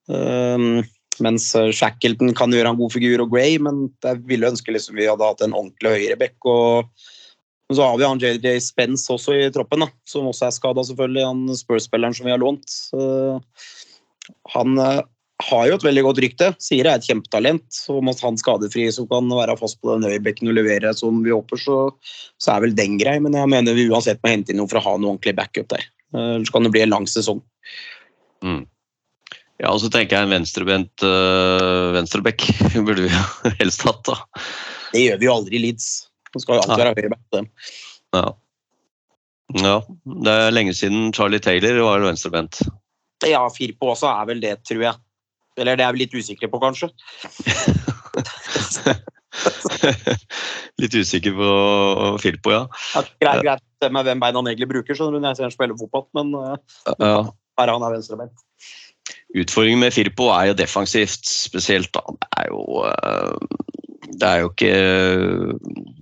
Um, 0.09 0.81
mens 1.21 1.51
Shackleton 1.77 2.33
kan 2.39 2.55
gjøre 2.55 2.73
en 2.73 2.79
god 2.79 2.95
figur 2.95 3.21
og 3.23 3.35
Gray, 3.35 3.59
men 3.63 3.89
jeg 4.05 4.23
ville 4.31 4.49
ønske 4.49 4.73
liksom 4.73 4.97
vi 4.97 5.07
hadde 5.11 5.27
hatt 5.29 5.45
en 5.45 5.55
ordentlig 5.55 5.93
høyrebekk. 5.99 6.39
og 6.49 6.89
men 7.69 7.77
så 7.77 7.85
har 7.85 7.99
vi 8.01 8.07
han 8.09 8.21
JJ 8.23 8.61
Spence 8.65 9.13
også 9.13 9.35
i 9.37 9.51
troppen, 9.53 9.85
da, 9.85 9.91
som 10.09 10.29
også 10.31 10.47
er 10.47 10.55
skada, 10.57 10.85
selvfølgelig. 10.89 11.25
Han 11.27 11.59
Spurs-spilleren 11.59 12.17
som 12.17 12.25
vi 12.25 12.33
har 12.33 12.41
lånt. 12.41 12.77
han 14.55 14.81
uh, 14.81 15.03
har 15.45 15.67
jo 15.69 15.77
et 15.77 15.85
veldig 15.85 16.05
godt 16.07 16.23
rykte. 16.25 16.49
Sier 16.65 16.89
er 16.89 16.97
et 16.97 17.05
kjempetalent. 17.05 17.67
Så 17.73 17.99
om 18.01 18.09
han 18.09 18.41
skadefri 18.41 18.87
som 18.95 19.07
kan 19.11 19.29
være 19.29 19.59
fast 19.61 19.83
på 19.83 19.93
den 19.93 20.09
høyrebekken 20.09 20.49
og 20.49 20.57
levere 20.57 20.95
som 20.97 21.21
vi 21.27 21.35
håper, 21.35 21.61
så, 21.61 21.77
så, 22.41 22.55
er 22.55 22.65
vel 22.65 22.75
den 22.79 22.97
grei. 23.03 23.19
Men 23.21 23.37
jeg 23.37 23.53
mener 23.53 23.77
vi 23.77 23.87
uansett 23.93 24.25
må 24.25 24.33
hente 24.33 24.55
inn 24.55 24.63
noe 24.63 24.73
for 24.73 24.81
å 24.81 24.87
ha 24.89 24.97
noe 24.97 25.13
ordentlig 25.13 25.37
backup 25.37 25.69
der. 25.77 25.85
Uh, 26.17 26.39
ellers 26.39 26.55
kan 26.55 26.65
det 26.65 26.73
bli 26.73 26.87
en 26.87 26.95
lang 26.97 27.09
sesong. 27.11 27.45
Mm. 28.41 28.65
Ja, 29.59 29.75
og 29.75 29.83
så 29.83 29.93
tenker 29.93 30.17
jeg 30.17 30.25
en 30.25 30.37
venstrebent 30.39 31.05
uh, 31.05 31.93
venstrebekk 31.99 32.49
burde 32.87 33.05
vi 33.05 33.57
helst 33.61 33.85
hatt, 33.85 34.07
da. 34.09 34.23
Det 34.95 35.05
gjør 35.05 35.21
vi 35.21 35.29
jo 35.29 35.35
aldri 35.37 35.59
i 35.59 35.67
Leeds. 35.69 36.08
Det 36.35 36.43
skal 36.43 36.59
jo 36.59 36.64
alltid 36.64 36.83
være 36.83 36.95
høyreback. 36.99 37.23
Ja. 38.17 38.25
ja. 39.64 39.77
Det 40.25 40.35
er 40.35 40.55
lenge 40.55 40.75
siden 40.77 41.12
Charlie 41.17 41.43
Taylor 41.45 41.81
var 41.87 42.05
venstrebent. 42.07 42.61
Ja, 43.27 43.43
Firpo 43.51 43.93
også 43.95 44.11
er 44.11 44.25
vel 44.31 44.43
det, 44.43 44.55
tror 44.69 44.83
jeg. 44.85 44.95
Eller 45.59 45.79
det 45.79 45.85
er 45.87 45.95
vi 45.95 46.05
litt 46.05 46.14
usikre 46.14 46.51
på, 46.51 46.61
kanskje. 46.62 46.88
litt 50.83 50.95
usikker 50.95 51.35
på 51.35 51.49
Firpo, 52.23 52.53
ja. 52.55 52.62
ja 52.95 53.03
greit, 53.23 53.43
greit 53.47 53.93
med 53.95 54.07
hvem 54.07 54.23
bein 54.23 54.38
han 54.38 54.51
egentlig 54.51 54.71
bruker, 54.71 54.95
skjønner 54.95 55.19
du, 55.19 55.23
når 55.23 55.33
jeg 55.33 55.41
ser 55.41 55.49
han 55.49 55.57
spiller 55.57 55.81
fotball, 55.81 56.07
men 56.19 56.27
ja. 56.37 57.17
her 57.59 57.73
han 57.75 57.87
er 57.87 57.97
venstrebeint. 57.97 58.45
Utfordringen 59.37 59.83
med 59.83 59.93
Firpo 59.93 60.31
er 60.33 60.51
jo 60.51 60.57
defensivt, 60.57 61.27
spesielt. 61.27 61.93
Det 61.93 62.29
er 62.41 62.49
jo, 62.49 62.61
uh, 62.85 63.37
det 64.16 64.29
er 64.29 64.42
jo 64.42 64.51
ikke 64.53 64.75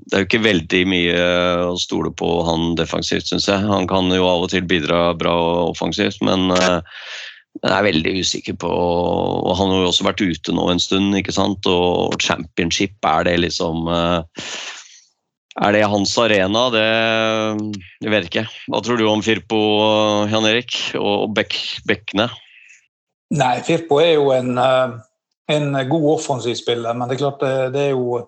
det 0.07 0.15
er 0.15 0.23
jo 0.23 0.29
ikke 0.29 0.45
veldig 0.45 0.83
mye 0.87 1.23
å 1.67 1.77
stole 1.81 2.13
på 2.15 2.29
han 2.47 2.77
defensivt, 2.79 3.27
syns 3.27 3.49
jeg. 3.51 3.65
Han 3.67 3.89
kan 3.91 4.11
jo 4.15 4.29
av 4.29 4.45
og 4.47 4.53
til 4.53 4.67
bidra 4.69 5.11
bra 5.19 5.33
og 5.35 5.73
offensivt, 5.73 6.21
men 6.27 6.53
uh, 6.55 6.79
jeg 7.57 7.73
er 7.73 7.87
veldig 7.89 8.13
usikker 8.21 8.57
på 8.61 8.71
og 8.71 9.53
Han 9.59 9.73
har 9.73 9.83
jo 9.83 9.91
også 9.91 10.07
vært 10.07 10.23
ute 10.23 10.55
nå 10.55 10.69
en 10.71 10.83
stund, 10.83 11.17
ikke 11.19 11.35
sant? 11.35 11.67
og 11.67 12.15
championship, 12.23 12.95
er 13.03 13.27
det 13.27 13.37
liksom 13.43 13.89
uh, 13.91 14.23
Er 15.65 15.75
det 15.75 15.87
hans 15.91 16.15
arena? 16.21 16.67
Det 16.71 16.87
jeg 18.05 18.13
vet 18.13 18.31
ikke. 18.31 18.47
Hva 18.71 18.83
tror 18.85 19.01
du 19.01 19.07
om 19.09 19.25
Firpo, 19.25 19.61
Jan 20.31 20.47
Erik, 20.47 20.77
og 21.01 21.33
Bek 21.35 21.57
Bekkene? 21.89 22.29
Nei, 23.35 23.57
Firpo 23.67 23.99
er 23.99 24.13
jo 24.15 24.31
en, 24.31 24.53
eh, 24.61 24.93
en 25.53 25.89
god 25.89 26.07
offensiv 26.15 26.55
spiller, 26.59 26.95
men 26.95 27.09
det 27.09 27.17
er 27.17 27.25
klart 27.25 27.43
det, 27.43 27.55
det 27.75 27.83
er 27.89 27.93
jo 27.95 28.23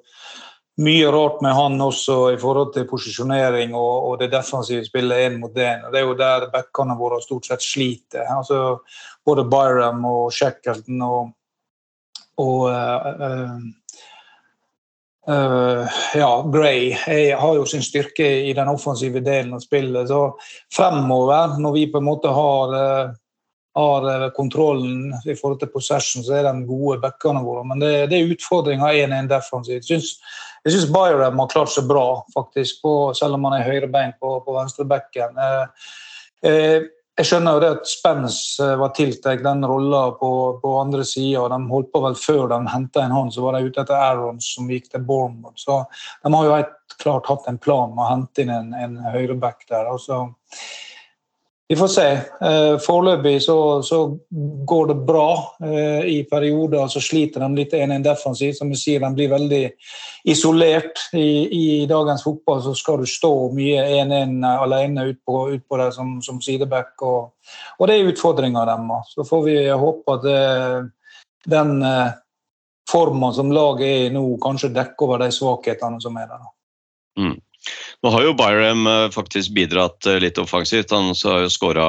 mye 0.79 1.11
rart 1.11 1.41
med 1.43 1.55
han 1.55 1.81
også 1.83 2.17
i 2.35 2.39
forhold 2.39 2.71
til 2.75 2.87
posisjonering 2.87 3.75
og, 3.75 3.95
og 4.11 4.21
det 4.21 4.31
defensive 4.31 4.85
spillet 4.87 5.25
én 5.27 5.41
mot 5.41 5.57
én. 5.57 5.83
Det 5.91 6.01
er 6.01 6.07
jo 6.07 6.15
der 6.19 6.47
backene 6.53 6.95
våre 6.99 7.19
stort 7.23 7.49
sett 7.49 7.65
sliter. 7.65 8.29
Altså, 8.31 8.79
både 9.27 9.47
Byram 9.51 10.05
og 10.07 10.31
Shackleton 10.33 11.03
og, 11.03 11.33
og 12.39 12.69
uh, 12.71 13.59
uh, 15.27 15.99
ja, 16.15 16.31
Gray 16.55 16.93
jeg 16.95 17.39
har 17.41 17.59
jo 17.59 17.67
sin 17.67 17.83
styrke 17.83 18.29
i 18.47 18.55
den 18.55 18.71
offensive 18.71 19.25
delen 19.27 19.59
av 19.59 19.65
spillet. 19.67 20.07
Så 20.13 20.23
fremover, 20.75 21.59
når 21.59 21.75
vi 21.75 21.89
på 21.91 21.99
en 21.99 22.11
måte 22.13 22.31
har 22.39 22.77
uh, 22.79 23.17
har 23.79 24.31
kontrollen 24.37 25.13
i 25.25 25.37
forhold 25.39 25.61
til 25.63 25.71
possession, 25.73 26.25
så 26.27 26.39
er 26.39 26.49
de 26.49 26.67
gode 26.67 26.99
backene 27.03 27.45
våre. 27.47 27.65
Men 27.69 27.83
det, 27.83 27.93
det 28.11 28.19
er 28.19 28.35
utfordringa 28.35 28.91
1-1 29.07 29.31
defensivt. 29.31 29.89
Jeg 29.89 30.75
syns 30.75 30.91
Byram 30.93 31.39
har 31.39 31.51
klart 31.53 31.73
seg 31.73 31.87
bra, 31.89 32.07
faktisk, 32.35 32.83
på, 32.83 32.95
selv 33.17 33.39
om 33.39 33.47
han 33.49 33.61
er 33.61 33.69
høyrebeint 33.69 34.19
på, 34.21 34.35
på 34.45 34.57
venstrebekken. 34.57 35.39
Eh, 35.45 35.91
eh, 36.51 36.89
jeg 37.19 37.27
skjønner 37.27 37.57
jo 37.57 37.63
det 37.63 37.71
at 37.77 37.89
Spence 37.91 38.63
eh, 38.63 38.77
var 38.79 38.93
tiltenkt 38.95 39.47
den 39.47 39.65
rolla 39.67 40.05
på, 40.19 40.33
på, 40.63 40.75
andre 40.79 41.07
sida. 41.07 41.49
De 41.51 41.59
holdt 41.71 41.91
på 41.95 42.03
vel 42.05 42.19
før 42.19 42.45
de 42.53 42.61
henta 42.71 43.03
en 43.03 43.15
hånd, 43.15 43.33
så 43.35 43.43
var 43.43 43.57
de 43.57 43.67
ute 43.67 43.83
etter 43.83 43.99
Aarons 43.99 44.51
som 44.55 44.69
gikk 44.71 44.91
til 44.93 45.07
Bournemouth. 45.07 45.59
Så 45.59 45.81
de 46.23 46.35
har 46.35 46.47
jo 46.47 46.55
helt 46.55 46.99
klart 47.03 47.31
hatt 47.31 47.49
en 47.51 47.59
plan 47.63 47.95
med 47.95 48.05
å 48.05 48.11
hente 48.13 48.45
inn 48.45 48.53
en, 48.55 48.71
en 48.75 49.01
høyreback 49.15 49.67
der. 49.71 49.91
Altså, 49.91 50.29
vi 51.69 51.77
får 51.77 51.89
se. 51.93 52.07
Eh, 52.41 52.79
foreløpig 52.81 53.43
så, 53.45 53.83
så, 53.83 54.19
går 54.65 54.87
det 54.87 54.95
bra. 54.95 55.57
Eh, 55.65 56.07
I 56.09 56.23
perioder 56.31 56.89
så 56.89 57.01
sliter 57.05 57.43
de 57.45 57.59
litt 57.59 57.75
1-1 57.77 58.07
defensivt. 58.07 58.57
Som 58.57 58.71
du 58.73 58.77
sier, 58.81 59.03
de 59.05 59.11
blir 59.13 59.29
veldig 59.29 59.61
isolert. 60.33 61.03
I, 61.13 61.29
I, 61.53 61.67
dagens 61.91 62.25
fotball 62.25 62.63
så 62.65 62.73
skal 62.77 63.03
du 63.03 63.11
stå 63.13 63.33
mye 63.53 63.83
1-1 63.99 64.39
alene 64.49 65.11
ut 65.11 65.21
på, 65.29 65.43
ut 65.53 65.67
på 65.69 65.91
som, 65.93 66.17
som 66.25 66.41
sideback. 66.41 66.95
Og, 67.05 67.51
og, 67.77 67.85
det 67.85 67.99
er 67.99 68.15
utfordringa 68.15 68.65
deres. 68.71 69.13
Så 69.13 69.29
får 69.29 69.45
vi 69.45 69.59
håpe 69.69 70.17
at 70.17 70.25
det, 70.25 70.41
eh, 70.41 71.21
den 71.49 71.85
formen 72.89 73.33
som 73.37 73.53
laget 73.53 73.87
er 73.87 74.07
i 74.07 74.13
nå, 74.13 74.25
kanskje 74.41 74.73
dekker 74.73 75.05
over 75.05 75.21
de 75.21 75.29
svakhetene 75.37 76.01
som 76.01 76.17
er 76.17 76.33
der. 76.33 76.49
Mm. 77.21 77.37
Nå 78.05 78.13
har 78.15 78.25
jo 78.25 78.37
Byram 78.39 78.87
eh, 78.87 79.09
faktisk 79.15 79.55
bidratt 79.57 80.07
eh, 80.07 80.21
litt 80.23 80.39
offensivt. 80.39 80.95
Han 80.95 81.11
har 81.13 81.45
jo 81.45 81.51
skåra 81.51 81.89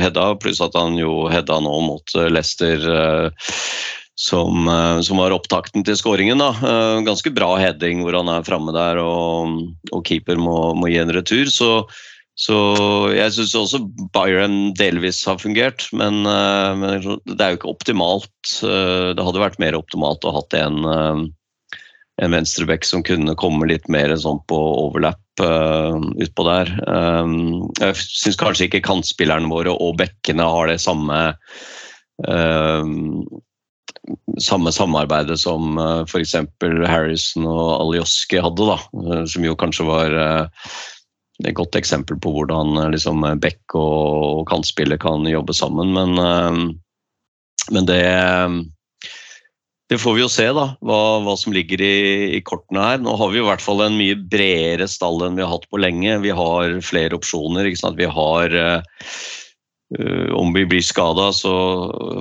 Hedda, 0.00 0.30
pluss 0.40 0.62
at 0.64 0.76
han 0.78 0.96
jo 1.00 1.26
hedda 1.32 1.60
nå 1.64 1.76
mot 1.84 2.16
eh, 2.16 2.30
Leicester. 2.32 2.90
Som, 4.16 4.64
som, 5.04 5.18
var 5.20 5.34
opptakten 5.36 5.82
til 5.84 5.96
skåringen. 6.00 6.40
Ganske 7.04 7.28
bra 7.36 7.50
heading 7.60 8.00
hvor 8.00 8.16
han 8.16 8.30
er 8.32 8.46
framme 8.46 8.72
der 8.72 8.96
og, 9.02 9.58
og 9.92 10.04
keeper 10.08 10.40
må, 10.40 10.72
må, 10.72 10.88
gi 10.88 11.02
en 11.02 11.12
retur. 11.12 11.50
Så 11.52 11.68
Så 12.36 12.56
jeg 13.16 13.32
syns 13.32 13.54
også 13.56 13.78
Byron 14.12 14.74
delvis 14.76 15.22
har 15.24 15.40
fungert, 15.40 15.86
men, 15.96 16.20
eh, 16.28 16.72
men, 16.76 17.06
det 17.24 17.40
er 17.40 17.54
jo 17.54 17.60
ikke 17.60 17.72
optimalt. 17.72 18.60
Eh, 18.60 19.12
det 19.16 19.24
hadde 19.24 19.40
vært 19.40 19.60
mer 19.62 19.78
optimalt 19.78 20.24
å 20.24 20.34
ha 20.34 20.42
hatt 20.42 20.56
en, 20.60 20.76
eh, 20.84 21.22
en 22.22 22.32
venstreback 22.32 22.84
som 22.84 23.02
kunne 23.04 23.36
komme 23.36 23.68
litt 23.68 23.88
mer 23.92 24.14
sånn 24.16 24.38
på 24.48 24.56
overlap 24.56 25.42
uh, 25.42 26.00
utpå 26.16 26.46
der. 26.48 26.72
Um, 26.88 27.66
jeg 27.80 27.96
syns 28.00 28.38
kanskje 28.40 28.70
ikke 28.70 28.84
kantspillerne 28.86 29.50
våre 29.52 29.74
og 29.74 29.98
bekkene 30.00 30.46
har 30.48 30.70
det 30.70 30.78
samme 30.80 31.18
uh, 32.24 32.92
samme 34.40 34.72
samarbeidet 34.72 35.36
som 35.42 35.76
uh, 35.80 36.04
f.eks. 36.06 36.36
Harrison 36.88 37.48
og 37.50 37.70
Alioski 37.82 38.40
hadde, 38.40 38.70
da, 38.70 38.78
som 39.28 39.44
jo 39.44 39.56
kanskje 39.58 39.88
var 39.88 40.16
et 41.44 41.52
godt 41.58 41.76
eksempel 41.76 42.16
på 42.22 42.30
hvordan 42.32 42.78
eh, 42.80 42.92
liksom, 42.94 43.26
Beck 43.42 43.74
og, 43.76 44.40
og 44.40 44.46
kantspiller 44.48 44.96
kan 44.96 45.26
jobbe 45.28 45.52
sammen. 45.52 45.92
Men, 45.92 46.72
men 47.76 47.88
det, 47.90 48.00
det 49.86 49.98
får 50.02 50.16
vi 50.16 50.22
jo 50.24 50.30
se, 50.30 50.46
da, 50.50 50.66
hva, 50.82 51.00
hva 51.22 51.36
som 51.38 51.54
ligger 51.54 51.82
i, 51.84 51.96
i, 52.34 52.42
kortene 52.42 52.82
her. 52.82 53.02
Nå 53.02 53.14
har 53.20 53.30
vi 53.30 53.38
i 53.38 53.46
hvert 53.46 53.62
fall 53.62 53.84
en 53.84 53.98
mye 53.98 54.16
bredere 54.18 54.88
stall 54.90 55.22
enn 55.22 55.38
vi 55.38 55.44
har 55.44 55.52
hatt 55.52 55.68
på 55.70 55.78
lenge. 55.78 56.16
Vi 56.24 56.32
har 56.34 56.74
flere 56.82 57.14
opsjoner. 57.14 57.70
Vi 57.70 58.08
har 58.18 58.56
uh, 58.56 58.80
Om 60.34 60.50
vi 60.56 60.64
blir 60.66 60.82
skada, 60.82 61.30
så 61.30 61.54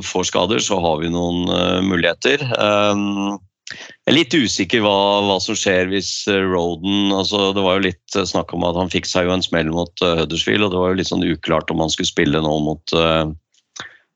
får 0.06 0.30
skader, 0.30 0.62
så 0.62 0.78
har 0.84 1.02
vi 1.02 1.10
noen 1.10 1.50
uh, 1.50 1.82
muligheter. 1.82 2.46
Um, 2.54 3.40
jeg 3.74 4.12
er 4.12 4.18
litt 4.20 4.38
usikker 4.38 4.84
hva, 4.86 5.26
hva 5.26 5.40
som 5.42 5.58
skjer 5.58 5.90
hvis 5.90 6.28
Roden 6.30 7.10
altså 7.18 7.48
Det 7.58 7.64
var 7.66 7.80
jo 7.80 7.88
litt 7.88 8.18
snakk 8.30 8.54
om 8.54 8.62
at 8.68 8.78
han 8.78 8.92
fikk 8.94 9.10
seg 9.10 9.26
jo 9.26 9.34
en 9.34 9.42
smell 9.42 9.72
mot 9.74 10.04
Huddersfield, 10.06 10.68
og 10.68 10.70
det 10.70 10.84
var 10.84 10.94
jo 10.94 11.00
litt 11.00 11.10
sånn 11.10 11.26
uklart 11.26 11.74
om 11.74 11.82
han 11.82 11.90
skulle 11.90 12.12
spille 12.12 12.44
nå 12.46 12.54
mot, 12.62 12.94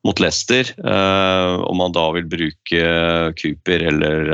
mot 0.07 0.19
Leicester. 0.21 0.69
Uh, 0.79 1.59
om 1.67 1.83
han 1.83 1.95
da 1.95 2.05
vil 2.15 2.27
bruke 2.31 2.83
Cooper 3.39 3.85
eller, 3.91 4.33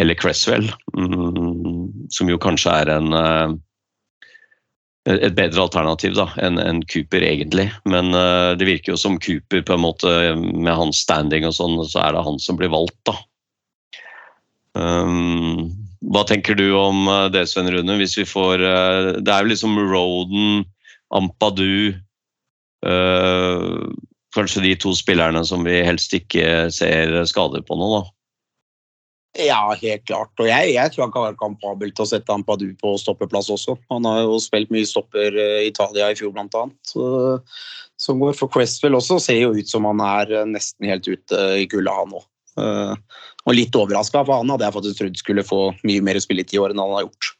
eller 0.00 0.18
Cresswell, 0.20 0.68
um, 0.96 1.90
som 2.12 2.30
jo 2.30 2.40
kanskje 2.42 2.80
er 2.82 2.96
en 2.98 3.60
et 5.02 5.34
bedre 5.34 5.58
alternativ 5.64 6.12
da, 6.14 6.28
enn 6.38 6.60
en 6.62 6.78
Cooper, 6.86 7.24
egentlig. 7.26 7.64
Men 7.90 8.12
det 8.54 8.68
virker 8.68 8.92
jo 8.92 9.00
som 9.00 9.16
Cooper, 9.18 9.64
på 9.66 9.74
en 9.74 9.82
måte, 9.82 10.12
med 10.38 10.76
hans 10.78 11.00
standing 11.02 11.42
og 11.48 11.56
sånn, 11.56 11.74
så 11.90 12.04
er 12.04 12.14
det 12.14 12.22
han 12.22 12.38
som 12.38 12.60
blir 12.60 12.70
valgt, 12.70 13.00
da. 13.10 13.16
Um, 14.78 15.72
hva 16.10 16.24
tenker 16.26 16.56
du 16.58 16.72
om 16.74 17.06
eh, 17.08 17.28
det, 17.32 17.46
Sven 17.50 17.70
Rune? 17.70 17.98
Hvis 18.00 18.16
vi 18.18 18.24
får 18.28 18.62
uh, 18.62 19.18
Det 19.20 19.28
er 19.28 19.44
jo 19.44 19.52
liksom 19.52 19.76
Roden, 19.78 20.64
Ampadu 21.12 21.92
uh, 22.86 23.92
Kanskje 24.32 24.62
de 24.64 24.72
to 24.80 24.94
spillerne 24.96 25.42
som 25.44 25.60
vi 25.66 25.82
helst 25.84 26.14
ikke 26.16 26.70
ser 26.72 27.18
skader 27.28 27.60
på 27.68 27.76
nå, 27.76 27.88
da? 27.98 28.02
Ja, 29.44 29.60
helt 29.80 30.04
klart. 30.04 30.32
Og 30.40 30.48
jeg, 30.48 30.72
jeg 30.74 30.92
tror 30.92 31.06
han 31.06 31.12
kan 31.12 31.26
være 31.26 31.38
kampabel 31.40 31.92
til 31.92 32.04
å 32.04 32.08
sette 32.08 32.32
Ampadu 32.32 32.66
på 32.80 32.94
stoppeplass 33.00 33.48
også. 33.52 33.78
Han 33.92 34.08
har 34.08 34.22
jo 34.26 34.36
spilt 34.40 34.72
mye 34.72 34.88
stopper 34.88 35.36
i 35.36 35.68
Italia 35.70 36.10
i 36.12 36.16
fjor, 36.16 36.34
blant 36.36 36.56
annet. 36.56 36.92
Som 38.00 38.20
går 38.20 38.36
for 38.36 38.52
Cresswell 38.52 38.98
også, 38.98 39.16
ser 39.20 39.40
jo 39.40 39.54
ut 39.56 39.68
som 39.68 39.88
han 39.88 40.00
er 40.04 40.34
nesten 40.48 40.88
helt 40.88 41.08
ute 41.08 41.44
i 41.60 41.68
kulda, 41.70 41.96
han 42.02 42.16
òg. 42.18 42.26
Uh, 42.52 42.92
og 43.48 43.56
litt 43.56 43.76
overraska, 43.78 44.20
for 44.26 44.42
han 44.42 44.52
hadde 44.52 44.66
jeg 44.66 44.76
faktisk 44.76 44.98
trodd 44.98 45.20
skulle 45.20 45.46
få 45.48 45.60
mye 45.88 46.04
mer 46.04 46.20
spilletid 46.20 46.58
i 46.58 46.60
år 46.60 46.74
enn 46.74 46.82
han 46.82 46.92
har 46.98 47.06
gjort. 47.06 47.30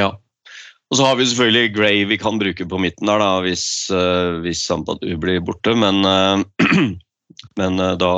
Ja. 0.00 0.08
Og 0.94 0.98
så 1.00 1.08
har 1.08 1.16
vi 1.18 1.24
selvfølgelig 1.26 1.72
Gray 1.74 2.02
vi 2.06 2.16
kan 2.22 2.36
bruke 2.38 2.64
på 2.70 2.78
midten 2.78 3.08
der, 3.10 3.18
da, 3.18 3.40
hvis, 3.42 3.64
uh, 3.90 4.38
hvis 4.44 4.60
Sampadu 4.62 5.16
blir 5.18 5.40
borte. 5.42 5.74
Men, 5.74 6.06
uh, 6.06 6.44
men 7.58 7.82
da 7.98 8.10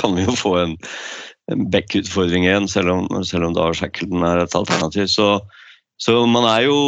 kan 0.00 0.16
vi 0.16 0.24
jo 0.24 0.32
få 0.32 0.54
en, 0.62 0.72
en 1.52 1.66
back-utfordring 1.74 2.48
igjen, 2.48 2.70
selv 2.72 2.94
om, 2.94 3.10
selv 3.28 3.50
om 3.50 3.58
da 3.58 3.68
Shackleton 3.76 4.24
er 4.24 4.46
et 4.46 4.56
alternativ. 4.56 5.12
Så, 5.12 5.28
så 6.00 6.22
man 6.24 6.48
er 6.48 6.70
jo 6.70 6.78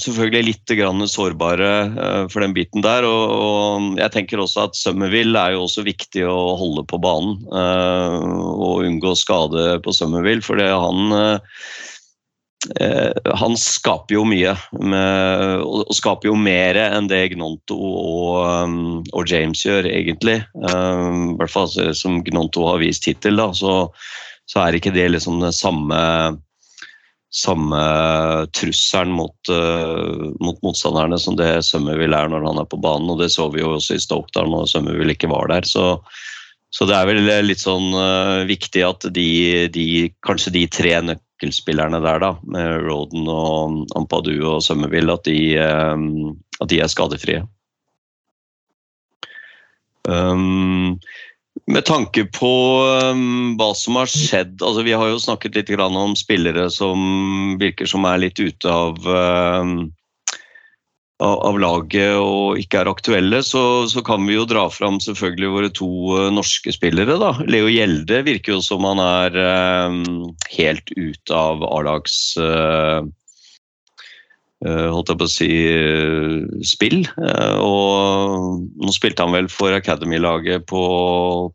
selvfølgelig 0.00 0.46
litt 0.48 0.72
sårbare 1.12 1.70
uh, 1.92 2.24
for 2.32 2.40
den 2.40 2.56
biten 2.56 2.80
der. 2.80 3.04
Og, 3.04 3.36
og, 3.36 4.00
jeg 4.00 4.16
tenker 4.16 4.40
også 4.40 4.64
at 4.70 4.80
Summerville 4.80 5.36
er 5.36 5.58
jo 5.58 5.66
også 5.66 5.84
viktig 5.84 6.24
å 6.24 6.56
holde 6.56 6.88
på 6.88 7.04
banen. 7.04 7.36
Uh, 7.52 8.16
og 8.56 8.88
unngå 8.88 9.12
skade 9.12 9.76
på 9.84 9.92
Summerville, 9.92 10.40
for 10.40 10.56
han 10.56 11.12
uh, 11.12 11.60
han 12.70 13.56
skaper 13.58 14.14
jo 14.14 14.22
mye, 14.28 14.52
med, 14.78 15.62
og, 15.66 15.88
skaper 15.98 16.28
jo 16.28 16.36
mer 16.38 16.78
enn 16.78 17.08
det 17.10 17.32
Gnonto 17.32 17.74
og, 17.74 18.36
um, 18.46 18.76
og 19.10 19.26
James 19.26 19.64
gjør, 19.66 19.88
egentlig. 19.90 20.36
I 20.62 21.34
hvert 21.40 21.50
fall 21.50 21.66
som 21.98 22.20
Gnonto 22.22 22.68
har 22.68 22.78
vist 22.84 23.08
hittil, 23.10 23.40
da, 23.42 23.48
så, 23.56 23.74
så 24.46 24.62
er 24.62 24.78
ikke 24.78 24.94
det 24.94 25.08
liksom 25.10 25.42
den 25.42 25.56
samme 25.56 25.98
samme 27.32 27.80
trusselen 28.52 29.14
mot, 29.16 29.36
uh, 29.48 30.28
mot, 30.40 30.58
motstanderne 30.62 31.16
som 31.18 31.36
det 31.38 31.62
Summerville 31.64 32.16
er 32.16 32.28
når 32.28 32.44
han 32.44 32.60
er 32.60 32.68
på 32.68 32.80
banen. 32.80 33.08
og 33.10 33.22
Det 33.22 33.30
så 33.32 33.48
vi 33.52 33.62
jo 33.62 33.72
også 33.78 33.96
i 33.96 34.02
Stoke 34.04 34.28
da 34.36 34.44
når 34.44 34.68
Summerville 34.68 35.16
ikke 35.16 35.32
var 35.32 35.48
der. 35.48 35.66
Så, 35.68 35.96
så 36.72 36.88
det 36.88 36.98
er 36.98 37.08
vel 37.08 37.24
litt 37.46 37.64
sånn 37.64 37.88
uh, 37.96 38.44
viktig 38.48 38.84
at 38.84 39.08
de, 39.16 39.30
de, 39.72 39.86
kanskje 40.26 40.54
de 40.58 40.66
tre 40.68 40.92
nøkkelspillerne 41.42 42.00
der, 42.02 42.20
da, 42.22 42.36
med 42.46 42.86
Roden 42.86 43.26
og 43.28 43.86
Ampadu 43.96 44.46
og 44.46 44.62
Summerville, 44.62 45.12
at 45.12 45.24
de, 45.26 45.58
uh, 45.58 46.34
at 46.60 46.70
de 46.70 46.80
er 46.80 46.86
skadefrie. 46.86 47.42
Um, 50.08 50.98
med 51.66 51.84
tanke 51.84 52.24
på 52.24 52.82
um, 53.12 53.54
hva 53.58 53.72
som 53.78 53.94
har 54.00 54.08
skjedd 54.10 54.64
altså 54.66 54.82
Vi 54.82 54.96
har 54.98 55.12
jo 55.12 55.20
snakket 55.22 55.54
litt 55.54 55.70
om 55.78 56.16
spillere 56.18 56.68
som 56.74 57.54
virker 57.60 57.86
som 57.86 58.04
er 58.04 58.18
litt 58.18 58.40
ute 58.40 58.66
av, 58.66 58.98
um, 59.06 59.92
av 61.22 61.58
laget 61.62 62.18
og 62.18 62.60
ikke 62.60 62.82
er 62.82 62.90
aktuelle. 62.90 63.42
Så, 63.46 63.62
så, 63.92 64.02
kan 64.06 64.26
vi 64.28 64.36
jo 64.36 64.46
dra 64.48 64.66
fram 64.72 64.98
selvfølgelig 65.02 65.54
våre 65.54 65.72
to 65.74 65.90
uh, 66.18 66.28
norske 66.34 66.74
spillere. 66.74 67.18
da. 67.22 67.32
Leo 67.46 67.70
Gjelde 67.70 68.22
virker 68.26 68.56
jo 68.56 68.62
som 68.64 68.86
han 68.88 69.00
er 69.02 69.40
eh, 69.42 69.98
helt 70.58 70.94
ute 70.98 71.36
av 71.36 71.64
A-lags 71.68 72.16
uh, 72.40 73.02
Eh, 74.62 74.88
holdt 74.94 75.10
jeg 75.10 75.18
på 75.18 75.26
å 75.26 75.30
si, 75.30 75.50
eh, 75.74 76.42
spill. 76.62 77.00
Eh, 77.02 77.56
og 77.58 78.62
nå 78.78 78.94
spilte 78.94 79.24
han 79.24 79.34
vel 79.34 79.48
for 79.50 79.74
Academy-laget 79.74 80.68
på, 80.70 80.82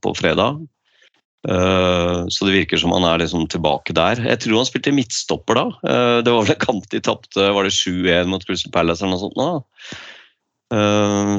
på, 0.04 0.14
fredag. 0.18 0.60
Så 1.46 2.48
det 2.48 2.56
virker 2.56 2.80
som 2.82 2.92
han 2.92 3.06
er 3.08 3.22
liksom 3.22 3.46
tilbake 3.48 3.94
der. 3.96 4.20
Jeg 4.20 4.42
tror 4.44 4.58
han 4.60 4.68
spilte 4.68 4.92
midtstopper 4.92 5.56
da. 5.56 5.66
Det 6.26 6.34
var 6.34 6.44
vel 6.44 6.56
en 6.56 6.64
kamp 6.66 6.88
de 6.92 7.00
tapte 7.06 7.46
var 7.56 7.64
det 7.64 7.76
7-1 7.78 8.28
mot 8.32 8.44
Crystal 8.44 8.74
Palace 8.74 9.06
eller 9.06 9.16
noe 9.16 9.22
sånt. 9.22 9.38
da. 9.38 10.00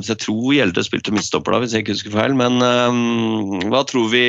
Så 0.00 0.14
jeg 0.14 0.20
tror 0.22 0.54
Gjelde 0.54 0.86
spilte 0.86 1.12
midtstopper 1.12 1.52
da, 1.52 1.60
hvis 1.60 1.74
jeg 1.76 1.84
ikke 1.84 1.96
husker 1.98 2.14
feil. 2.14 2.38
Men 2.38 2.56
hva 3.68 3.82
tror 3.90 4.08
vi 4.14 4.24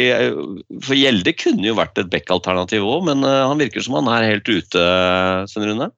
For 0.83 0.97
Gjelde 0.99 1.35
kunne 1.39 1.69
jo 1.69 1.77
vært 1.79 2.01
et 2.01 2.11
back-alternativ 2.11 2.83
òg, 2.83 3.07
men 3.13 3.23
han 3.23 3.61
virker 3.61 3.85
som 3.85 4.01
han 4.01 4.11
er 4.17 4.27
helt 4.33 4.51
ute, 4.51 4.83
Svein 5.53 5.69
Rune? 5.69 5.91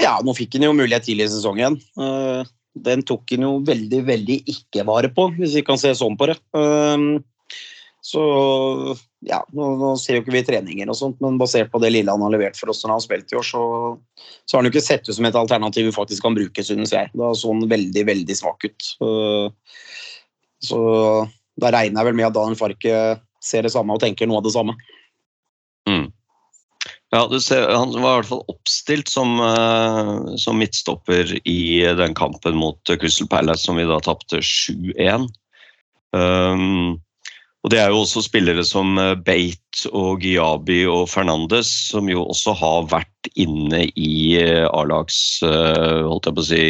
Ja, 0.00 0.16
nå 0.24 0.34
fikk 0.36 0.56
han 0.56 0.66
jo 0.66 0.76
mulighet 0.76 1.06
tidlig 1.06 1.28
i 1.28 1.34
sesongen. 1.34 1.78
Eh, 2.00 2.48
den 2.86 3.04
tok 3.06 3.34
han 3.34 3.44
jo 3.44 3.52
veldig, 3.66 4.00
veldig 4.08 4.38
ikke 4.50 4.86
vare 4.88 5.10
på, 5.12 5.28
hvis 5.36 5.58
vi 5.58 5.64
kan 5.66 5.80
se 5.80 5.92
sånn 5.98 6.16
på 6.18 6.30
det. 6.30 6.38
Eh, 8.02 8.04
så 8.04 8.96
ja, 9.20 9.38
nå, 9.54 9.66
nå 9.78 9.92
ser 9.96 10.18
jo 10.18 10.22
ikke 10.24 10.34
vi 10.34 10.44
treninger 10.46 10.90
og 10.90 10.98
sånt, 10.98 11.20
men 11.22 11.38
basert 11.38 11.70
på 11.70 11.78
det 11.82 11.92
lille 11.94 12.10
han 12.10 12.22
har 12.22 12.32
levert 12.34 12.58
for 12.58 12.72
oss 12.72 12.82
når 12.82 12.90
han 12.90 12.98
har 12.98 13.04
spilt 13.04 13.32
i 13.32 13.38
år, 13.38 13.46
så, 13.46 13.62
så 14.44 14.56
har 14.56 14.62
han 14.62 14.68
jo 14.68 14.72
ikke 14.74 14.84
sett 14.84 15.06
ut 15.08 15.14
som 15.14 15.28
et 15.28 15.38
alternativ 15.38 15.86
vi 15.86 15.94
faktisk 15.94 16.26
kan 16.26 16.34
bruke, 16.34 16.64
synes 16.66 16.94
jeg. 16.94 17.12
Da 17.14 17.30
så 17.34 17.52
han 17.52 17.68
veldig, 17.70 18.06
veldig 18.08 18.38
svak 18.38 18.66
ut. 18.66 18.88
Eh, 19.06 19.76
så 20.62 20.80
da 21.62 21.70
regner 21.74 22.00
jeg 22.00 22.10
vel 22.10 22.18
med 22.18 22.30
at 22.30 22.34
Daniel 22.34 22.58
Farke 22.58 22.98
ser 23.42 23.66
det 23.66 23.72
samme 23.74 23.94
og 23.94 24.02
tenker 24.02 24.26
noe 24.26 24.42
av 24.42 24.46
det 24.46 24.54
samme. 24.54 24.74
Mm. 25.90 26.10
Ja, 27.12 27.26
ser, 27.44 27.68
Han 27.68 27.92
var 28.00 28.14
i 28.14 28.18
hvert 28.22 28.30
fall 28.30 28.44
oppstilt 28.48 29.10
som, 29.10 29.34
uh, 29.42 30.32
som, 30.40 30.56
midtstopper 30.58 31.34
i 31.44 31.84
den 31.98 32.14
kampen 32.16 32.56
mot 32.56 32.78
Crystal 32.88 33.28
Palace, 33.28 33.66
som 33.66 33.76
vi 33.76 33.84
da 33.86 33.98
tapte 34.02 34.40
7-1. 34.40 35.26
Um, 36.16 37.02
og 37.62 37.70
Det 37.70 37.78
er 37.78 37.92
jo 37.92 38.02
også 38.02 38.24
spillere 38.26 38.64
som 38.66 38.98
eh, 38.98 39.14
Bate 39.14 39.90
og 39.94 40.24
Giabi 40.24 40.82
og 40.90 41.06
Fernandes, 41.10 41.70
som 41.92 42.10
jo 42.10 42.26
også 42.26 42.56
har 42.58 42.88
vært 42.90 43.30
inne 43.38 43.84
i 43.94 44.34
eh, 44.40 44.66
A-lags 44.66 45.38
holdt 45.42 46.26
jeg 46.26 46.36
på 46.36 46.42
å 46.42 46.48
si, 46.48 46.64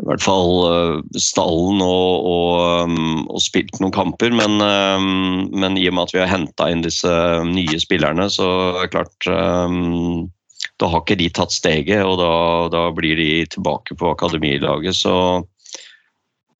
i 0.00 0.08
hvert 0.08 0.24
fall 0.24 1.02
stallen 1.20 1.82
og, 1.84 2.28
og, 2.30 2.88
um, 2.88 3.26
og, 3.28 3.40
spilt 3.44 3.76
noen 3.82 3.92
kamper. 3.92 4.32
Men, 4.32 4.56
men, 5.52 5.76
i 5.76 5.90
og 5.90 5.98
med 5.98 6.06
at 6.06 6.14
vi 6.16 6.22
har 6.22 6.30
henta 6.32 6.70
inn 6.72 6.80
disse 6.86 7.12
nye 7.44 7.80
spillerne, 7.82 8.30
så 8.32 8.48
er 8.80 8.86
det 8.86 8.94
klart 8.94 9.28
da 10.80 10.88
har 10.88 11.02
ikke 11.02 11.18
de 11.20 11.28
tatt 11.36 11.52
steget, 11.52 12.00
og 12.00 12.16
da, 12.20 12.32
da 12.72 12.86
blir 12.96 13.18
de 13.20 13.44
tilbake 13.52 13.96
på 14.00 14.14
akademilaget. 14.14 14.96
Så, 14.96 15.14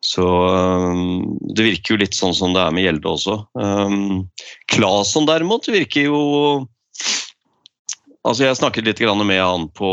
så 0.00 0.26
um, 0.48 1.38
det 1.54 1.66
virker 1.66 1.94
jo 1.94 2.00
litt 2.00 2.16
sånn 2.16 2.34
som 2.36 2.54
det 2.56 2.62
er 2.64 2.72
med 2.72 2.86
Gjelde 2.86 3.10
også. 3.10 3.36
Um, 3.52 4.28
Claesson 4.72 5.28
derimot 5.28 5.68
virker 5.68 6.08
jo 6.08 6.20
Altså, 8.20 8.44
jeg 8.44 8.58
snakket 8.58 8.84
litt 8.84 9.00
med 9.00 9.38
han 9.40 9.62
på 9.72 9.90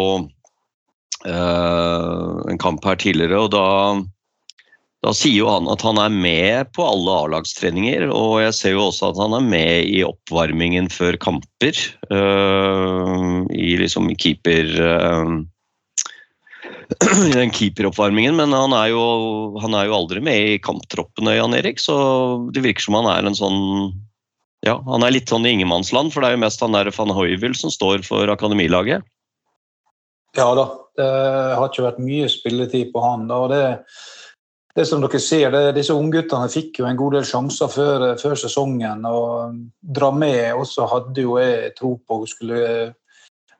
uh, 1.24 2.34
en 2.51 2.58
kamp 2.60 2.84
her 2.84 2.97
tidligere, 2.99 3.39
og 3.39 3.53
da 3.53 3.68
da 5.05 5.14
sier 5.14 5.38
jo 5.38 5.47
han 5.47 5.70
at 5.72 5.84
han 5.86 5.99
er 6.01 6.12
med 6.12 6.72
på 6.76 6.84
alle 6.84 7.14
A-lagstreninger, 7.22 8.08
og 8.10 8.41
jeg 8.41 8.55
ser 8.58 8.74
jo 8.74 8.88
også 8.89 9.12
at 9.14 9.20
han 9.22 9.36
er 9.38 9.45
med 9.45 9.91
i 9.93 10.01
oppvarmingen 10.03 10.89
før 10.91 11.16
kamper. 11.22 11.78
Uh, 12.10 13.45
I 13.53 13.78
liksom 13.80 14.10
keeper 14.20 14.74
uh, 14.82 15.38
I 17.27 17.33
den 17.35 17.51
keeperoppvarmingen, 17.51 18.38
men 18.39 18.55
han 18.55 18.73
er, 18.75 18.91
jo, 18.93 19.03
han 19.59 19.75
er, 19.75 19.89
jo, 19.89 19.97
aldri 19.97 20.21
med 20.23 20.53
i 20.53 20.59
kamptroppene, 20.63 21.35
Jan 21.35 21.55
Erik, 21.57 21.81
så 21.83 21.97
det 22.53 22.63
virker 22.63 22.88
som 22.88 22.99
han 23.01 23.09
er 23.11 23.27
en 23.27 23.38
sånn 23.38 23.61
ja, 24.65 24.79
han 24.88 25.03
er 25.05 25.13
litt 25.13 25.29
sånn 25.29 25.45
i 25.45 25.53
ingenmannsland, 25.53 26.11
for 26.11 26.23
det 26.23 26.31
er 26.31 26.38
jo 26.38 26.43
mest 26.43 26.63
han 26.63 26.75
der 26.75 26.89
van 26.95 27.13
Hoivel 27.13 27.53
som 27.55 27.71
står 27.71 28.01
for 28.07 28.31
akademilaget. 28.33 29.05
Ja 30.35 30.47
da, 30.57 30.65
det 30.97 31.07
har 31.59 31.69
ikke 31.69 31.85
vært 31.85 32.01
mye 32.03 32.29
spilletid 32.31 32.89
på 32.93 33.03
han. 33.03 33.29
og 33.31 33.51
det 33.53 33.61
det 34.77 34.85
som 34.85 35.01
dere 35.01 35.17
ser, 35.17 35.49
det, 35.49 35.73
Disse 35.73 35.95
ungguttene 35.97 36.49
fikk 36.53 36.83
jo 36.83 36.85
en 36.85 36.97
god 36.99 37.15
del 37.17 37.23
sjanser 37.25 37.69
før, 37.73 38.03
før 38.21 38.35
sesongen. 38.38 39.05
og 39.09 39.55
Dramé 39.81 40.51
også 40.53 40.85
hadde 40.91 41.23
jo 41.23 41.39
jeg 41.41 41.71
tro 41.79 41.95
på 41.97 42.19
skulle 42.29 42.59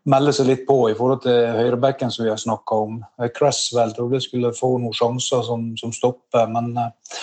melde 0.08 0.34
seg 0.36 0.48
litt 0.50 0.64
på 0.68 0.78
i 0.90 0.96
forhold 0.98 1.24
til 1.26 1.58
høyrebacken 1.58 2.12
som 2.14 2.26
vi 2.26 2.32
har 2.32 2.40
snakka 2.42 2.80
om. 2.86 3.02
Cresswell 3.36 3.94
trodde 3.96 4.20
jeg 4.20 4.28
skulle 4.28 4.54
få 4.56 4.78
noen 4.82 4.96
sjanser 4.96 5.44
som, 5.48 5.70
som 5.80 5.94
stopper. 5.96 6.48
men 6.52 6.72
eh, 6.80 7.18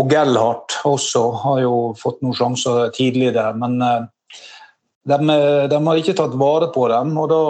Og 0.00 0.12
Gellhardt 0.12 0.80
også 0.84 1.24
har 1.44 1.62
jo 1.64 1.78
fått 1.98 2.20
noen 2.24 2.36
sjanser 2.36 2.92
tidlig 2.96 3.32
der. 3.36 3.56
Men 3.56 3.80
eh, 3.82 4.04
de, 5.06 5.18
de, 5.70 5.80
har 5.88 6.02
ikke 6.02 6.16
tatt 6.18 6.36
vare 6.36 6.68
på 6.74 6.88
dem, 6.92 7.14
og 7.16 7.30
da, 7.30 7.40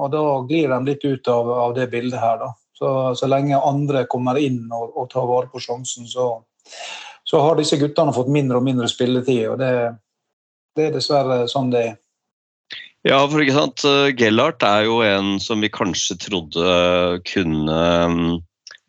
og 0.00 0.10
da 0.14 0.24
glir 0.48 0.72
de 0.72 0.80
litt 0.88 1.04
ut 1.04 1.28
av, 1.28 1.50
av 1.68 1.74
det 1.76 1.90
bildet 1.92 2.20
her. 2.20 2.46
Så, 2.78 2.88
så 3.14 3.28
lenge 3.30 3.60
andre 3.62 4.06
kommer 4.10 4.40
inn 4.40 4.64
og, 4.72 4.96
og 4.96 5.10
tar 5.12 5.28
vare 5.28 5.50
på 5.52 5.60
sjansen, 5.62 6.08
så, 6.10 6.32
så, 7.22 7.42
har 7.44 7.60
disse 7.60 7.78
guttene 7.78 8.14
fått 8.16 8.32
mindre 8.32 8.58
og 8.58 8.66
mindre 8.66 8.88
spilletid. 8.90 9.44
og 9.52 9.60
det, 9.60 9.74
det 10.74 10.88
er 10.88 10.96
dessverre 10.96 11.44
sånn 11.52 11.70
det 11.70 11.84
er. 11.90 12.00
Ja, 13.02 13.18
for 13.26 13.42
ikke 13.42 13.56
sant, 13.56 13.82
Gellert 14.14 14.62
er 14.62 14.86
jo 14.86 15.00
en 15.02 15.34
som 15.42 15.62
vi 15.64 15.72
kanskje 15.72 16.14
trodde 16.22 16.74
kunne, 17.26 17.78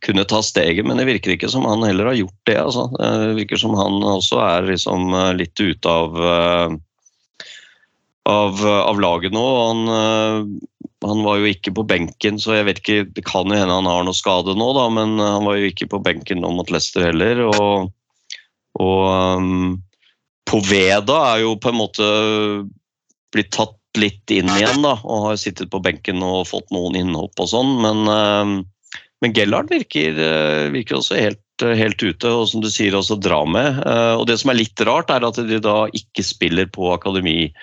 kunne 0.06 0.26
ta 0.30 0.42
steget, 0.46 0.86
men 0.86 1.02
det 1.02 1.08
virker 1.10 1.34
ikke 1.34 1.50
som 1.50 1.66
han 1.66 1.82
heller 1.88 2.12
har 2.12 2.20
gjort 2.20 2.42
det. 2.50 2.60
Altså. 2.62 2.86
Det 2.94 3.38
virker 3.40 3.62
som 3.64 3.74
han 3.80 4.06
også 4.06 4.38
er 4.44 4.70
liksom 4.70 5.16
litt 5.40 5.58
ute 5.58 5.90
av, 5.90 6.22
av, 8.30 8.62
av 8.70 9.02
laget 9.02 9.34
nå. 9.34 9.48
Han 9.66 10.62
han 11.04 11.24
var 11.24 11.40
jo 11.42 11.50
ikke 11.52 11.74
på 11.76 11.84
benken, 11.88 12.40
så 12.40 12.58
jeg 12.58 12.68
vet 12.68 12.80
ikke 12.82 13.08
Det 13.16 13.24
kan 13.28 13.50
jo 13.50 13.58
hende 13.58 13.76
han 13.76 13.90
har 13.90 14.06
noe 14.08 14.18
skade 14.18 14.56
nå, 14.58 14.70
da, 14.78 14.88
men 14.94 15.18
han 15.20 15.46
var 15.48 15.60
jo 15.60 15.70
ikke 15.72 15.90
på 15.92 16.02
benken 16.04 16.44
nå 16.44 16.54
mot 16.56 16.72
Leicester 16.72 17.08
heller. 17.10 17.44
Og, 17.50 17.90
og 18.80 19.04
um, 19.38 19.82
Poveda 20.50 21.20
er 21.34 21.44
jo 21.44 21.56
på 21.60 21.72
en 21.72 21.80
måte 21.80 22.10
blitt 23.34 23.52
tatt 23.56 23.76
litt 24.00 24.32
inn 24.34 24.50
igjen, 24.56 24.82
da, 24.86 24.98
og 25.04 25.28
har 25.28 25.40
sittet 25.42 25.72
på 25.74 25.82
benken 25.84 26.24
og 26.26 26.48
fått 26.50 26.72
noen 26.74 26.98
innhopp 27.00 27.40
og 27.44 27.50
sånn, 27.52 27.76
men, 27.84 28.04
um, 28.10 28.54
men 29.24 29.36
Gellard 29.36 29.70
virker, 29.72 30.18
uh, 30.18 30.72
virker 30.74 31.00
også 31.00 31.20
helt, 31.20 31.40
helt 31.64 32.02
ute, 32.02 32.28
og 32.28 32.48
som 32.50 32.64
du 32.64 32.70
sier, 32.74 32.96
også 32.98 33.20
dra 33.22 33.44
med. 33.46 33.84
Uh, 33.86 34.16
og 34.18 34.28
det 34.30 34.40
som 34.42 34.52
er 34.52 34.60
litt 34.64 34.82
rart, 34.88 35.14
er 35.14 35.26
at 35.28 35.38
de 35.38 35.62
da 35.62 35.84
ikke 35.94 36.26
spiller 36.26 36.68
på 36.74 36.90
akademilaget 36.96 37.62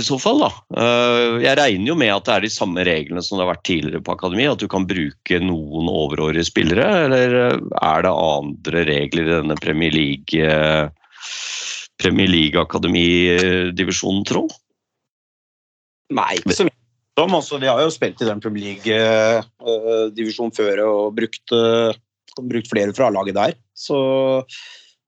i 0.00 0.02
så 0.08 0.18
fall. 0.20 0.42
da. 0.46 0.50
Eh, 0.80 1.44
jeg 1.44 1.56
regner 1.60 1.92
jo 1.92 1.96
med 2.00 2.12
at 2.12 2.26
det 2.26 2.34
er 2.34 2.44
de 2.44 2.52
samme 2.52 2.84
reglene 2.84 3.22
som 3.24 3.38
det 3.38 3.46
har 3.46 3.52
vært 3.54 3.68
tidligere 3.68 4.04
på 4.04 4.16
akademi, 4.16 4.48
at 4.48 4.60
du 4.60 4.68
kan 4.68 4.88
bruke 4.88 5.40
noen 5.40 5.88
overårige 5.92 6.48
spillere, 6.50 6.88
eller 7.06 7.38
er 7.54 8.04
det 8.04 8.12
andre 8.12 8.84
regler 8.88 9.24
i 9.28 9.36
denne 9.38 9.56
Premier 9.60 9.92
League 9.94 10.36
eh, 10.40 10.88
Premier 12.02 12.28
League-akademidivisjonen, 12.30 14.24
tro? 14.28 14.48
Nei, 16.14 16.34
ikke 16.40 16.56
så 16.58 16.66
mye. 16.68 16.78
Altså, 17.14 17.60
vi 17.62 17.70
har 17.70 17.78
jo 17.78 17.90
spilt 17.94 18.22
i 18.22 18.26
den 18.26 18.40
Premier 18.42 18.64
League-divisjonen 18.72 20.50
uh, 20.50 20.56
før 20.56 20.82
og 20.88 21.14
brukt, 21.16 21.54
brukt 22.42 22.70
flere 22.72 22.94
fra 22.96 23.10
laget 23.14 23.36
der. 23.38 23.54
Så 23.74 23.96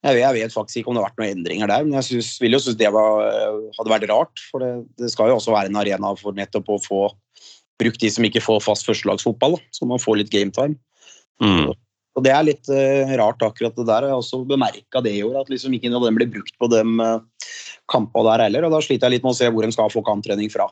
jeg 0.06 0.34
vet 0.36 0.54
faktisk 0.54 0.76
ikke 0.80 0.92
om 0.92 0.96
det 0.96 1.02
har 1.02 1.10
vært 1.10 1.18
noen 1.18 1.34
endringer 1.40 1.70
der, 1.70 1.82
men 1.86 1.96
jeg 1.98 2.06
synes, 2.10 2.28
vil 2.42 2.54
jo 2.54 2.60
synes 2.62 2.78
det 2.78 2.92
var, 2.94 3.10
hadde 3.74 3.92
vært 3.92 4.10
rart. 4.12 4.36
For 4.52 4.62
det, 4.62 4.72
det, 5.00 5.10
skal 5.12 5.32
jo 5.32 5.38
også 5.40 5.54
være 5.54 5.72
en 5.72 5.80
arena 5.80 6.12
for 6.20 6.36
nettopp 6.36 6.68
å 6.70 6.82
få 6.82 7.00
brukt 7.80 8.00
de 8.00 8.10
som 8.12 8.24
ikke 8.24 8.44
får 8.44 8.62
fast 8.64 8.86
førstelagsfotball, 8.88 9.58
så 9.74 9.88
man 9.88 10.00
får 10.00 10.22
litt 10.22 10.32
gametime. 10.32 10.78
Mm. 11.42 11.74
Og 12.16 12.24
det 12.24 12.32
er 12.32 12.46
litt 12.48 12.70
uh, 12.72 13.10
rart, 13.20 13.42
akkurat 13.44 13.76
det 13.76 13.84
der. 13.88 14.02
Jeg 14.08 14.14
har 14.14 14.22
også 14.22 14.38
bemerka 14.48 15.02
det 15.04 15.12
i 15.18 15.24
år, 15.26 15.34
at 15.42 15.50
liksom 15.52 15.74
ikke 15.76 15.92
dem 15.92 16.16
blir 16.16 16.32
brukt 16.32 16.54
på 16.56 16.66
de 16.72 16.80
uh, 17.02 17.20
kampene 17.92 18.28
der 18.30 18.42
heller. 18.46 18.62
Og 18.66 18.72
da 18.72 18.80
sliter 18.84 19.06
jeg 19.06 19.14
litt 19.18 19.26
med 19.26 19.34
å 19.34 19.38
se 19.38 19.46
hvor 19.52 19.64
en 19.66 19.74
skal 19.74 19.92
få 19.92 20.00
kamptrening 20.06 20.50
fra. 20.52 20.66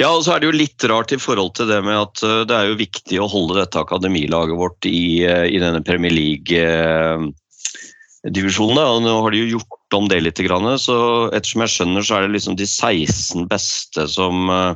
Ja, 0.00 0.08
og 0.10 0.22
så 0.24 0.30
er 0.34 0.38
det 0.40 0.48
jo 0.48 0.56
litt 0.56 0.80
rart 0.88 1.12
i 1.12 1.20
forhold 1.20 1.52
til 1.56 1.66
det 1.72 1.80
med 1.86 1.96
at 1.96 2.16
uh, 2.24 2.44
det 2.48 2.54
er 2.56 2.64
jo 2.68 2.82
viktig 2.82 3.16
å 3.20 3.32
holde 3.32 3.60
dette 3.60 3.80
akademilaget 3.80 4.56
vårt 4.60 4.80
i, 4.88 5.24
i 5.24 5.58
denne 5.62 5.82
Premier 5.86 6.12
League-divisjonen. 6.12 8.84
og 8.84 9.02
Nå 9.06 9.12
har 9.24 9.30
de 9.32 9.38
jo 9.46 9.52
gjort 9.56 9.90
om 9.96 10.04
det 10.12 10.20
litt. 10.22 10.38
Så 10.80 10.96
ettersom 11.32 11.62
jeg 11.64 11.74
skjønner, 11.74 12.02
så 12.04 12.12
er 12.16 12.20
det 12.26 12.34
liksom 12.36 12.54
de 12.60 12.66
16 12.68 13.48
beste 13.50 14.02
som 14.12 14.34
eh, 14.52 14.72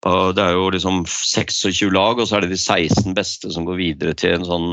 Det 0.00 0.42
er 0.42 0.52
jo 0.56 0.70
liksom 0.72 1.04
26 1.06 1.90
lag, 1.92 2.16
og 2.16 2.28
så 2.28 2.36
er 2.36 2.40
det 2.44 2.54
de 2.54 2.60
16 2.60 3.14
beste 3.16 3.50
som 3.52 3.64
går 3.68 3.76
videre 3.80 4.14
til 4.16 4.32
en 4.38 4.48
sånn 4.48 4.70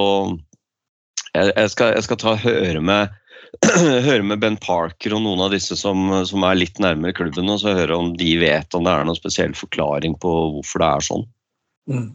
Jeg 1.33 1.69
skal, 1.71 1.93
jeg 1.95 2.03
skal 2.05 2.19
ta 2.19 2.33
høre 2.35 2.81
med 2.83 3.22
høre 4.07 4.23
med 4.25 4.41
Ben 4.41 4.57
Parker 4.57 5.13
og 5.13 5.23
noen 5.25 5.43
av 5.45 5.53
disse 5.53 5.77
som, 5.77 6.09
som 6.25 6.45
er 6.47 6.57
litt 6.57 6.79
nærmere 6.81 7.15
klubben, 7.15 7.51
og 7.51 7.61
så 7.61 7.75
høre 7.77 7.95
om 7.95 8.13
de 8.17 8.33
vet 8.41 8.77
om 8.77 8.85
det 8.85 8.93
er 8.93 9.07
noen 9.07 9.19
spesiell 9.19 9.53
forklaring 9.57 10.17
på 10.21 10.33
hvorfor 10.55 10.81
det 10.81 10.89
er 10.89 11.07
sånn. 11.07 11.25
Mm. 11.91 12.07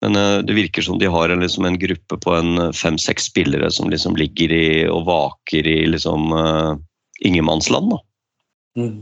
Men 0.00 0.16
uh, 0.16 0.38
det 0.46 0.56
virker 0.56 0.84
som 0.86 1.00
de 1.00 1.10
har 1.12 1.32
en, 1.32 1.42
liksom, 1.44 1.66
en 1.68 1.78
gruppe 1.80 2.16
på 2.22 2.36
en 2.36 2.70
fem-seks 2.76 3.28
spillere 3.32 3.70
som 3.74 3.90
liksom 3.92 4.16
ligger 4.16 4.54
i 4.54 4.68
og 4.88 5.04
vaker 5.08 5.66
i 5.68 5.78
liksom 5.90 6.30
uh, 6.32 6.76
ingenmannsland. 7.20 7.92
da. 7.92 8.00
Mm. 8.80 8.94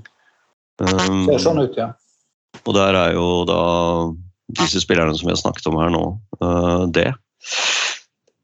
Um, 0.78 1.26
Ser 1.28 1.42
sånn 1.42 1.62
ut, 1.62 1.76
ja. 1.78 1.92
Og 2.64 2.74
der 2.74 2.96
er 2.96 3.12
jo 3.14 3.44
da 3.46 3.62
disse 4.58 4.80
spillerne 4.82 5.14
som 5.14 5.28
vi 5.28 5.34
har 5.34 5.40
snakket 5.40 5.68
om 5.70 5.76
her 5.78 5.92
nå, 5.92 6.02
uh, 6.42 6.86
det. 6.90 7.12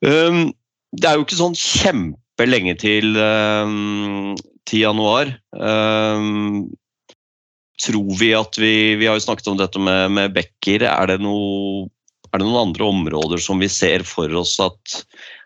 Um, 0.05 0.53
det 0.95 1.09
er 1.09 1.19
jo 1.19 1.25
ikke 1.25 1.41
sånn 1.41 1.57
kjempe 1.59 2.21
lenge 2.43 2.75
til, 2.81 3.15
um, 3.17 4.35
til 4.67 4.85
januar. 4.85 5.31
Um, 5.55 6.73
tror 7.83 8.19
vi 8.19 8.31
at 8.37 8.59
vi 8.59 8.95
Vi 8.99 9.07
har 9.07 9.19
jo 9.19 9.25
snakket 9.25 9.51
om 9.51 9.59
dette 9.59 9.79
med, 9.79 10.11
med 10.15 10.35
bekker. 10.35 10.87
Er 10.89 11.11
det, 11.11 11.21
noe, 11.23 11.87
er 12.33 12.41
det, 12.41 12.47
noen 12.47 12.69
andre 12.69 12.91
områder 12.91 13.43
som 13.43 13.63
vi 13.63 13.71
ser 13.71 14.07
for 14.09 14.31
oss 14.35 14.57
at 14.63 14.99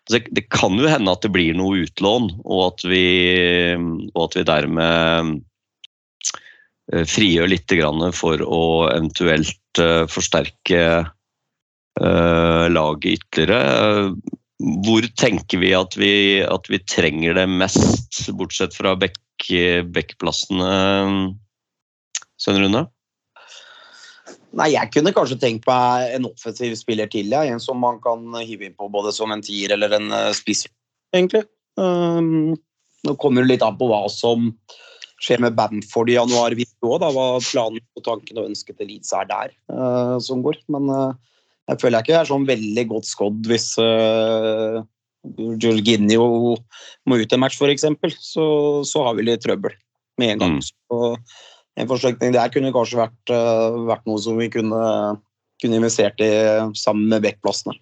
altså 0.09 0.23
Det 0.33 0.47
kan 0.49 0.79
jo 0.81 0.89
hende 0.89 1.13
at 1.13 1.25
det 1.25 1.33
blir 1.35 1.57
noe 1.57 1.85
utlån, 1.85 2.31
og 2.49 2.61
at 2.71 2.85
vi, 2.89 3.05
og 4.15 4.23
at 4.25 4.37
vi 4.39 4.45
dermed 4.49 5.43
frigjør 6.89 7.51
litt 7.53 7.75
for 8.17 8.41
å 8.41 8.89
eventuelt 8.89 9.83
forsterke 10.09 10.81
eh, 12.01 12.67
laget 12.73 13.19
ytterligere. 13.19 14.15
Hvor 14.59 15.07
tenker 15.21 15.61
vi 15.63 15.73
at 15.77 15.95
vi, 15.99 16.13
at 16.43 16.67
vi 16.71 16.81
trenger 16.83 17.37
det 17.39 17.47
mest, 17.51 18.25
bortsett 18.35 18.75
fra 18.75 18.97
bekk, 18.99 19.21
bekkplassene, 19.95 20.71
Svein 22.39 22.63
Rune? 22.65 22.89
Nei, 24.59 24.71
jeg 24.73 24.91
kunne 24.95 25.13
kanskje 25.15 25.39
tenkt 25.43 25.69
meg 25.69 26.15
en 26.17 26.27
offensiv 26.31 26.73
spiller 26.79 27.11
til, 27.13 27.31
ja. 27.31 27.45
en 27.45 27.61
som 27.63 27.79
man 27.83 28.01
kan 28.03 28.25
hive 28.41 28.67
inn 28.67 28.77
på 28.79 28.89
både 28.91 29.13
som 29.15 29.33
en 29.35 29.45
tier 29.45 29.75
eller 29.77 29.93
en 29.99 30.11
eh, 30.15 30.33
spiss, 30.37 30.65
egentlig. 31.15 31.45
Um, 31.79 32.57
nå 33.07 33.15
kommer 33.23 33.45
det 33.45 33.53
litt 33.53 33.67
an 33.67 33.77
på 33.79 33.91
hva 33.91 34.07
som 34.11 34.51
skjer 35.23 35.43
med 35.43 35.55
Bamford 35.59 36.11
i 36.11 36.17
januar, 36.17 36.57
vi 36.57 36.67
da, 36.81 37.11
hva 37.13 37.27
planen 37.43 37.83
og 37.99 38.05
tanken 38.07 38.39
og 38.41 38.49
ønsket 38.51 38.79
til 38.79 38.89
Leeds 38.91 39.13
er 39.15 39.27
der 39.29 39.55
uh, 39.75 40.17
som 40.23 40.43
går. 40.47 40.61
Men 40.73 40.89
uh, 40.91 41.15
jeg 41.69 41.81
føler 41.83 41.99
jeg 41.99 42.07
ikke 42.07 42.21
er 42.21 42.31
sånn 42.31 42.47
veldig 42.49 42.85
godt 42.93 43.09
skodd 43.09 43.49
hvis 43.51 43.67
uh, 43.83 44.81
Jorginho 45.61 46.29
må 47.09 47.19
ut 47.21 47.35
en 47.35 47.43
match, 47.43 47.59
f.eks. 47.59 47.85
Så, 48.25 48.47
så 48.89 49.05
har 49.05 49.19
vi 49.19 49.27
litt 49.29 49.45
trøbbel 49.45 49.75
med 50.21 50.35
en 50.35 50.43
gang. 50.43 50.57
Mm. 50.59 50.65
Så 50.65 51.01
en 51.79 51.91
forsøkning 51.91 52.33
der 52.35 52.53
kunne 52.55 52.73
kanskje 52.75 53.03
vært, 53.03 53.35
uh, 53.35 53.85
vært 53.91 54.09
noe 54.09 54.23
som 54.23 54.41
vi 54.41 54.49
kunne, 54.53 54.81
kunne 55.61 55.81
investert 55.83 56.25
i 56.25 56.33
sammen 56.79 57.13
med 57.13 57.27
backplassene. 57.27 57.77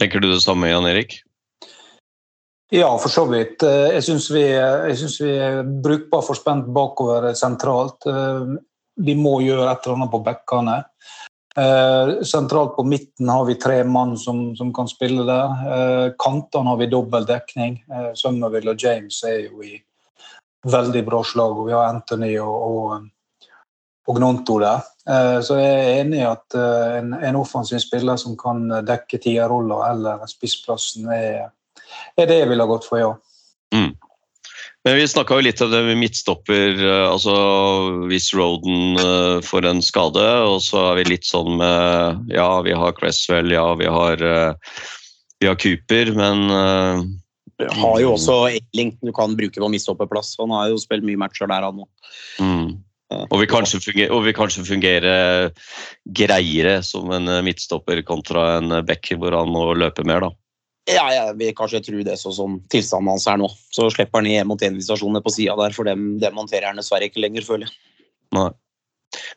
Tenker 0.00 0.22
du 0.22 0.32
det 0.32 0.40
samme, 0.42 0.66
Jan 0.66 0.88
Erik? 0.88 1.20
Ja, 2.72 2.88
for 2.98 3.12
så 3.12 3.26
vidt. 3.28 3.62
Eh, 3.62 3.92
Jeg 3.94 4.02
syns 4.08 4.30
vi, 4.32 4.42
jeg 4.42 4.96
synes 4.98 5.18
vi 5.20 5.34
er 5.36 5.60
brukbart 5.62 6.26
for 6.26 6.38
spent 6.38 6.66
bakover 6.74 7.28
sentralt. 7.38 8.08
Vi 8.96 9.14
må 9.14 9.36
gjøre 9.44 9.68
et 9.70 9.84
eller 9.84 10.00
annet 10.00 10.10
på 10.10 10.22
bekkene. 10.24 10.78
Eh, 11.56 12.22
Sentralt 12.24 12.76
på 12.76 12.84
midten 12.84 13.28
har 13.28 13.44
vi 13.44 13.54
tre 13.54 13.84
mann 13.84 14.16
som, 14.18 14.56
som 14.56 14.72
kan 14.74 14.88
spille 14.88 15.24
der. 15.28 15.72
Eh, 15.76 16.12
Kantene 16.18 16.72
har 16.72 16.76
vi 16.80 16.86
dobbel 16.86 17.26
dekning. 17.28 17.84
Eh, 17.92 18.12
Somerville 18.14 18.72
og 18.72 18.80
James 18.82 19.22
er 19.28 19.48
jo 19.48 19.62
i 19.62 19.74
veldig 20.64 21.02
bra 21.04 21.20
slag, 21.26 21.58
og 21.58 21.66
vi 21.68 21.74
har 21.76 21.90
Anthony 21.90 22.36
og, 22.40 22.62
og, 22.68 23.48
og 24.08 24.16
Gnonto 24.16 24.60
der. 24.62 24.86
Eh, 25.08 25.40
Så 25.44 25.58
jeg 25.60 25.74
er 25.74 26.00
enig 26.00 26.22
i 26.22 26.28
at 26.30 26.56
eh, 26.56 26.98
en, 27.00 27.12
en 27.18 27.40
offensiv 27.42 27.82
spiller 27.84 28.16
som 28.16 28.38
kan 28.40 28.64
dekke 28.86 29.20
tierroller 29.20 29.90
eller 29.90 30.24
spissplassen, 30.30 31.10
er, 31.12 31.50
er 32.16 32.30
det 32.30 32.40
jeg 32.40 32.48
ville 32.48 32.64
ha 32.64 32.70
gått 32.70 32.88
for, 32.88 33.02
ja. 33.02 33.12
Men 34.84 34.96
vi 34.98 35.06
snakka 35.06 35.36
jo 35.38 35.44
litt 35.46 35.60
om 35.62 35.70
det 35.70 35.80
med 35.86 36.00
midtstopper. 36.00 36.74
eh, 36.82 37.06
altså 37.06 37.34
Hvis 38.10 38.32
Roden 38.34 38.98
eh, 38.98 39.38
får 39.46 39.68
en 39.70 39.82
skade, 39.84 40.26
og 40.42 40.58
så 40.64 40.88
er 40.90 41.00
vi 41.00 41.10
litt 41.12 41.28
sånn 41.28 41.54
med 41.60 42.32
Ja, 42.34 42.50
vi 42.66 42.74
har 42.74 42.96
Cresswell, 42.98 43.54
ja, 43.54 43.66
vi 43.78 43.86
har, 43.86 44.22
eh, 44.26 44.78
vi 45.38 45.50
har 45.50 45.58
Cooper, 45.58 46.14
men 46.18 46.46
Vi 47.62 47.68
Har 47.78 48.00
jo 48.00 48.14
også 48.16 48.48
Ellington 48.50 49.12
du 49.12 49.14
kan 49.14 49.36
bruke 49.38 49.60
på 49.60 49.68
midtstopperplass. 49.70 50.34
Han 50.40 50.50
har 50.50 50.72
jo 50.72 50.80
spilt 50.82 51.06
mye 51.06 51.20
matcher 51.20 51.46
der, 51.46 51.62
han 51.62 51.84
òg. 51.84 51.90
mm. 52.42 52.72
Og 53.12 53.42
vi 53.42 53.46
kanskje 53.46 53.78
kanskje 54.32 54.64
fungere, 54.64 55.14
greiere 56.16 56.78
som 56.82 57.10
en 57.12 57.28
midtstopper 57.44 58.00
kontra 58.08 58.56
en 58.56 58.72
eh, 58.72 59.16
hvor 59.20 59.36
han 59.36 59.52
må 59.52 59.66
løpe 59.76 60.02
mer, 60.08 60.24
da. 60.24 60.30
Ja, 60.90 61.04
jeg 61.14 61.36
vil 61.38 61.54
kanskje 61.54 61.82
tro 61.86 62.00
det 62.02 62.16
sånn 62.18 62.34
som 62.34 62.58
tilstanden 62.72 63.12
hans 63.12 63.28
er 63.30 63.38
nå. 63.38 63.48
Så 63.74 63.86
slipper 63.94 64.18
han 64.18 64.30
én 64.30 64.48
mot 64.50 64.62
én-visitasjonene 64.62 65.22
på 65.22 65.30
sida 65.34 65.54
der, 65.60 65.74
for 65.76 65.86
dem, 65.86 66.16
dem 66.22 66.40
han 66.40 66.50
dessverre 66.50 67.06
ikke 67.06 67.22
lenger, 67.22 67.46
føler 67.46 67.68
jeg. 67.68 67.76
Nei. 68.34 68.50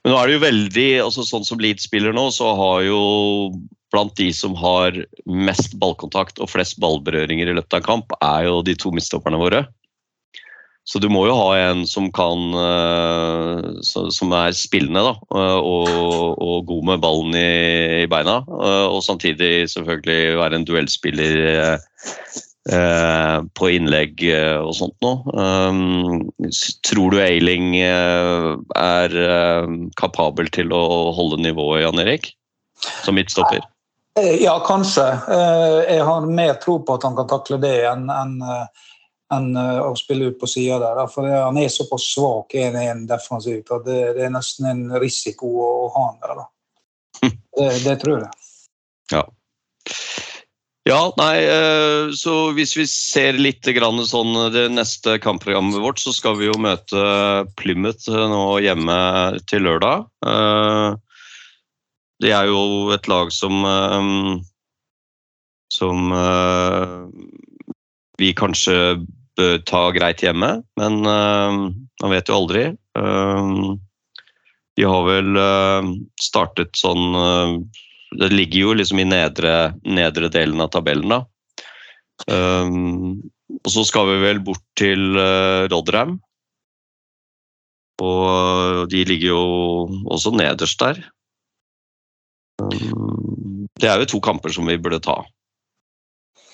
Men 0.02 0.14
nå 0.14 0.18
er 0.18 0.28
det 0.28 0.36
jo 0.38 0.43
veldig 0.46 0.89
altså 1.04 1.26
Sånn 1.28 1.43
som 1.43 1.60
Leeds 1.60 1.84
spiller 1.89 2.14
nå, 2.16 2.30
så 2.32 2.54
har 2.56 2.86
jo 2.88 3.00
blant 3.93 4.16
de 4.18 4.30
som 4.36 4.56
har 4.58 4.98
mest 5.28 5.76
ballkontakt 5.80 6.39
og 6.43 6.50
flest 6.52 6.80
ballberøringer 6.84 7.52
i 7.52 7.56
løpet 7.58 7.76
av 7.76 7.84
en 7.84 7.89
kamp, 7.89 8.16
er 8.24 8.48
jo 8.48 8.62
de 8.66 8.76
to 8.80 8.91
midtstopperne 8.96 9.39
våre. 9.39 9.66
Så 10.86 11.00
du 11.02 11.08
må 11.10 11.24
jo 11.26 11.34
ha 11.34 11.48
en 11.58 11.82
som 11.90 12.12
kan 12.14 12.54
eh, 12.62 13.70
Som 14.14 14.34
er 14.38 14.54
spillende 14.54 15.02
da, 15.08 15.14
eh, 15.34 15.58
og, 15.58 15.90
og 16.38 16.68
god 16.70 16.84
med 16.92 17.02
ballen 17.02 17.38
i, 17.40 18.04
i 18.04 18.10
beina. 18.12 18.38
eh, 18.46 18.86
Og 18.86 19.02
samtidig 19.06 19.66
selvfølgelig 19.74 20.38
være 20.42 20.60
en 20.62 20.68
duellspiller 20.70 21.80
på 22.66 23.68
innlegg 23.70 24.24
og 24.66 24.72
sånt 24.74 24.96
noe. 25.06 25.22
Tror 26.90 27.14
du 27.14 27.20
Eiling 27.22 27.76
er 27.78 29.14
kapabel 30.02 30.50
til 30.50 30.74
å 30.74 30.82
holde 31.14 31.38
nivået, 31.46 31.84
Jan 31.84 32.02
Erik? 32.02 32.32
Som 33.06 33.20
midtstopper? 33.20 33.62
Ja, 34.42 34.56
kanskje. 34.66 35.06
Jeg 35.92 36.10
har 36.10 36.26
mer 36.26 36.58
tro 36.64 36.80
på 36.82 36.98
at 36.98 37.06
han 37.06 37.14
kan 37.22 37.30
takle 37.36 37.62
det 37.62 37.76
enn 37.92 38.10
enn, 39.34 39.55
eh, 39.57 39.80
å 39.82 39.95
spille 39.97 40.30
ut 40.32 40.39
på 40.41 40.49
sida 40.49 40.78
der. 40.84 41.07
For 41.11 41.30
han 41.30 41.57
er 41.57 41.71
såpass 41.73 42.05
svak 42.13 42.53
1-1 42.53 43.05
defensivt 43.09 43.71
at 43.73 43.88
det, 43.88 44.01
det 44.17 44.28
er 44.28 44.36
nesten 44.36 44.69
en 44.69 44.86
risiko 45.01 45.49
å 45.63 45.71
ha 45.95 46.05
han 46.11 46.21
der. 46.21 46.43
da. 46.43 46.49
Det, 47.55 47.69
det 47.86 47.93
tror 48.01 48.19
jeg. 48.19 48.32
Ja. 49.13 49.21
Ja, 50.86 50.99
nei, 51.17 51.38
eh, 51.49 52.11
så 52.13 52.51
hvis 52.53 52.76
vi 52.78 52.84
ser 52.89 53.39
litt 53.39 53.65
grann 53.73 54.03
sånn 54.05 54.36
det 54.53 54.67
neste 54.69 55.15
kampprogrammet 55.23 55.80
vårt, 55.82 55.97
så 56.03 56.11
skal 56.13 56.36
vi 56.38 56.49
jo 56.49 56.57
møte 56.61 56.99
Plymouth 57.57 58.05
eh, 58.11 58.26
nå 58.30 58.59
hjemme 58.61 58.97
til 59.49 59.65
lørdag. 59.65 60.05
Eh, 60.28 60.99
Det 62.21 62.32
er 62.32 62.51
jo 62.51 62.91
et 62.95 63.07
lag 63.11 63.32
som 63.34 63.65
eh, 63.67 64.11
som 65.73 66.11
eh, 66.11 67.07
vi 68.22 68.34
kanskje 68.38 68.76
bør 69.36 69.57
ta 69.68 69.82
greit 69.95 70.24
hjemme, 70.24 70.51
men 70.80 71.01
eh, 71.11 71.57
man 72.03 72.13
vet 72.13 72.30
jo 72.32 72.38
aldri. 72.39 72.68
Eh, 72.99 73.49
De 74.76 74.84
har 74.84 75.03
vel 75.07 75.39
eh, 75.39 75.89
startet 76.22 76.76
sånn 76.80 77.16
eh, 77.20 77.55
det 78.16 78.30
ligger 78.32 78.59
jo 78.59 78.74
liksom 78.80 79.01
i 79.01 79.07
nedre, 79.07 79.74
nedre 79.84 80.30
delen 80.32 80.61
av 80.63 80.70
tabellen, 80.72 81.11
da. 81.11 81.18
Og 82.32 83.68
så 83.74 83.84
skal 83.84 84.07
vi 84.07 84.22
vel 84.22 84.39
bort 84.45 84.61
til 84.80 85.18
Rotherham. 85.68 86.13
Og 87.99 88.88
de 88.93 89.01
ligger 89.09 89.34
jo 89.34 89.41
også 90.16 90.32
nederst 90.38 90.80
der. 90.80 91.01
Det 93.76 93.89
er 93.89 94.05
jo 94.05 94.07
to 94.13 94.22
kamper 94.24 94.53
som 94.55 94.70
vi 94.70 94.78
burde 94.80 95.01
ta. 95.03 95.18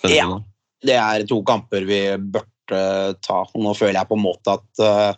Ja. 0.10 0.40
Det 0.82 0.98
er 0.98 1.26
to 1.30 1.42
kamper 1.46 1.86
vi 1.88 2.04
burde 2.18 2.86
ta. 3.22 3.44
Nå 3.58 3.76
føler 3.78 4.00
jeg 4.00 4.10
på 4.10 4.18
en 4.18 4.26
måte 4.26 4.56
at 4.58 4.82
uh, 4.82 5.12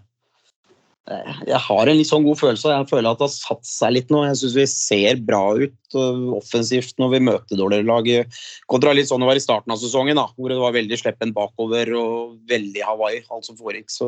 jeg 1.03 1.59
har 1.59 1.89
en 1.89 1.97
litt 1.99 2.07
sånn 2.07 2.23
god 2.23 2.39
følelse. 2.39 2.71
Jeg 2.71 2.87
føler 2.87 3.09
at 3.11 3.19
det 3.19 3.25
har 3.27 3.33
satt 3.33 3.65
seg 3.67 3.91
litt 3.97 4.11
nå. 4.13 4.21
Jeg 4.23 4.37
syns 4.39 4.53
vi 4.55 4.67
ser 4.71 5.23
bra 5.27 5.41
ut 5.59 5.97
uh, 5.97 6.29
offensivt 6.37 6.95
når 7.01 7.11
vi 7.15 7.23
møter 7.27 7.59
dårligere 7.59 7.89
lag. 7.89 8.07
Kontra 8.71 8.93
litt 8.95 9.11
sånn 9.11 9.23
det 9.23 9.27
var 9.27 9.39
i 9.39 9.43
starten 9.43 9.75
av 9.75 9.81
sesongen, 9.81 10.19
da, 10.19 10.29
hvor 10.37 10.53
det 10.53 10.61
var 10.61 10.75
veldig 10.77 10.99
sleppen 11.01 11.35
bakover 11.35 11.91
og 11.99 12.37
veldig 12.49 12.87
Hawaii, 12.87 13.19
alt 13.35 13.49
som 13.49 13.59
foregikk. 13.59 13.91
Så 13.91 14.07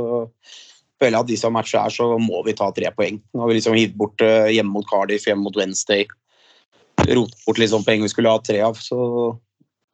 føler 1.01 1.18
jeg 1.18 1.26
at 1.26 1.32
disse 1.34 1.51
matchene 1.51 1.84
her, 1.84 1.95
så 1.97 2.14
må 2.22 2.39
vi 2.47 2.56
ta 2.56 2.70
tre 2.76 2.91
poeng. 2.95 3.20
Nå 3.36 3.43
har 3.43 3.51
vi 3.51 3.58
liksom 3.60 3.76
hivd 3.76 3.97
bort 3.99 4.24
uh, 4.24 4.47
hjemme 4.47 4.78
mot 4.78 4.88
Cardiff, 4.88 5.28
hjemme 5.28 5.43
mot 5.49 5.60
Wednesday. 5.60 6.08
Rotet 7.06 7.43
bort 7.43 7.60
litt 7.60 7.74
sånn 7.76 7.84
poeng 7.84 8.08
vi 8.08 8.12
skulle 8.14 8.32
ha 8.32 8.39
tre 8.39 8.62
av. 8.64 8.80
Så 8.80 9.36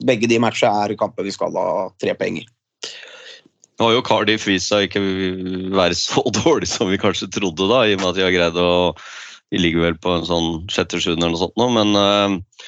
begge 0.07 0.29
de 0.29 0.39
matchene 0.41 0.85
er 0.85 0.97
kamper 0.99 1.27
vi 1.27 1.33
skal 1.35 1.55
ha 1.57 1.87
tre 2.01 2.15
poeng 2.17 2.41
i. 2.41 2.45
Nå 3.81 3.87
har 3.87 3.95
jo 3.95 4.03
Cardiff 4.05 4.45
vist 4.45 4.69
seg 4.69 4.87
ikke 4.87 5.01
være 5.73 5.97
så 5.97 6.23
dårlig 6.43 6.69
som 6.69 6.91
vi 6.91 7.01
kanskje 7.01 7.31
trodde, 7.33 7.69
da, 7.71 7.83
i 7.85 7.95
og 7.97 8.03
med 8.03 8.11
at 8.11 8.19
de 8.19 8.27
har 8.27 8.35
greid 8.35 8.59
å 8.61 8.71
De 9.51 9.59
ligger 9.59 9.83
vel 9.83 9.97
på 9.99 10.13
en 10.15 10.27
sånn 10.27 10.51
sjette-sjuende 10.71 11.25
eller 11.25 11.35
noe 11.35 11.41
sånt 11.41 11.57
nå, 11.59 11.65
men, 11.75 11.95
eh, 11.97 12.67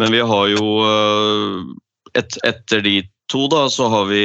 men 0.00 0.14
vi 0.14 0.22
har 0.24 0.46
jo 0.52 0.68
eh, 0.86 1.58
et, 2.20 2.38
Etter 2.46 2.84
de 2.84 2.94
to, 3.32 3.46
da, 3.52 3.66
så 3.72 3.88
har 3.92 4.06
vi 4.10 4.22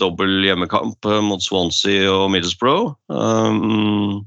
dobbel 0.00 0.44
hjemmekamp 0.48 1.06
eh, 1.06 1.22
mot 1.24 1.44
Swansea 1.44 2.08
og 2.12 2.30
Middlesbrough. 2.34 2.94
Um, 3.12 4.24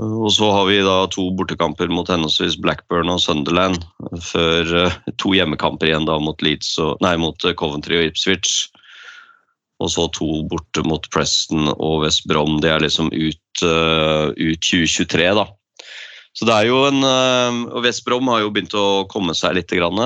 og 0.00 0.30
så 0.32 0.48
har 0.54 0.68
vi 0.70 0.78
da 0.80 1.04
to 1.12 1.26
bortekamper 1.36 1.90
mot 1.92 2.08
henholdsvis 2.08 2.56
Blackburn 2.64 3.10
og 3.12 3.20
Sunderland, 3.20 3.82
før 4.24 4.70
eh, 4.86 4.94
to 5.20 5.34
hjemmekamper 5.36 5.90
igjen 5.90 6.08
da 6.08 6.16
mot, 6.22 6.40
Leeds 6.44 6.78
og, 6.80 6.96
nei, 7.04 7.12
mot 7.20 7.36
eh, 7.44 7.52
Coventry 7.58 7.98
og 7.98 8.08
Ipswich. 8.08 8.70
Og 9.82 9.90
så 9.92 10.06
to 10.16 10.44
borte 10.48 10.84
mot 10.86 11.04
Preston 11.12 11.68
og 11.74 12.06
West 12.06 12.24
Brom. 12.30 12.60
Det 12.62 12.70
er 12.72 12.84
liksom 12.84 13.10
ut, 13.12 13.64
eh, 13.66 14.32
ut 14.32 14.64
2023, 14.64 15.28
da. 15.36 15.46
Så 16.32 16.48
det 16.48 16.54
er 16.54 16.70
jo 16.70 16.78
en 16.88 17.04
Og 17.04 17.82
West 17.84 18.06
Brom 18.06 18.30
har 18.32 18.40
jo 18.40 18.52
begynt 18.54 18.72
å 18.72 19.04
komme 19.12 19.34
seg 19.36 19.58
litt. 19.58 19.74
Grann. 19.76 19.98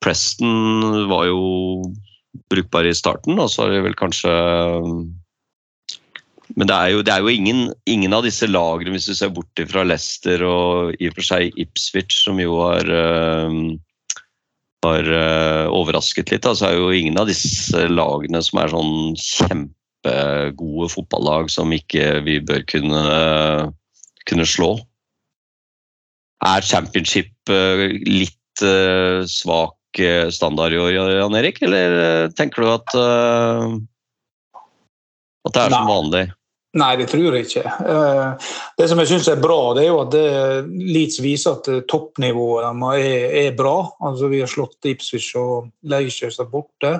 Preston 0.00 1.04
var 1.10 1.26
jo 1.28 1.42
brukbar 2.48 2.88
i 2.88 2.94
starten, 2.96 3.36
og 3.36 3.50
så 3.52 3.66
har 3.66 3.74
de 3.74 3.82
vel 3.84 3.98
kanskje 3.98 4.32
men 6.56 6.66
det 6.66 6.76
er 6.76 6.92
jo, 6.94 7.02
det 7.06 7.12
er 7.14 7.22
jo 7.22 7.32
ingen, 7.32 7.60
ingen 7.90 8.14
av 8.16 8.24
disse 8.26 8.48
lagene, 8.48 8.94
hvis 8.94 9.08
du 9.10 9.14
ser 9.16 9.32
bort 9.34 9.62
fra 9.70 9.84
Leicester 9.86 10.42
og 10.46 10.96
i 10.98 11.10
og 11.10 11.16
for 11.18 11.26
seg 11.26 11.58
Ipswich, 11.60 12.16
som 12.24 12.40
jo 12.42 12.56
har, 12.62 12.90
uh, 12.90 13.50
har 14.86 15.10
uh, 15.10 15.66
overrasket 15.76 16.32
litt, 16.32 16.44
da, 16.46 16.54
så 16.56 16.70
er 16.70 16.78
jo 16.78 16.90
ingen 16.96 17.20
av 17.20 17.30
disse 17.30 17.84
lagene 17.90 18.42
som 18.44 18.62
er 18.62 18.72
sånn 18.72 18.94
kjempegode 19.20 20.90
fotballag 20.94 21.52
som 21.52 21.74
ikke 21.76 22.22
vi 22.26 22.40
bør 22.42 22.64
kunne, 22.70 23.04
kunne 24.30 24.48
slå. 24.48 24.72
Er 26.48 26.66
championship 26.66 27.32
uh, 27.52 27.86
litt 28.08 28.36
svak 28.60 29.76
standard 30.34 30.74
i 30.74 30.78
år, 30.82 30.92
Jan 31.16 31.36
Erik, 31.38 31.62
eller 31.64 32.28
tenker 32.36 32.60
du 32.60 32.68
at 32.68 32.96
at 35.46 35.54
det 35.56 35.62
er 35.62 35.72
som 35.72 35.88
vanlig? 35.88 36.26
Nei, 36.78 36.92
det 37.00 37.08
tror 37.10 37.34
jeg 37.34 37.48
ikke. 37.48 37.64
Eh, 37.66 38.50
det 38.78 38.86
som 38.90 39.00
jeg 39.02 39.10
syns 39.10 39.28
er 39.32 39.40
bra, 39.42 39.58
det 39.74 39.84
er 39.84 39.88
jo 39.88 40.02
at 40.04 40.14
Leeds 40.70 41.18
viser 41.24 41.56
at 41.58 41.70
toppnivået 41.90 42.68
er, 42.94 43.24
er 43.42 43.56
bra. 43.58 43.76
Altså, 44.06 44.30
vi 44.30 44.42
har 44.42 44.50
slått 44.50 44.86
Ipswich 44.86 45.32
og 45.40 45.72
Leicester 45.90 46.46
borte, 46.50 46.92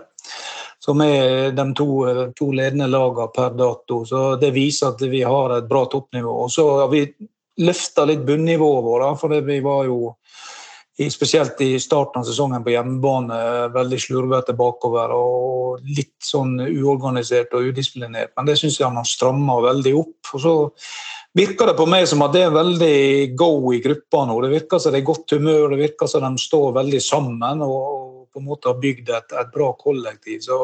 som 0.82 1.02
er 1.04 1.52
de 1.54 1.66
to, 1.78 1.88
to 2.34 2.50
ledende 2.56 2.90
lagene 2.90 3.30
per 3.34 3.54
dato. 3.54 4.02
Så 4.08 4.24
Det 4.42 4.50
viser 4.56 4.90
at 4.90 5.06
vi 5.06 5.22
har 5.22 5.54
et 5.58 5.68
bra 5.70 5.84
toppnivå. 5.86 6.34
Og 6.46 6.50
så 6.50 6.66
har 6.80 6.90
vi 6.90 7.04
løfta 7.60 8.06
litt 8.08 8.26
bunnivået 8.26 8.84
vårt, 8.84 9.20
for 9.20 9.38
vi 9.44 9.60
var 9.62 9.84
jo 9.86 10.14
spesielt 11.08 11.60
i 11.64 11.78
starten 11.80 12.20
av 12.20 12.26
sesongen 12.28 12.64
på 12.64 12.74
hjemmebane 12.74 13.38
veldig 13.72 14.00
slurvete 14.02 14.52
bakover 14.58 15.14
og 15.16 15.86
litt 15.86 16.18
sånn 16.24 16.58
uorganisert 16.66 17.54
og 17.56 17.70
udisiplinert. 17.70 18.34
Men 18.36 18.50
det 18.50 18.58
syns 18.60 18.76
jeg 18.76 18.88
han 18.88 19.00
har 19.00 19.08
stramma 19.08 19.56
veldig 19.64 19.94
opp. 19.96 20.34
Og 20.34 20.44
så 20.44 20.54
virker 21.40 21.70
det 21.70 21.76
på 21.78 21.88
meg 21.88 22.08
som 22.10 22.24
at 22.26 22.34
det 22.34 22.44
er 22.46 22.56
veldig 22.58 22.98
go 23.38 23.52
i 23.72 23.80
gruppa 23.84 24.26
nå. 24.28 24.36
Det 24.44 24.52
virker 24.58 24.82
som 24.82 24.92
det 24.92 25.00
er 25.00 25.08
godt 25.12 25.36
humør, 25.38 25.70
det 25.72 25.82
virker 25.86 26.10
som 26.10 26.26
de 26.26 26.44
står 26.44 26.74
veldig 26.82 27.02
sammen 27.04 27.64
og 27.64 28.28
på 28.30 28.38
en 28.38 28.46
måte 28.46 28.70
har 28.70 28.78
bygd 28.82 29.08
et, 29.10 29.32
et 29.40 29.50
bra 29.54 29.72
kollektiv. 29.78 30.42
Så 30.44 30.58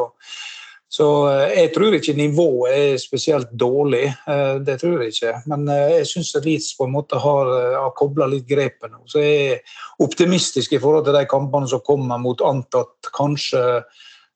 så 0.88 1.06
eh, 1.28 1.54
jeg 1.60 1.72
tror 1.74 1.94
ikke 1.96 2.14
nivået 2.16 2.74
er 2.74 2.98
spesielt 3.02 3.50
dårlig, 3.58 4.06
eh, 4.30 4.58
det 4.62 4.78
tror 4.80 5.02
jeg 5.02 5.14
ikke. 5.14 5.32
Men 5.50 5.66
eh, 5.72 5.96
jeg 5.98 6.10
syns 6.12 6.34
Leeds 6.44 6.72
på 6.78 6.86
en 6.86 6.94
måte 6.94 7.18
har, 7.20 7.50
har 7.74 7.94
kobla 7.98 8.28
litt 8.30 8.46
grepet 8.48 8.92
nå. 8.92 9.02
Så 9.10 9.22
jeg 9.24 9.56
er 9.56 9.80
optimistisk 10.04 10.76
i 10.76 10.80
forhold 10.82 11.08
til 11.08 11.16
de 11.18 11.24
kampene 11.30 11.68
som 11.70 11.82
kommer 11.86 12.20
mot 12.22 12.42
antatt 12.46 13.10
kanskje 13.16 13.62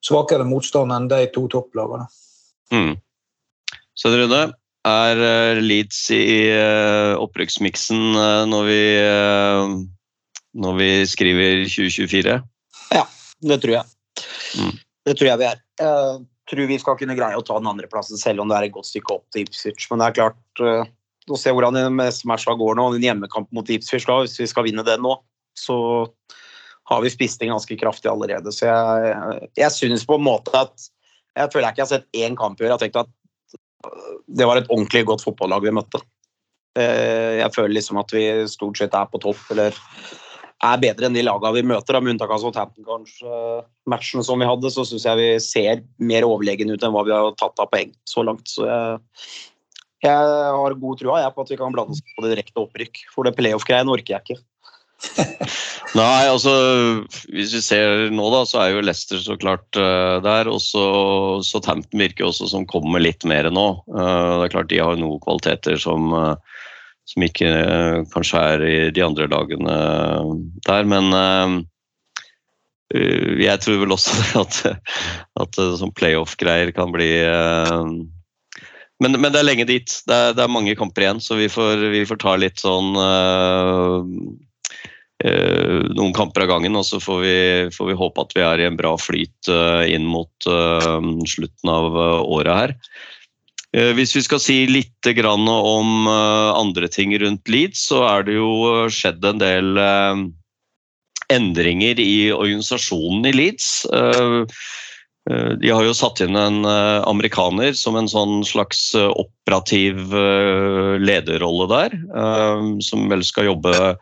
svakere 0.03 0.47
motstand 0.47 0.91
enn 0.95 1.07
de 1.11 1.23
to 1.31 1.45
topplagene. 1.51 2.09
Mm. 2.73 2.97
Så 3.95 4.11
Rune, 4.11 4.49
er 4.87 5.59
Leeds 5.61 5.99
i 6.15 6.49
opprykksmiksen 7.21 7.99
når 8.49 8.63
vi, 8.65 8.79
når 10.57 10.79
vi 10.79 10.89
skriver 11.05 11.61
2024? 11.69 12.39
Ja, 12.97 13.03
det 13.45 13.59
tror 13.61 13.75
jeg. 13.75 14.25
Mm. 14.57 14.73
Det 15.05 15.17
tror 15.19 15.29
jeg 15.29 15.41
vi 15.43 15.49
er 15.51 16.25
tror 16.51 16.69
vi 16.69 16.79
skal 16.81 16.97
kunne 16.99 17.15
greie 17.17 17.37
å 17.37 17.43
ta 17.45 17.57
den 17.59 17.69
andreplassen, 17.71 18.19
selv 18.19 18.43
om 18.43 18.51
det 18.51 18.57
er 18.57 18.67
et 18.67 18.75
godt 18.75 18.89
stykke 18.89 19.15
opp 19.17 19.25
til 19.33 19.45
Ipswich. 19.45 19.87
Men 19.91 20.01
det 20.01 20.09
er 20.09 20.17
klart 20.19 20.63
uh, 20.63 20.83
å 21.31 21.39
se 21.39 21.53
hvordan 21.55 21.95
matcha 22.27 22.55
går 22.59 22.77
nå, 22.77 22.87
en 22.91 23.05
hjemmekamp 23.07 23.51
mot 23.55 23.69
Ipswich, 23.71 24.07
da, 24.09 24.21
hvis 24.25 24.39
vi 24.41 24.49
skal 24.51 24.67
vinne 24.67 24.85
den 24.87 25.03
nå, 25.05 25.15
så 25.57 25.77
har 26.91 27.03
vi 27.03 27.11
spist 27.13 27.39
den 27.39 27.53
ganske 27.53 27.77
kraftig 27.79 28.11
allerede. 28.11 28.51
Så 28.55 28.67
jeg, 28.67 29.49
jeg 29.59 29.75
synes 29.75 30.07
på 30.07 30.17
en 30.19 30.27
måte 30.27 30.53
at 30.57 30.89
Jeg 31.31 31.47
føler 31.53 31.69
jeg 31.69 31.75
ikke 31.77 31.83
har 31.85 31.87
sett 31.87 32.17
én 32.19 32.33
kamp 32.35 32.59
i 32.59 32.65
år. 32.65 32.67
Jeg 32.67 32.73
har 32.73 32.81
tenkt 32.81 32.97
at 32.99 33.11
det 34.27 34.47
var 34.49 34.59
et 34.59 34.67
ordentlig 34.67 35.05
godt 35.07 35.23
fotballag 35.23 35.63
vi 35.63 35.71
møtte. 35.77 36.01
Uh, 36.75 37.39
jeg 37.39 37.53
føler 37.55 37.77
liksom 37.77 38.01
at 38.01 38.11
vi 38.11 38.25
stort 38.51 38.81
sett 38.81 38.97
er 38.97 39.07
på 39.07 39.21
topp, 39.23 39.39
eller 39.55 39.77
er 40.61 40.81
bedre 40.81 41.07
enn 41.07 41.17
de 41.17 41.23
lagene 41.25 41.55
vi 41.57 41.63
møter. 41.73 41.99
Med 42.01 42.15
unntak 42.15 42.33
av 42.33 42.41
Southampton-matchen 42.43 44.25
som 44.25 44.41
vi 44.41 44.49
hadde, 44.49 44.73
så 44.73 44.85
syns 44.87 45.07
jeg 45.07 45.19
vi 45.19 45.29
ser 45.43 45.81
mer 46.01 46.27
overlegne 46.27 46.75
ut 46.75 46.85
enn 46.85 46.93
hva 46.95 47.05
vi 47.07 47.15
har 47.15 47.33
tatt 47.39 47.61
av 47.61 47.71
poeng 47.73 47.93
så 48.09 48.25
langt. 48.27 48.45
Så 48.51 48.67
jeg, 48.67 48.99
jeg 50.05 50.53
har 50.61 50.79
god 50.85 51.01
trua 51.01 51.23
jeg, 51.25 51.35
på 51.35 51.45
at 51.45 51.51
vi 51.53 51.59
kan 51.59 51.75
blande 51.75 51.97
oss 51.97 52.05
på 52.13 52.25
det 52.25 52.35
direkte 52.35 52.63
opprykk. 52.63 53.03
For 53.15 53.27
det 53.27 53.35
playoff-greiene 53.39 53.93
orker 53.93 54.17
jeg 54.17 54.25
ikke. 54.25 54.41
Nei, 55.97 56.29
altså 56.29 56.51
Hvis 57.33 57.55
vi 57.55 57.61
ser 57.65 58.11
nå, 58.13 58.27
da, 58.33 58.43
så 58.45 58.59
er 58.61 58.75
jo 58.75 58.83
Leicester 58.85 59.21
så 59.23 59.37
klart 59.39 59.79
uh, 59.79 60.21
der. 60.23 60.49
Og 60.51 60.61
så 60.61 61.63
Tampton 61.63 62.01
virker 62.03 62.29
også 62.29 62.49
som 62.51 62.67
kommer 62.69 63.03
litt 63.03 63.25
mer 63.27 63.49
nå. 63.53 63.67
Uh, 63.89 64.41
det 64.41 64.49
er 64.49 64.53
klart 64.55 64.71
De 64.71 64.81
har 64.81 64.99
noen 64.99 65.21
kvaliteter 65.23 65.79
som 65.81 66.13
uh, 66.13 66.35
som 67.11 67.25
ikke 67.25 67.49
uh, 67.49 68.01
kanskje 68.13 68.45
er 68.53 68.65
i 68.67 68.77
de 68.95 69.03
andre 69.05 69.27
lagene 69.31 69.77
der. 70.67 70.87
Men 70.89 71.11
uh, 71.15 71.57
jeg 72.91 73.63
tror 73.63 73.81
vel 73.83 73.95
også 73.95 74.15
at, 74.43 74.61
at 75.39 75.61
sånn 75.79 75.95
playoff-greier 75.95 76.73
kan 76.75 76.91
bli 76.91 77.13
men, 79.01 79.15
men, 79.17 79.31
det 79.33 79.39
er 79.39 79.47
lenge 79.47 79.65
dit. 79.65 79.93
Det 80.05 80.13
er, 80.13 80.35
det 80.37 80.43
er, 80.43 80.51
mange 80.51 80.75
kamper 80.77 81.07
igjen, 81.07 81.21
så 81.23 81.39
vi 81.39 81.47
får, 81.49 81.87
vi 81.89 82.03
får 82.05 82.19
ta 82.21 82.35
litt 82.37 82.61
sånn 82.61 82.91
noen 85.21 86.13
kamper 86.17 86.43
av 86.43 86.49
gangen, 86.51 86.75
og 86.77 86.85
så 86.85 86.99
får 87.01 87.17
vi, 87.23 87.33
får 87.73 87.89
vi, 87.89 87.95
håpe 87.97 88.25
at 88.25 88.35
vi 88.37 88.43
er 88.45 88.61
i 88.61 88.67
en 88.67 88.77
bra 88.77 88.91
flyt 89.01 89.49
inn 89.89 90.05
mot 90.09 90.49
slutten 91.33 91.73
av 91.73 91.97
året 91.97 92.53
her. 92.53 92.75
Eh, 93.71 93.93
hvis 93.95 94.11
vi 94.17 94.23
skal 94.25 94.41
si 94.43 94.57
litt 94.67 95.07
om 95.07 96.07
eh, 96.11 96.49
andre 96.59 96.89
ting 96.91 97.15
rundt 97.19 97.47
Leeds, 97.47 97.87
så 97.87 98.03
er 98.03 98.27
det 98.27 98.35
jo 98.35 98.51
eh, 98.67 98.89
skjedd 98.91 99.23
en 99.25 99.39
del 99.39 99.79
endringer 101.31 101.99
i 102.03 102.31
organisasjonen 102.35 103.29
i 103.29 103.31
Leeds. 103.31 103.67
De 105.61 105.69
har 105.71 105.85
jo 105.85 105.93
satt 105.95 106.19
inn 106.25 106.35
en 106.35 106.65
amerikaner 106.67 107.71
som 107.77 107.95
en 107.95 108.09
sånn 108.11 108.41
slags 108.43 108.89
operativ 108.97 110.11
lederrolle 110.99 111.69
der. 111.71 111.95
Som 112.83 113.07
vel 113.07 113.23
skal 113.23 113.47
jobbe 113.47 113.93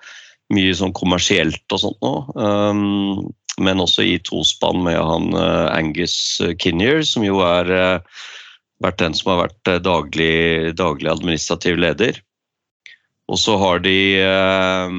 mye 0.55 0.73
sånn 0.73 0.95
kommersielt 0.97 1.61
og 1.69 1.83
sånt 1.83 2.01
nå. 2.01 2.15
Men 3.61 3.85
også 3.85 4.07
i 4.09 4.17
tospann 4.25 4.81
med 4.87 4.97
han 4.97 5.29
Angus 5.37 6.17
Kinnear, 6.57 7.05
som 7.05 7.27
jo 7.27 7.43
er 7.45 8.01
vært 8.83 9.01
den 9.01 9.15
som 9.17 9.33
har 9.33 9.45
vært 9.45 9.71
eh, 9.71 9.83
daglig, 9.83 10.33
daglig 10.79 11.11
administrativ 11.11 11.79
leder. 11.79 12.19
Og 13.29 13.39
så 13.41 13.57
har 13.61 13.83
de 13.85 13.99
eh, 14.23 14.97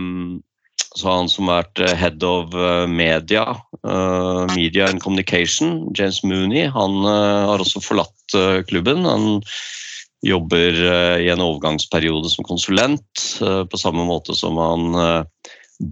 så 0.91 1.07
han 1.07 1.31
som 1.31 1.51
har 1.51 1.64
vært 1.64 1.85
eh, 1.87 1.97
head 1.99 2.24
of 2.26 2.55
media, 2.91 3.45
media 4.53 4.89
and 4.91 5.01
communication, 5.01 5.87
James 5.97 6.20
Mooney, 6.26 6.66
han 6.68 6.99
har 7.07 7.62
også 7.62 7.81
forlatt 7.81 8.35
klubben. 8.68 9.07
Han 9.09 9.41
jobber 10.26 10.76
i 11.22 11.31
en 11.33 11.41
overgangsperiode 11.41 12.28
som 12.28 12.45
konsulent, 12.45 13.22
på 13.41 13.81
samme 13.81 14.05
måte 14.05 14.37
som 14.37 14.59
han 14.61 15.24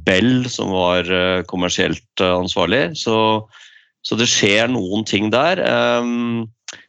Bell, 0.05 0.45
som 0.53 0.74
var 0.74 1.09
kommersielt 1.49 2.20
ansvarlig. 2.20 2.91
Så, 3.01 3.16
så 4.05 4.20
det 4.20 4.28
skjer 4.28 4.68
noen 4.74 5.09
ting 5.09 5.32
der. 5.32 5.64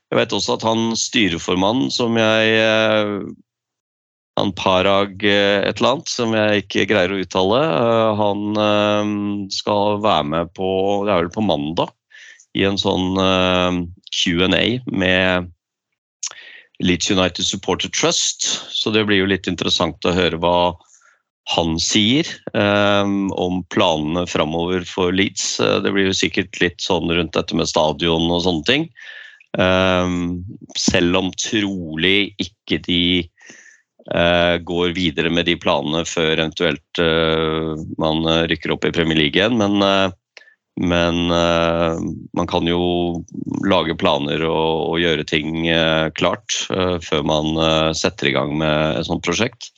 Jeg 0.10 0.18
vet 0.18 0.34
også 0.34 0.55
at 0.57 0.66
han 0.66 0.89
styreformannen 0.97 1.91
som 1.93 2.18
jeg 2.18 2.55
eh, 2.57 3.12
Han 4.39 4.53
Parag 4.57 5.22
eh, 5.22 5.62
et 5.62 5.78
eller 5.78 5.91
annet, 5.93 6.10
som 6.10 6.34
jeg 6.34 6.64
ikke 6.64 6.88
greier 6.89 7.14
å 7.14 7.20
uttale, 7.22 7.62
eh, 7.76 8.24
han 8.24 9.45
skal 9.53 9.99
være 10.01 10.26
med 10.32 10.51
på 10.57 10.70
Det 11.05 11.14
er 11.14 11.24
vel 11.24 11.34
på 11.36 11.45
mandag 11.45 11.93
i 12.57 12.64
en 12.66 12.80
sånn 12.82 13.14
Q&A 14.10 14.64
med 14.89 15.51
Leeds 16.82 17.12
United 17.14 17.45
Supporter 17.45 17.91
Trust. 17.93 18.47
Så 18.74 18.89
det 18.89 19.03
blir 19.05 19.22
jo 19.22 19.28
litt 19.30 19.45
interessant 19.47 20.01
å 20.10 20.16
høre 20.16 20.39
hva 20.41 20.74
han 21.53 21.78
sier 21.78 22.26
om 22.57 23.62
planene 23.70 24.26
framover 24.26 24.82
for 24.89 25.14
Leeds. 25.14 25.60
Det 25.62 25.93
blir 25.93 26.10
jo 26.10 26.18
sikkert 26.18 26.57
litt 26.57 26.82
sånn 26.82 27.14
rundt 27.14 27.38
dette 27.38 27.53
med 27.53 27.70
stadion 27.70 28.26
og 28.34 28.41
sånne 28.47 28.66
ting. 28.66 28.89
Ehm, 29.58 30.45
selv 30.78 31.18
om 31.18 31.32
trolig 31.34 32.36
ikke 32.38 32.78
de 32.86 33.02
eh, 34.14 34.56
går 34.62 34.93
videre 34.97 35.32
med 35.34 35.50
de 35.50 35.58
planene 35.58 36.04
før 36.06 36.36
eventuelt 36.36 37.02
eh, 37.02 37.74
man 37.97 38.30
rykker 38.52 38.76
opp 38.76 38.86
i 38.86 38.93
Premier 38.93 39.18
League 39.18 39.39
igjen. 39.39 39.58
Men, 39.58 39.82
eh, 39.82 40.12
men 40.80 41.26
man 41.28 42.47
kan 42.47 42.68
jo 42.70 43.26
lage 43.68 43.97
planer 44.00 44.45
og, 44.47 44.93
og 44.93 45.02
gjøre 45.02 45.26
ting 45.28 45.66
klart 46.16 46.56
før 47.04 47.26
man 47.28 47.50
setter 48.00 48.30
i 48.30 48.32
gang 48.38 48.54
med 48.62 49.02
et 49.02 49.10
sånt 49.10 49.26
prosjekt. 49.26 49.74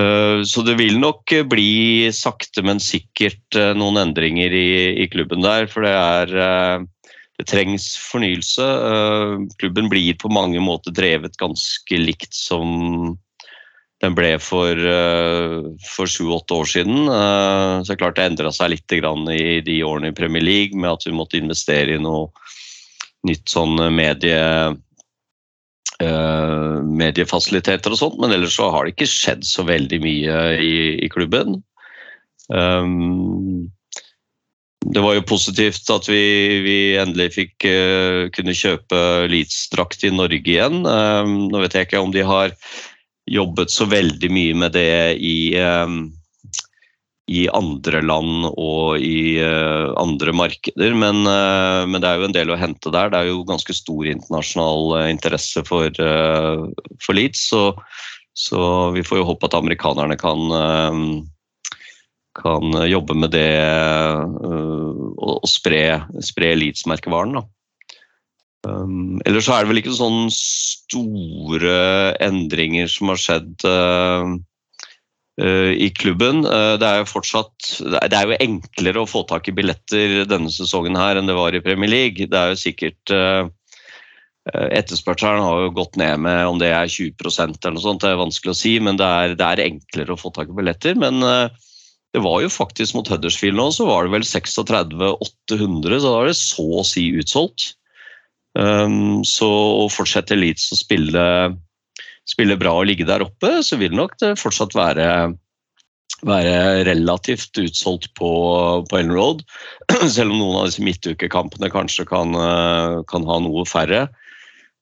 Så 0.00 0.64
det 0.64 0.78
vil 0.80 0.96
nok 1.02 1.34
bli 1.52 2.08
sakte, 2.16 2.64
men 2.64 2.80
sikkert 2.80 3.60
noen 3.76 4.00
endringer 4.00 4.56
i, 4.56 4.70
i 5.04 5.10
klubben 5.12 5.44
der. 5.44 5.68
For 5.68 5.84
det 5.84 5.92
er 5.92 6.88
det 7.40 7.48
trengs 7.48 7.94
fornyelse. 8.10 8.64
Eh, 8.92 9.34
klubben 9.58 9.88
blir 9.88 10.14
på 10.20 10.28
mange 10.32 10.60
måter 10.60 10.92
drevet 10.92 11.38
ganske 11.40 12.00
likt 12.00 12.34
som 12.36 13.16
den 14.00 14.16
ble 14.16 14.34
for, 14.40 14.76
eh, 14.76 15.60
for 15.88 16.08
sju-åtte 16.08 16.56
år 16.56 16.68
siden. 16.68 17.08
Eh, 17.08 17.80
så 17.80 17.88
det 17.88 17.96
er 17.96 18.02
klart 18.04 18.16
det 18.16 18.28
endra 18.28 18.52
seg 18.52 18.70
litt 18.74 18.92
i 18.92 19.60
de 19.64 19.80
årene 19.84 20.12
i 20.12 20.16
Premier 20.16 20.44
League 20.44 20.76
med 20.76 20.90
at 20.90 21.06
vi 21.06 21.16
måtte 21.16 21.40
investere 21.40 21.96
i 21.96 22.02
noe 22.02 22.28
nytt 23.24 23.48
sånn 23.48 23.76
medie 23.94 24.76
mediefasiliteter 26.00 27.92
og 27.92 27.98
sånt, 27.98 28.14
men 28.22 28.32
ellers 28.32 28.54
så 28.56 28.70
har 28.72 28.86
det 28.86 28.94
ikke 28.94 29.10
skjedd 29.10 29.42
så 29.44 29.66
veldig 29.68 29.98
mye 30.00 30.36
i, 30.56 30.96
i 31.04 31.08
klubben. 31.12 31.58
Um, 32.48 33.68
det 34.86 35.00
var 35.04 35.14
jo 35.14 35.26
positivt 35.28 35.90
at 35.92 36.08
vi, 36.08 36.22
vi 36.64 36.78
endelig 36.98 37.34
fikk 37.34 37.66
uh, 37.68 38.28
kunne 38.32 38.56
kjøpe 38.56 39.00
Leeds-drakt 39.28 40.06
i 40.08 40.12
Norge 40.14 40.40
igjen. 40.40 40.80
Um, 40.86 41.50
nå 41.52 41.60
vet 41.62 41.76
jeg 41.76 41.88
ikke 41.88 42.00
om 42.00 42.14
de 42.14 42.24
har 42.24 42.54
jobbet 43.30 43.70
så 43.70 43.86
veldig 43.90 44.30
mye 44.32 44.56
med 44.56 44.74
det 44.74 45.20
i 45.20 45.52
um, 45.60 46.08
i 47.30 47.44
andre 47.54 48.00
land 48.02 48.48
og 48.58 48.98
i 48.98 49.38
uh, 49.38 49.92
andre 50.00 50.32
markeder. 50.34 50.96
Men, 50.98 51.22
uh, 51.28 51.86
men, 51.86 52.00
det 52.02 52.08
er 52.08 52.18
jo 52.18 52.26
en 52.26 52.34
del 52.34 52.50
å 52.50 52.58
hente 52.58 52.90
der. 52.90 53.12
Det 53.12 53.20
er 53.20 53.28
jo 53.28 53.44
ganske 53.46 53.76
stor 53.76 54.08
internasjonal 54.10 55.12
interesse 55.12 55.62
for, 55.68 55.92
for 57.04 57.14
Leeds. 57.14 57.44
Så, 57.52 57.62
så, 58.34 58.64
vi 58.96 59.04
får 59.06 59.20
jo 59.20 59.28
håpe 59.28 59.46
at 59.46 59.54
amerikanerne 59.60 60.18
kan, 60.18 60.42
kan 62.38 62.76
jobbe 62.86 63.16
med 63.18 63.32
det 63.34 63.48
og, 64.46 65.00
og 65.18 65.48
spre, 65.50 66.02
spre 66.24 66.52
Leeds-merkevaren. 66.58 67.40
Um, 68.68 69.18
ellers 69.24 69.48
så 69.48 69.56
er 69.56 69.64
det 69.64 69.70
vel 69.70 69.80
ikke 69.80 69.96
sånne 69.96 70.28
store 70.36 71.74
endringer 72.22 72.90
som 72.92 73.10
har 73.12 73.20
skjedd. 73.20 73.54
Uh, 73.64 74.38
uh, 75.40 75.72
i 75.72 75.88
klubben. 75.96 76.44
Uh, 76.46 76.74
det 76.80 76.88
er 76.88 77.00
jo 77.00 77.08
fortsatt 77.10 77.70
det 77.80 78.16
er 78.16 78.28
jo 78.28 78.40
enklere 78.40 79.02
å 79.02 79.08
få 79.08 79.24
tak 79.28 79.48
i 79.48 79.54
billetter 79.56 80.24
denne 80.28 80.52
sesongen 80.52 80.98
her 80.98 81.18
enn 81.18 81.30
det 81.30 81.38
var 81.38 81.56
i 81.56 81.62
Premier 81.64 81.90
League. 81.90 82.28
Det 82.30 82.36
er 82.36 82.52
jo 82.52 82.60
sikkert 82.60 83.14
eh, 83.14 83.48
Etterspørselen 84.50 85.44
har 85.44 85.66
jo 85.66 85.72
gått 85.76 85.98
ned 86.00 86.22
med 86.24 86.38
om 86.48 86.58
det 86.58 86.70
er 86.72 86.88
20% 86.90 87.60
eller 87.60 87.76
noe 87.76 87.84
sånt, 87.84 88.00
det 88.02 88.08
er 88.08 88.18
vanskelig 88.18 88.54
å 88.54 88.56
si, 88.56 88.72
men 88.82 88.96
det 88.98 89.06
er, 89.06 89.34
det 89.38 89.46
er 89.46 89.62
enklere 89.66 90.16
å 90.16 90.18
få 90.18 90.32
tak 90.34 90.48
i 90.50 90.56
billetter. 90.56 90.96
Men 90.98 91.20
det 92.14 92.22
var 92.24 92.40
jo 92.42 92.50
faktisk 92.50 92.96
mot 92.96 93.08
Huddersfield 93.10 93.58
nå, 93.58 93.68
så 93.74 93.86
var 93.86 94.06
det 94.06 94.14
vel 94.16 94.26
36-800, 94.26 96.00
så 96.02 96.10
da 96.10 96.16
er 96.20 96.30
det 96.30 96.38
så 96.38 96.66
å 96.80 96.86
si 96.86 97.06
utsolgt. 97.20 97.74
Um, 98.58 99.22
så 99.22 99.46
å 99.46 99.84
fortsette 99.94 100.34
Leeds 100.34 100.72
å 100.74 100.80
spille 100.80 101.24
spille, 102.30 102.58
bra 102.60 102.74
og 102.78 102.88
ligge 102.88 103.06
der 103.08 103.24
oppe, 103.24 103.60
så 103.66 103.78
vil 103.80 103.94
nok 103.96 104.16
det 104.22 104.36
fortsatt 104.40 104.74
være, 104.76 105.06
være 106.26 106.84
relativt 106.88 107.58
utsolgt 107.62 108.10
på, 108.18 108.30
på 108.86 109.00
Ellen 109.00 109.14
Road. 109.14 109.44
Selv 110.14 110.34
om 110.34 110.38
noen 110.38 110.60
av 110.60 110.70
disse 110.70 110.84
midtukekampene 110.86 111.72
kanskje 111.72 112.06
kan, 112.10 112.34
kan 113.10 113.28
ha 113.28 113.38
noe 113.42 113.66
færre. 113.68 114.08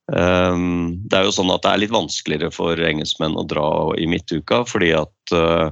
Um, 0.08 0.96
det 1.04 1.18
er 1.18 1.28
jo 1.28 1.34
sånn 1.36 1.52
at 1.52 1.64
det 1.64 1.72
er 1.74 1.82
litt 1.84 1.92
vanskeligere 1.92 2.52
for 2.54 2.80
engelskmenn 2.80 3.36
å 3.36 3.44
dra 3.48 3.68
i 4.00 4.08
midtuka, 4.08 4.62
fordi 4.68 4.94
at 4.96 5.36
uh, 5.36 5.68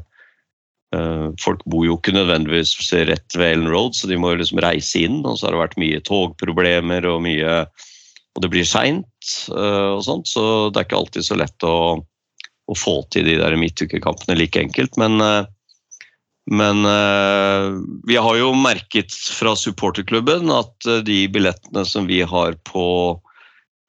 folk 1.42 1.64
bor 1.66 1.82
jo 1.84 1.96
ikke 1.98 2.14
nødvendigvis 2.14 2.70
rett 3.08 3.34
ved 3.34 3.56
Ellen 3.56 3.72
Road, 3.72 3.96
så 3.98 4.06
de 4.08 4.16
må 4.16 4.30
jo 4.32 4.38
liksom 4.40 4.60
reise 4.62 5.02
inn. 5.02 5.18
Og 5.26 5.36
så 5.36 5.48
har 5.48 5.56
det 5.56 5.62
vært 5.64 5.80
mye 5.82 6.02
togproblemer 6.06 7.08
og 7.10 7.24
mye 7.26 7.56
og 8.36 8.44
det 8.44 8.52
blir 8.52 8.68
seint 8.68 9.32
eh, 9.48 9.96
så 10.04 10.46
det 10.68 10.80
er 10.80 10.86
ikke 10.86 11.00
alltid 11.00 11.24
så 11.24 11.38
lett 11.40 11.66
å, 11.66 11.76
å 11.96 12.76
få 12.76 12.98
til 13.12 13.28
de 13.28 13.38
der 13.40 13.56
midtukekampene 13.58 14.36
like 14.36 14.60
enkelt. 14.60 14.98
Men, 15.00 15.16
eh, 15.24 15.46
men 16.52 16.84
eh, 16.90 17.68
vi 18.08 18.18
har 18.20 18.40
jo 18.42 18.52
merket 18.60 19.16
fra 19.38 19.56
supporterklubben 19.56 20.52
at 20.52 20.90
de 21.08 21.22
billettene 21.32 21.86
som 21.88 22.10
vi 22.10 22.20
har 22.28 22.58
på 22.68 22.86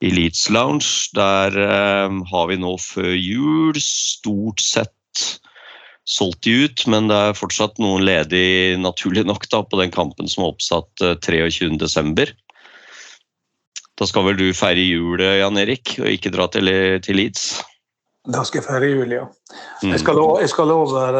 Elites 0.06 0.46
Lounge, 0.54 1.10
der 1.18 1.56
har 2.30 2.50
vi 2.52 2.58
nå 2.62 2.76
før 2.78 3.16
jul 3.18 3.80
stort 3.82 4.62
sett 4.62 4.94
solgt 6.08 6.46
de 6.48 6.54
ut, 6.66 6.86
men 6.88 7.10
det 7.12 7.18
er 7.20 7.38
fortsatt 7.38 7.80
noen 7.84 8.06
ledig, 8.08 8.78
naturlig 8.80 9.26
nok, 9.28 9.48
da, 9.52 9.62
på 9.68 9.80
den 9.82 9.92
kampen 9.94 10.30
som 10.32 10.46
er 10.46 10.54
oppsatt 10.54 11.04
23.12. 11.26 12.32
Da 13.98 14.06
skal 14.06 14.28
vel 14.30 14.38
du 14.40 14.46
feire 14.56 14.84
jul, 14.86 15.20
Jan 15.20 15.58
Erik, 15.60 15.98
og 16.00 16.08
ikke 16.12 16.32
dra 16.34 16.48
til, 16.54 16.70
til 17.04 17.18
Leeds? 17.18 17.50
Da 18.28 18.44
skal 18.46 18.62
jeg 18.62 18.68
feire 18.68 18.92
jul, 18.92 19.16
ja. 19.16 19.26
Mm. 19.82 19.94
Jeg, 19.96 20.04
skal 20.04 20.20
over, 20.22 20.42
jeg 20.44 20.52
skal 20.54 20.74
over 20.74 21.18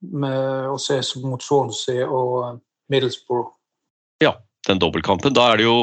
med 0.00 0.70
å 0.70 0.76
se 0.80 1.00
mot 1.22 1.42
Swansea 1.44 2.06
og 2.06 2.34
eh, 2.44 2.56
Middlesbrough. 2.92 3.52
Ja, 4.22 4.34
den 4.68 4.80
dobbeltkampen. 4.82 5.34
Da 5.36 5.52
er 5.52 5.60
det 5.60 5.68
jo 5.68 5.76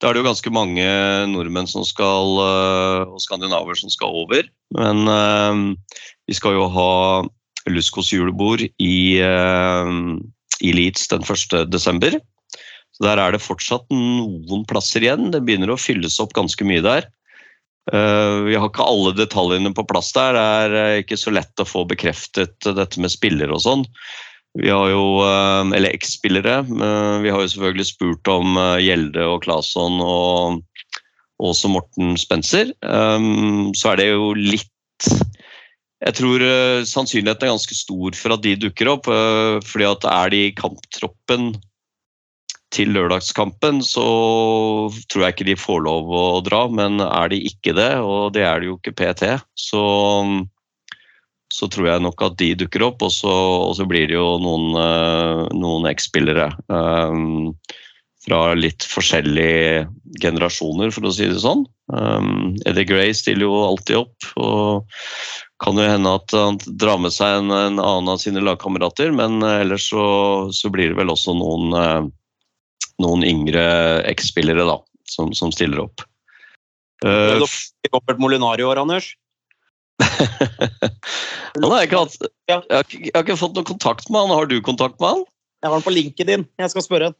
da 0.00 0.08
er 0.08 0.16
det 0.16 0.22
jo 0.22 0.28
ganske 0.30 0.50
mange 0.52 0.84
nordmenn 1.28 1.68
som 1.68 1.84
skal, 1.84 2.38
eh, 2.40 3.02
og 3.04 3.20
skandinaver 3.20 3.76
som 3.76 3.92
skal 3.92 4.16
over. 4.22 4.48
Men 4.76 5.76
vi 6.30 6.36
skal 6.38 6.54
jo 6.56 6.68
ha 6.72 6.90
Luskos 7.68 8.12
julebord 8.14 8.62
i, 8.64 9.20
uh, 9.20 9.90
i 10.64 10.72
Leeds 10.72 11.08
den 11.12 11.26
1. 11.26 11.66
desember. 11.68 12.16
Så 12.96 13.04
Der 13.04 13.20
er 13.20 13.32
det 13.32 13.44
fortsatt 13.44 13.84
noen 13.92 14.64
plasser 14.68 15.04
igjen. 15.04 15.30
Det 15.34 15.42
begynner 15.44 15.74
å 15.74 15.80
fylles 15.80 16.20
opp 16.22 16.32
ganske 16.36 16.64
mye 16.68 16.84
der. 16.84 17.10
Eh, 17.92 18.34
vi 18.46 18.56
har 18.56 18.68
ikke 18.68 18.86
alle 18.86 19.14
detaljene 19.16 19.72
på 19.74 19.86
plass 19.88 20.12
der. 20.14 20.36
Det 20.36 20.48
er 20.64 20.74
eh, 20.78 20.98
ikke 21.02 21.18
så 21.18 21.32
lett 21.34 21.62
å 21.62 21.68
få 21.68 21.86
bekreftet 21.90 22.58
dette 22.66 23.02
med 23.02 23.12
spillere 23.12 23.56
og 23.56 23.64
sånn. 23.64 23.86
Vi 24.58 24.70
har 24.70 24.90
jo, 24.92 25.04
eh, 25.26 25.72
eller 25.78 25.94
eks-spillere. 25.94 26.60
Vi 26.68 27.32
har 27.32 27.40
jo 27.40 27.50
selvfølgelig 27.54 27.88
spurt 27.90 28.30
om 28.30 28.58
Gjelde 28.82 29.26
og 29.26 29.44
Claesson 29.46 30.00
og 30.04 30.60
også 31.40 31.70
Morten 31.72 32.18
Spencer. 32.20 32.74
Så 32.84 33.90
er 33.90 33.96
det 33.96 34.10
jo 34.10 34.34
litt 34.36 35.08
jeg 36.00 36.16
tror 36.16 36.42
sannsynligheten 36.88 37.44
er 37.44 37.52
ganske 37.52 37.76
stor 37.76 38.16
for 38.16 38.32
at 38.32 38.44
de 38.44 38.54
dukker 38.56 38.88
opp. 38.88 39.08
fordi 39.68 39.84
at 39.84 40.06
er 40.08 40.30
de 40.32 40.38
i 40.46 40.54
kamptroppen 40.56 41.50
til 42.74 42.92
lørdagskampen 42.94 43.82
så 43.84 44.06
tror 45.10 45.24
jeg 45.24 45.34
ikke 45.34 45.48
de 45.50 45.58
får 45.58 45.82
lov 45.86 46.10
å 46.14 46.24
dra, 46.46 46.64
men 46.70 47.02
er 47.02 47.32
de 47.32 47.42
ikke 47.50 47.74
det, 47.76 47.92
og 47.98 48.32
det 48.36 48.46
er 48.46 48.62
de 48.62 48.70
jo 48.70 48.78
ikke 48.78 48.94
PT, 49.00 49.34
så, 49.58 49.82
så 51.50 51.70
tror 51.70 51.90
jeg 51.90 52.04
nok 52.06 52.26
at 52.28 52.38
de 52.40 52.52
dukker 52.62 52.86
opp. 52.86 53.02
Og 53.06 53.12
så, 53.14 53.34
og 53.66 53.74
så 53.78 53.86
blir 53.90 54.06
det 54.10 54.18
jo 54.18 54.36
noen, 54.42 54.70
uh, 54.78 55.44
noen 55.56 55.90
X-spillere 55.90 56.52
um, 56.70 57.50
fra 58.30 58.54
litt 58.54 58.86
forskjellige 58.86 59.88
generasjoner, 60.22 60.92
for 60.94 61.08
å 61.08 61.12
si 61.14 61.26
det 61.26 61.42
sånn. 61.42 61.64
Um, 61.90 62.54
Eddie 62.68 62.86
Gray 62.86 63.14
stiller 63.16 63.48
jo 63.48 63.56
alltid 63.66 64.04
opp. 64.04 64.28
og 64.38 64.86
kan 65.60 65.76
jo 65.76 65.84
hende 65.84 66.14
at 66.16 66.32
han 66.32 66.56
drar 66.80 66.96
med 67.02 67.12
seg 67.12 67.42
en, 67.42 67.50
en 67.52 67.82
annen 67.82 68.08
av 68.08 68.20
sine 68.22 68.40
lagkamerater, 68.40 69.10
men 69.12 69.42
ellers 69.44 69.90
så, 69.90 70.04
så, 70.56 70.70
blir 70.72 70.92
det 70.92 70.96
vel 70.96 71.12
også 71.12 71.34
noen 71.36 71.74
uh, 71.76 72.06
noen 73.02 73.26
yngre 73.26 73.64
X-spillere 74.14 74.64
da, 74.68 74.78
som, 75.10 75.34
som, 75.36 75.52
stiller 75.52 75.82
opp. 75.84 76.06
Uh, 77.04 77.42
Robert 77.92 78.22
Molinari 78.22 78.64
i 78.64 78.68
år, 78.70 78.80
Anders? 78.80 79.12
han 80.00 81.66
har 81.66 81.84
ikke 81.84 82.06
hatt, 82.06 82.16
jeg, 82.48 82.62
har 82.70 82.86
ikke, 82.86 83.02
jeg 83.04 83.16
har 83.18 83.26
ikke 83.26 83.40
fått 83.42 83.58
noen 83.58 83.68
kontakt 83.68 84.08
med 84.08 84.22
han. 84.22 84.32
Har 84.32 84.48
du 84.48 84.56
kontakt 84.64 84.96
med 84.96 85.12
han? 85.12 85.26
Jeg 85.60 85.68
har 85.68 85.76
han 85.76 85.84
på 85.84 85.92
LinkedIn. 85.92 86.46
Jeg 86.60 86.72
skal 86.72 86.86
spørre. 86.86 87.12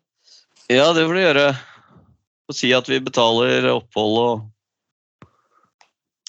Ja, 0.70 0.92
det 0.94 1.02
får 1.02 1.16
du 1.16 1.18
gjøre. 1.18 1.44
Og 2.46 2.54
si 2.54 2.68
at 2.74 2.86
vi 2.86 3.00
betaler 3.02 3.64
opphold 3.72 4.18
og 4.22 5.28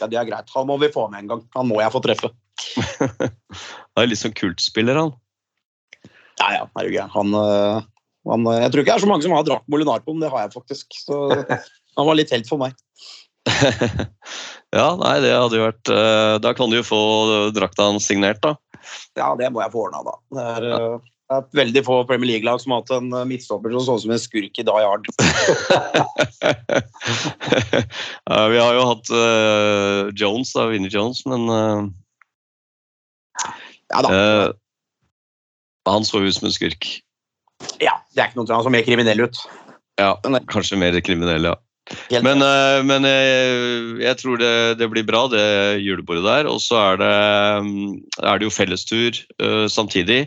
Ja, 0.01 0.07
det 0.09 0.17
er 0.17 0.25
greit. 0.25 0.49
Han 0.55 0.65
må 0.65 0.79
vi 0.81 0.89
få 0.89 1.03
med 1.11 1.21
en 1.21 1.27
gang. 1.29 1.43
Han 1.53 1.67
må 1.69 1.77
jeg 1.77 1.93
få 1.93 2.01
treffe. 2.01 2.31
han 2.97 4.01
er 4.01 4.09
litt 4.09 4.21
sånn 4.21 4.33
kultspiller, 4.33 4.97
han. 4.97 5.11
Ja, 6.41 6.47
ja. 6.55 6.63
Er 6.65 6.87
du 6.87 6.95
gæren. 6.95 7.13
Han, 7.13 7.35
uh, 7.37 7.85
han, 8.31 8.49
jeg 8.57 8.73
tror 8.73 8.81
ikke 8.81 8.89
det 8.89 8.95
er 8.95 9.05
så 9.05 9.11
mange 9.11 9.27
som 9.27 9.35
har 9.37 9.45
drakt 9.45 9.69
Molinar 9.69 10.01
på, 10.01 10.15
men 10.15 10.25
det 10.25 10.31
har 10.33 10.47
jeg 10.47 10.55
faktisk. 10.55 10.97
Så 11.03 11.21
han 11.99 12.09
var 12.09 12.17
litt 12.17 12.33
helt 12.33 12.49
for 12.49 12.63
meg. 12.63 12.73
ja, 14.79 14.87
nei, 14.97 15.15
det 15.21 15.35
hadde 15.37 15.57
jo 15.57 15.63
vært 15.65 15.89
uh, 15.89 16.35
Da 16.41 16.51
kan 16.53 16.69
du 16.69 16.75
jo 16.77 16.83
få 16.85 16.99
drakta 17.53 17.91
hans 17.91 18.09
signert, 18.09 18.41
da. 18.41 18.55
Ja, 19.17 19.35
det 19.37 19.53
må 19.53 19.61
jeg 19.61 19.73
få 19.73 19.85
ordna, 19.85 20.01
da. 20.09 20.17
Det 20.33 20.49
er, 20.55 20.69
uh, 20.73 21.10
det 21.31 21.37
er 21.37 21.59
veldig 21.61 21.83
få 21.87 22.01
Premier 22.09 22.33
League-lag 22.33 22.59
som 22.59 22.73
har 22.73 22.81
hatt 22.81 22.91
en 22.97 23.09
uh, 23.15 23.23
midtstopper 23.27 23.71
som 23.71 23.85
så 23.85 23.95
ut 23.95 24.03
som 24.03 24.11
en 24.15 24.19
skurk 24.19 24.59
i 24.59 24.65
Die 24.67 24.83
Hard. 24.83 25.07
ja, 28.27 28.39
vi 28.51 28.59
har 28.59 28.75
jo 28.75 28.83
hatt 28.89 29.07
Jones, 30.19 30.51
da, 30.57 30.67
Vinnie 30.73 30.91
Jones, 30.91 31.23
men 31.29 31.41
Ja 33.91 34.03
da. 34.03 34.11
han 35.87 36.05
så 36.07 36.19
ut 36.19 36.35
som 36.35 36.47
en 36.51 36.55
skurk. 36.55 36.83
Ja, 37.79 37.95
det 38.11 38.19
er 38.21 38.27
ikke 38.29 38.41
noe 38.41 38.47
til 38.49 38.57
han 38.57 38.67
så 38.67 38.73
mer 38.73 38.85
kriminell 38.85 39.23
ut. 39.23 39.37
Ja, 40.01 40.15
kanskje 40.51 40.79
mer 40.81 40.99
kriminell, 41.03 41.47
ja. 41.51 41.55
Helt 42.11 42.23
Men, 42.23 42.41
eh, 42.45 42.79
men 42.87 43.05
eh, 43.07 43.99
jeg 44.03 44.19
tror 44.21 44.39
det, 44.39 44.53
det 44.79 44.87
blir 44.91 45.05
bra, 45.07 45.25
det 45.31 45.81
julebordet 45.83 46.23
der. 46.25 46.49
Og 46.51 46.61
så 46.63 46.79
er 46.79 47.01
det, 47.01 47.13
mm, 47.67 47.93
er 48.21 48.39
det 48.39 48.47
jo 48.47 48.53
fellestur 48.53 49.17
eh, 49.41 49.67
samtidig. 49.71 50.25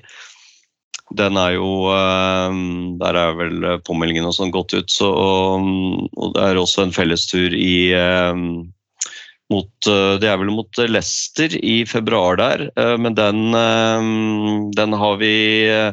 Den 1.14 1.38
er 1.40 1.54
jo 1.56 1.70
eh, 1.94 2.60
Der 3.00 3.18
er 3.20 3.36
vel 3.38 3.66
påmeldingen 3.86 4.26
og 4.28 4.36
sånn 4.36 4.54
gått 4.54 4.74
ut, 4.74 4.90
så, 4.90 5.10
og, 5.10 5.68
og 6.18 6.34
det 6.36 6.46
er 6.48 6.60
også 6.60 6.86
en 6.86 6.94
fellestur 6.96 7.54
i 7.54 7.76
eh, 7.96 8.44
mot, 9.52 9.88
eh, 9.90 10.14
det 10.20 10.30
er 10.30 10.40
vel 10.40 10.52
mot 10.54 10.80
Leicester 10.88 11.54
i 11.60 11.82
februar 11.88 12.38
der, 12.40 12.68
eh, 12.76 12.96
men 12.98 13.16
den, 13.18 13.46
eh, 13.54 14.10
den 14.76 14.98
har 15.04 15.20
vi 15.22 15.36
eh, 15.68 15.92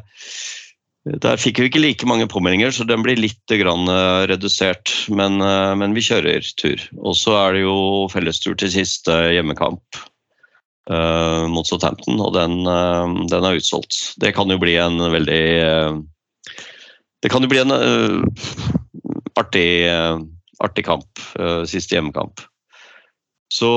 Der 1.02 1.40
fikk 1.42 1.58
vi 1.58 1.66
ikke 1.66 1.82
like 1.82 2.06
mange 2.06 2.28
påmeldinger, 2.30 2.70
så 2.70 2.86
den 2.86 3.02
blir 3.02 3.18
litt 3.18 3.50
eh, 3.50 4.28
redusert. 4.30 4.92
Men, 5.10 5.42
eh, 5.42 5.74
men 5.74 5.96
vi 5.98 6.04
kjører 6.06 6.46
tur. 6.62 6.78
Og 7.02 7.16
så 7.18 7.34
er 7.40 7.54
det 7.58 7.64
jo 7.64 8.06
fellestur 8.14 8.54
til 8.54 8.70
siste 8.70 9.16
hjemmekamp 9.34 9.82
eh, 9.98 10.11
mot 11.48 11.68
Southampton, 11.68 12.18
og 12.20 12.34
den, 12.34 12.62
eh, 12.66 13.14
den 13.30 13.46
er 13.46 13.60
utsolgt. 13.60 14.16
Det 14.20 14.34
kan 14.36 14.50
jo 14.50 14.58
bli 14.62 14.76
en 14.82 14.98
veldig 14.98 15.44
eh, 15.62 16.00
Det 17.22 17.30
kan 17.30 17.44
jo 17.46 17.50
bli 17.52 17.60
en 17.62 17.72
eh, 17.76 18.18
artig, 19.38 19.86
eh, 19.86 20.18
artig 20.64 20.86
kamp. 20.88 21.22
eh, 21.38 21.64
siste 21.70 21.96
hjemmekamp. 21.96 22.42
Så 23.52 23.70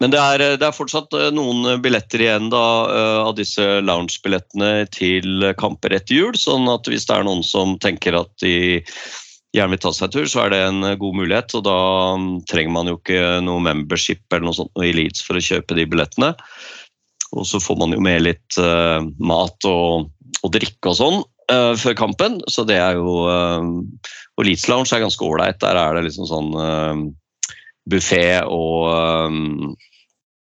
Men 0.00 0.10
det 0.10 0.18
er, 0.18 0.38
det 0.58 0.66
er 0.66 0.74
fortsatt 0.74 1.14
eh, 1.14 1.30
noen 1.32 1.80
billetter 1.82 2.20
igjen 2.20 2.50
da, 2.52 2.64
eh, 2.90 3.20
av 3.24 3.34
disse 3.38 3.62
lounge-billettene 3.80 4.86
til 4.92 5.50
kamper 5.58 5.94
etter 5.94 6.14
jul. 6.18 6.34
Sånn 6.38 6.68
at 6.68 6.86
hvis 6.90 7.06
det 7.06 7.14
er 7.16 7.24
noen 7.24 7.42
som 7.46 7.78
tenker 7.78 8.18
at 8.18 8.30
de 8.42 8.82
gjerne 9.54 9.74
vil 9.74 9.82
ta 9.84 9.92
seg 9.94 10.08
en 10.08 10.14
tur, 10.16 10.26
så 10.30 10.44
er 10.44 10.54
det 10.54 10.60
en 10.66 10.86
eh, 10.86 10.96
god 11.00 11.18
mulighet. 11.20 11.54
Og 11.58 11.64
da 11.66 11.78
um, 12.16 12.26
trenger 12.50 12.74
man 12.74 12.90
jo 12.90 12.98
ikke 12.98 13.38
noe 13.46 13.62
membership 13.64 14.24
eller 14.30 14.48
noe 14.48 14.58
sånt 14.58 14.82
i 14.82 14.94
Leeds 14.96 15.22
for 15.26 15.38
å 15.38 15.44
kjøpe 15.44 15.78
de 15.78 15.86
billettene. 15.90 16.34
Og 17.34 17.46
så 17.48 17.60
får 17.62 17.78
man 17.80 17.94
jo 17.94 18.02
med 18.04 18.24
litt 18.26 18.58
uh, 18.60 19.00
mat 19.22 19.68
og, 19.68 20.10
og 20.42 20.52
drikke 20.54 20.92
og 20.92 20.98
sånn 20.98 21.18
uh, 21.50 21.72
før 21.78 21.96
kampen. 22.04 22.40
Så 22.50 22.66
det 22.68 22.78
er 22.82 22.98
jo 22.98 23.24
uh, 23.30 23.62
Og 24.34 24.46
Leeds 24.46 24.68
Lounge 24.70 24.94
er 24.94 25.04
ganske 25.04 25.26
ålreit. 25.26 25.62
Der 25.62 25.78
er 25.78 25.96
det 25.96 26.06
liksom 26.08 26.28
sånn 26.30 26.54
uh, 26.58 26.94
buffé 27.90 28.40
og 28.48 29.74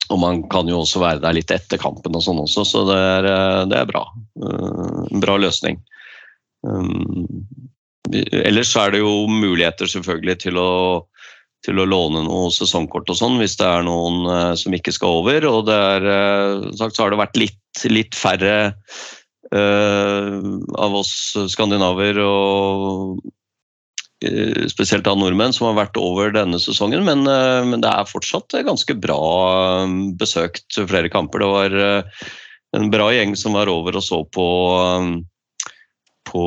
og 0.07 0.21
man 0.21 0.37
kan 0.47 0.69
jo 0.71 0.77
også 0.79 1.01
være 1.01 1.19
der 1.19 1.33
litt 1.35 1.49
etter 1.51 1.75
kampen 1.81 2.15
og 2.15 2.21
sånn 2.23 2.37
også, 2.39 2.63
så 2.63 2.83
det 2.87 2.95
er, 2.95 3.25
det 3.67 3.75
er 3.75 3.89
bra. 3.89 4.05
En 4.39 5.19
bra 5.19 5.33
løsning. 5.35 5.81
Ellers 8.15 8.73
er 8.79 8.93
det 8.93 9.03
jo 9.03 9.27
muligheter 9.31 9.89
selvfølgelig 9.89 10.37
til 10.45 10.59
å, 10.61 10.71
til 11.65 11.81
å 11.81 11.87
låne 11.89 12.23
noe 12.25 12.49
sesongkort 12.53 13.09
og 13.11 13.19
sånn, 13.19 13.37
hvis 13.41 13.57
det 13.59 13.67
er 13.67 13.85
noen 13.87 14.27
eh, 14.31 14.53
som 14.59 14.75
ikke 14.75 14.93
skal 14.95 15.21
over. 15.21 15.47
Og 15.49 15.65
det 15.69 15.77
er, 15.77 16.09
eh, 16.13 16.67
sagt 16.79 16.97
så 16.97 17.05
har 17.05 17.13
det 17.13 17.21
vært 17.21 17.39
litt, 17.39 17.87
litt 17.91 18.17
færre 18.17 18.57
uh, 19.53 20.37
av 20.79 20.95
oss 20.97 21.11
skandinaver 21.51 22.19
og 22.23 23.19
uh, 24.25 24.65
spesielt 24.71 25.07
av 25.07 25.19
nordmenn 25.19 25.55
som 25.55 25.69
har 25.69 25.77
vært 25.77 25.99
over 26.01 26.33
denne 26.35 26.59
sesongen, 26.61 27.05
men, 27.07 27.23
uh, 27.29 27.63
men 27.67 27.83
det 27.83 27.91
er 27.91 28.09
fortsatt 28.09 28.57
ganske 28.67 28.97
bra 28.99 29.21
besøkt 30.19 30.79
flere 30.89 31.11
kamper. 31.13 31.43
Det 31.43 31.53
var 31.53 31.79
en 32.77 32.91
bra 32.93 33.11
gjeng 33.15 33.37
som 33.39 33.55
var 33.57 33.71
over 33.71 33.99
og 33.99 34.03
så 34.05 34.23
på, 34.35 34.47
på 36.27 36.43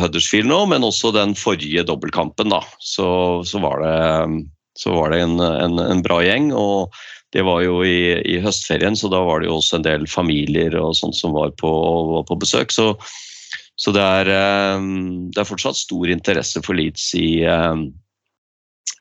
Huddersfield 0.00 0.50
nå, 0.50 0.60
men 0.70 0.86
også 0.86 1.12
den 1.16 1.34
forrige 1.38 1.84
dobbeltkampen. 1.88 2.52
da, 2.52 2.62
så, 2.78 3.08
så 3.48 3.62
var 3.62 3.82
det, 3.82 4.44
så 4.78 4.94
var 4.96 5.12
det 5.12 5.22
en, 5.24 5.40
en, 5.40 5.80
en 5.82 6.04
bra 6.04 6.22
gjeng. 6.24 6.52
og 6.52 6.94
det 7.32 7.44
var 7.48 7.62
jo 7.64 7.80
i, 7.84 8.12
i 8.28 8.38
høstferien, 8.44 8.96
så 8.98 9.08
da 9.08 9.22
var 9.24 9.40
det 9.40 9.48
jo 9.48 9.56
også 9.56 9.78
en 9.78 9.86
del 9.86 10.04
familier 10.10 10.74
og 10.76 10.92
sånt 10.98 11.16
som 11.16 11.32
var 11.32 11.54
på, 11.56 11.70
var 12.10 12.26
på 12.28 12.36
besøk. 12.42 12.74
Så, 12.74 12.90
så 13.80 13.94
det, 13.96 14.02
er, 14.04 14.32
eh, 14.36 14.84
det 15.32 15.40
er 15.40 15.48
fortsatt 15.48 15.80
stor 15.80 16.12
interesse 16.12 16.60
for 16.64 16.76
Leeds 16.76 17.06
i 17.16 17.30
eh, 17.48 17.86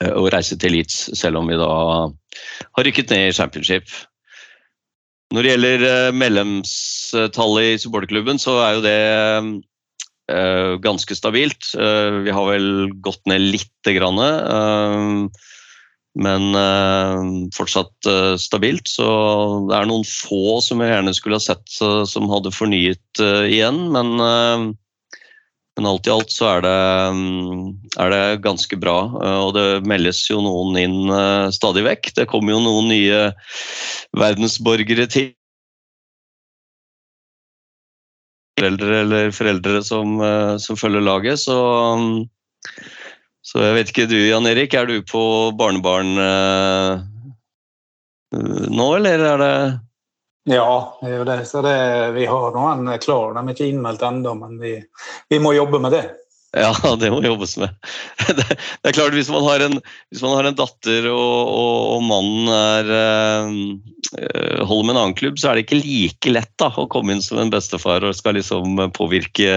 å 0.07 0.23
reise 0.31 0.55
til 0.57 0.77
Leeds, 0.77 1.09
selv 1.19 1.41
om 1.41 1.51
vi 1.51 1.59
da 1.59 1.73
har 2.07 2.87
rykket 2.87 3.11
ned 3.11 3.27
i 3.27 3.35
championship. 3.35 3.91
Når 5.35 5.43
det 5.43 5.51
gjelder 5.51 5.85
eh, 5.89 6.15
medlemstallet 6.15 7.73
i 7.73 7.81
supporterklubben, 7.83 8.39
så 8.39 8.57
er 8.63 8.77
jo 8.77 8.85
det 8.87 9.01
ganske 10.83 11.15
stabilt. 11.17 11.71
Eh, 11.77 12.21
vi 12.27 12.35
har 12.35 12.49
vel 12.51 12.67
gått 13.03 13.23
ned 13.29 13.41
lite 13.41 13.93
grann. 13.97 14.19
eh, 14.19 15.47
men 16.19 16.55
eh, 16.55 17.21
fortsatt 17.55 18.05
eh, 18.05 18.35
stabilt. 18.35 18.87
Så 18.91 19.05
det 19.69 19.77
er 19.77 19.87
noen 19.87 20.03
få 20.07 20.59
som 20.63 20.81
jeg 20.83 20.91
gjerne 20.91 21.13
skulle 21.15 21.39
ha 21.39 21.43
sett 21.43 21.77
eh, 21.81 22.03
som 22.09 22.27
hadde 22.31 22.51
fornyet 22.51 23.21
eh, 23.23 23.45
igjen. 23.47 23.85
Men, 23.95 24.11
eh, 24.19 24.65
men 25.79 25.87
alt 25.87 26.09
i 26.09 26.11
alt 26.11 26.33
så 26.33 26.49
er 26.57 26.65
det, 26.65 26.75
mm, 27.15 27.61
er 28.03 28.11
det 28.11 28.23
ganske 28.43 28.79
bra. 28.81 28.97
eh, 29.23 29.39
og 29.47 29.53
det 29.55 29.67
meldes 29.87 30.25
jo 30.29 30.41
noen 30.43 30.81
inn 30.83 30.97
eh, 31.15 31.47
stadig 31.55 31.85
vekk. 31.87 32.11
Det 32.19 32.27
kommer 32.31 32.57
jo 32.57 32.63
noen 32.65 32.91
nye 32.91 33.21
verdensborgere 34.19 35.07
til. 35.11 35.31
Foreldre 38.61 39.01
eller 39.01 39.31
foreldre 39.33 39.81
som, 39.83 40.19
eh, 40.21 40.55
som 40.61 40.77
følger 40.77 41.01
laget, 41.01 41.41
så 41.41 41.57
så 43.41 43.63
jeg 43.65 43.73
vet 43.73 43.89
ikke 43.89 44.09
du, 44.11 44.19
Jan 44.29 44.45
Erik, 44.45 44.75
er 44.77 44.85
du 44.85 44.99
på 45.01 45.21
barnebarn 45.57 46.11
eh, 46.21 47.01
nå, 48.69 48.85
eller 48.99 49.23
er 49.31 49.41
det 49.41 49.55
Ja, 50.53 50.97
det 51.01 51.09
er 51.09 51.17
jo 51.17 51.25
det. 51.27 51.39
Så 51.49 51.63
det, 51.65 51.73
vi 52.15 52.27
har 52.29 52.53
noen 52.55 52.87
klar. 53.01 53.33
De 53.33 53.41
er 53.41 53.55
ikke 53.55 53.67
innmeldt 53.69 54.05
ennå, 54.05 54.35
men 54.37 54.55
vi, 54.61 54.75
vi 55.29 55.41
må 55.41 55.55
jobbe 55.57 55.81
med 55.81 55.93
det. 55.97 56.05
Ja, 56.51 56.71
det 56.99 57.11
må 57.13 57.21
jobbes 57.23 57.55
med. 57.61 57.71
Det, 58.37 58.45
er 58.83 58.95
klart, 58.95 59.15
Hvis 59.15 59.31
man 59.31 59.45
har 59.47 59.63
en, 59.63 59.77
man 60.21 60.35
har 60.35 60.49
en 60.49 60.57
datter 60.57 61.07
og, 61.11 61.51
og, 61.55 61.75
og 61.95 62.01
mannen 62.03 62.51
er, 62.51 62.89
øh, 64.19 64.63
holder 64.67 64.87
med 64.87 64.95
en 64.95 65.01
annen 65.01 65.17
klubb, 65.17 65.39
så 65.39 65.51
er 65.51 65.57
det 65.57 65.65
ikke 65.65 65.81
like 65.81 66.33
lett 66.33 66.51
da, 66.59 66.71
å 66.75 66.89
komme 66.91 67.15
inn 67.15 67.23
som 67.23 67.39
en 67.41 67.53
bestefar 67.53 68.03
og 68.07 68.17
skal 68.17 68.35
liksom 68.39 68.81
påvirke 68.97 69.51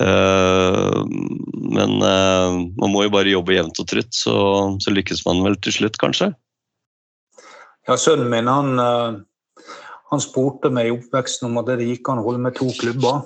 øh, 0.00 0.98
Men 1.06 1.96
øh, 2.02 2.58
man 2.76 2.92
må 2.92 3.06
jo 3.06 3.14
bare 3.14 3.32
jobbe 3.32 3.56
jevnt 3.56 3.80
og 3.80 3.88
trutt, 3.88 4.12
så, 4.16 4.36
så 4.82 4.92
lykkes 4.92 5.24
man 5.28 5.40
vel 5.46 5.56
til 5.64 5.78
slutt, 5.80 5.96
kanskje. 6.02 6.34
Ja, 7.86 7.96
Sønnen 7.96 8.28
min 8.28 8.50
han, 8.50 8.74
han 10.10 10.22
spurte 10.22 10.72
meg 10.74 10.88
i 10.88 10.92
oppveksten 10.96 11.46
om 11.46 11.60
at 11.62 11.70
det 11.70 11.86
gikk 11.86 12.10
an 12.10 12.18
å 12.18 12.26
holde 12.26 12.42
med 12.42 12.56
to 12.58 12.66
klubber. 12.80 13.22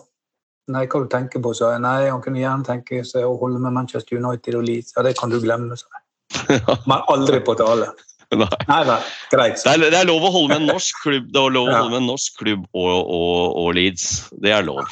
Nei, 0.68 0.84
hva 0.86 1.00
du 1.02 1.08
tenker 1.10 1.40
på, 1.42 1.54
sa 1.56 1.72
jeg. 1.72 1.80
Nei, 1.82 2.10
Han 2.10 2.20
kunne 2.22 2.38
gjerne 2.38 2.64
tenke 2.66 3.00
seg 3.04 3.24
å 3.26 3.38
holde 3.40 3.58
med 3.58 3.72
Manchester 3.72 4.18
United 4.20 4.54
og 4.54 4.62
Leeds. 4.68 4.92
Ja, 4.96 5.02
det 5.02 5.16
kan 5.18 5.30
du 5.32 5.40
glemme, 5.40 5.76
sa 5.76 5.86
jeg. 5.96 6.60
Men 6.86 7.00
aldri 7.08 7.40
på 7.42 7.56
tale. 7.58 7.88
Nei. 8.30 8.46
Nei 8.68 8.84
nei. 8.86 8.98
greit. 9.32 9.56
Det 9.64 9.72
er, 9.72 9.82
det 9.90 9.98
er 9.98 10.06
lov 10.06 10.22
å 10.22 10.30
holde 10.30 10.52
med 10.54 10.60
en 10.62 10.68
norsk 10.70 11.00
klubb 11.02 11.24
Det 11.34 11.40
er 11.42 11.50
lov 11.50 11.66
å 11.66 11.72
Ja. 11.72 11.78
holde 11.80 11.90
med 11.96 12.02
en 12.04 12.06
norsk 12.12 12.36
klubb 12.38 12.68
og, 12.78 12.92
og, 13.10 13.56
og 13.58 13.72
Leeds. 13.74 14.04
Det 14.44 14.52
er 14.54 14.62
lov. 14.62 14.86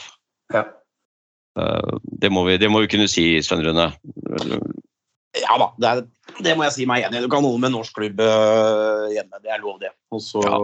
Ja. 0.55 0.64
Eh, 1.61 1.93
Det 2.25 2.33
må 2.35 2.43
vi, 2.49 2.57
det 2.59 2.71
må 2.73 2.81
vi 2.83 2.91
kunne 2.91 3.07
si, 3.07 3.29
Svein 3.47 3.62
Rune. 3.62 3.87
Ja 5.39 5.55
da, 5.61 5.69
det, 5.79 5.89
er, 5.93 6.43
det 6.43 6.57
må 6.59 6.64
jeg 6.66 6.75
si 6.75 6.87
meg 6.91 7.05
enig 7.07 7.21
i. 7.21 7.23
Du 7.29 7.31
kan 7.31 7.45
holde 7.47 7.61
med 7.62 7.71
en 7.71 7.77
norsk 7.79 7.95
klubb 7.95 8.19
øh, 8.25 9.07
hjemme. 9.14 9.39
Det 9.45 9.53
er 9.55 9.62
lov, 9.62 9.79
det. 9.85 9.95
Også, 10.11 10.43
Ja. 10.43 10.59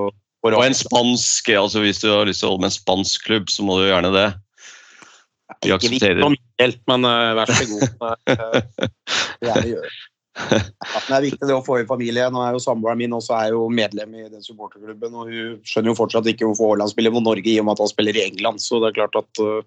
Og 0.45 0.61
en 0.61 0.75
spansk, 0.77 1.47
altså 1.57 1.81
Hvis 1.81 2.03
du 2.03 2.11
har 2.11 2.27
lyst 2.29 2.43
til 2.43 2.51
å 2.51 2.57
holde 2.57 2.67
med 2.67 2.69
en 2.69 2.75
spansk 2.75 3.23
klubb, 3.25 3.47
så 3.49 3.65
må 3.65 3.79
du 3.81 3.87
gjerne 3.87 4.11
det. 4.13 4.27
Vi 5.63 5.71
Ikke 5.71 5.91
viktig 5.93 6.01
aksepterer. 6.01 6.25
for 6.25 6.35
min 6.35 6.75
men 6.91 7.07
uh, 7.09 7.37
vær 7.37 7.53
så 7.53 7.69
god. 7.71 7.87
Det 9.45 9.51
er 9.53 9.61
det 9.61 9.71
gjør. 9.75 9.95
Ja, 10.35 10.59
det 11.07 11.15
er 11.15 11.23
viktig 11.23 11.47
det 11.47 11.55
å 11.55 11.63
få 11.63 11.77
i 11.79 11.87
familie. 11.87 12.25
Nå 12.33 12.41
er 12.43 12.57
jo 12.57 12.63
Samboeren 12.63 12.99
min 12.99 13.13
også 13.15 13.37
er 13.37 13.53
jo 13.55 13.69
medlem 13.71 14.17
i 14.19 14.25
den 14.25 14.43
supporterklubben. 14.43 15.15
og 15.15 15.31
Hun 15.31 15.61
skjønner 15.69 15.93
jo 15.93 15.99
fortsatt 15.99 16.27
ikke 16.33 16.49
hvorfor 16.49 16.73
Haaland 16.73 16.91
spiller 16.91 17.15
mot 17.15 17.23
Norge 17.23 17.53
i 17.53 17.59
og 17.61 17.69
med 17.69 17.77
at 17.77 17.85
han 17.85 17.93
spiller 17.93 18.19
i 18.19 18.25
England. 18.25 18.63
Så 18.65 18.81
det 18.83 18.91
er 18.91 18.97
klart 18.99 19.21
at 19.21 19.43
uh, 19.45 19.63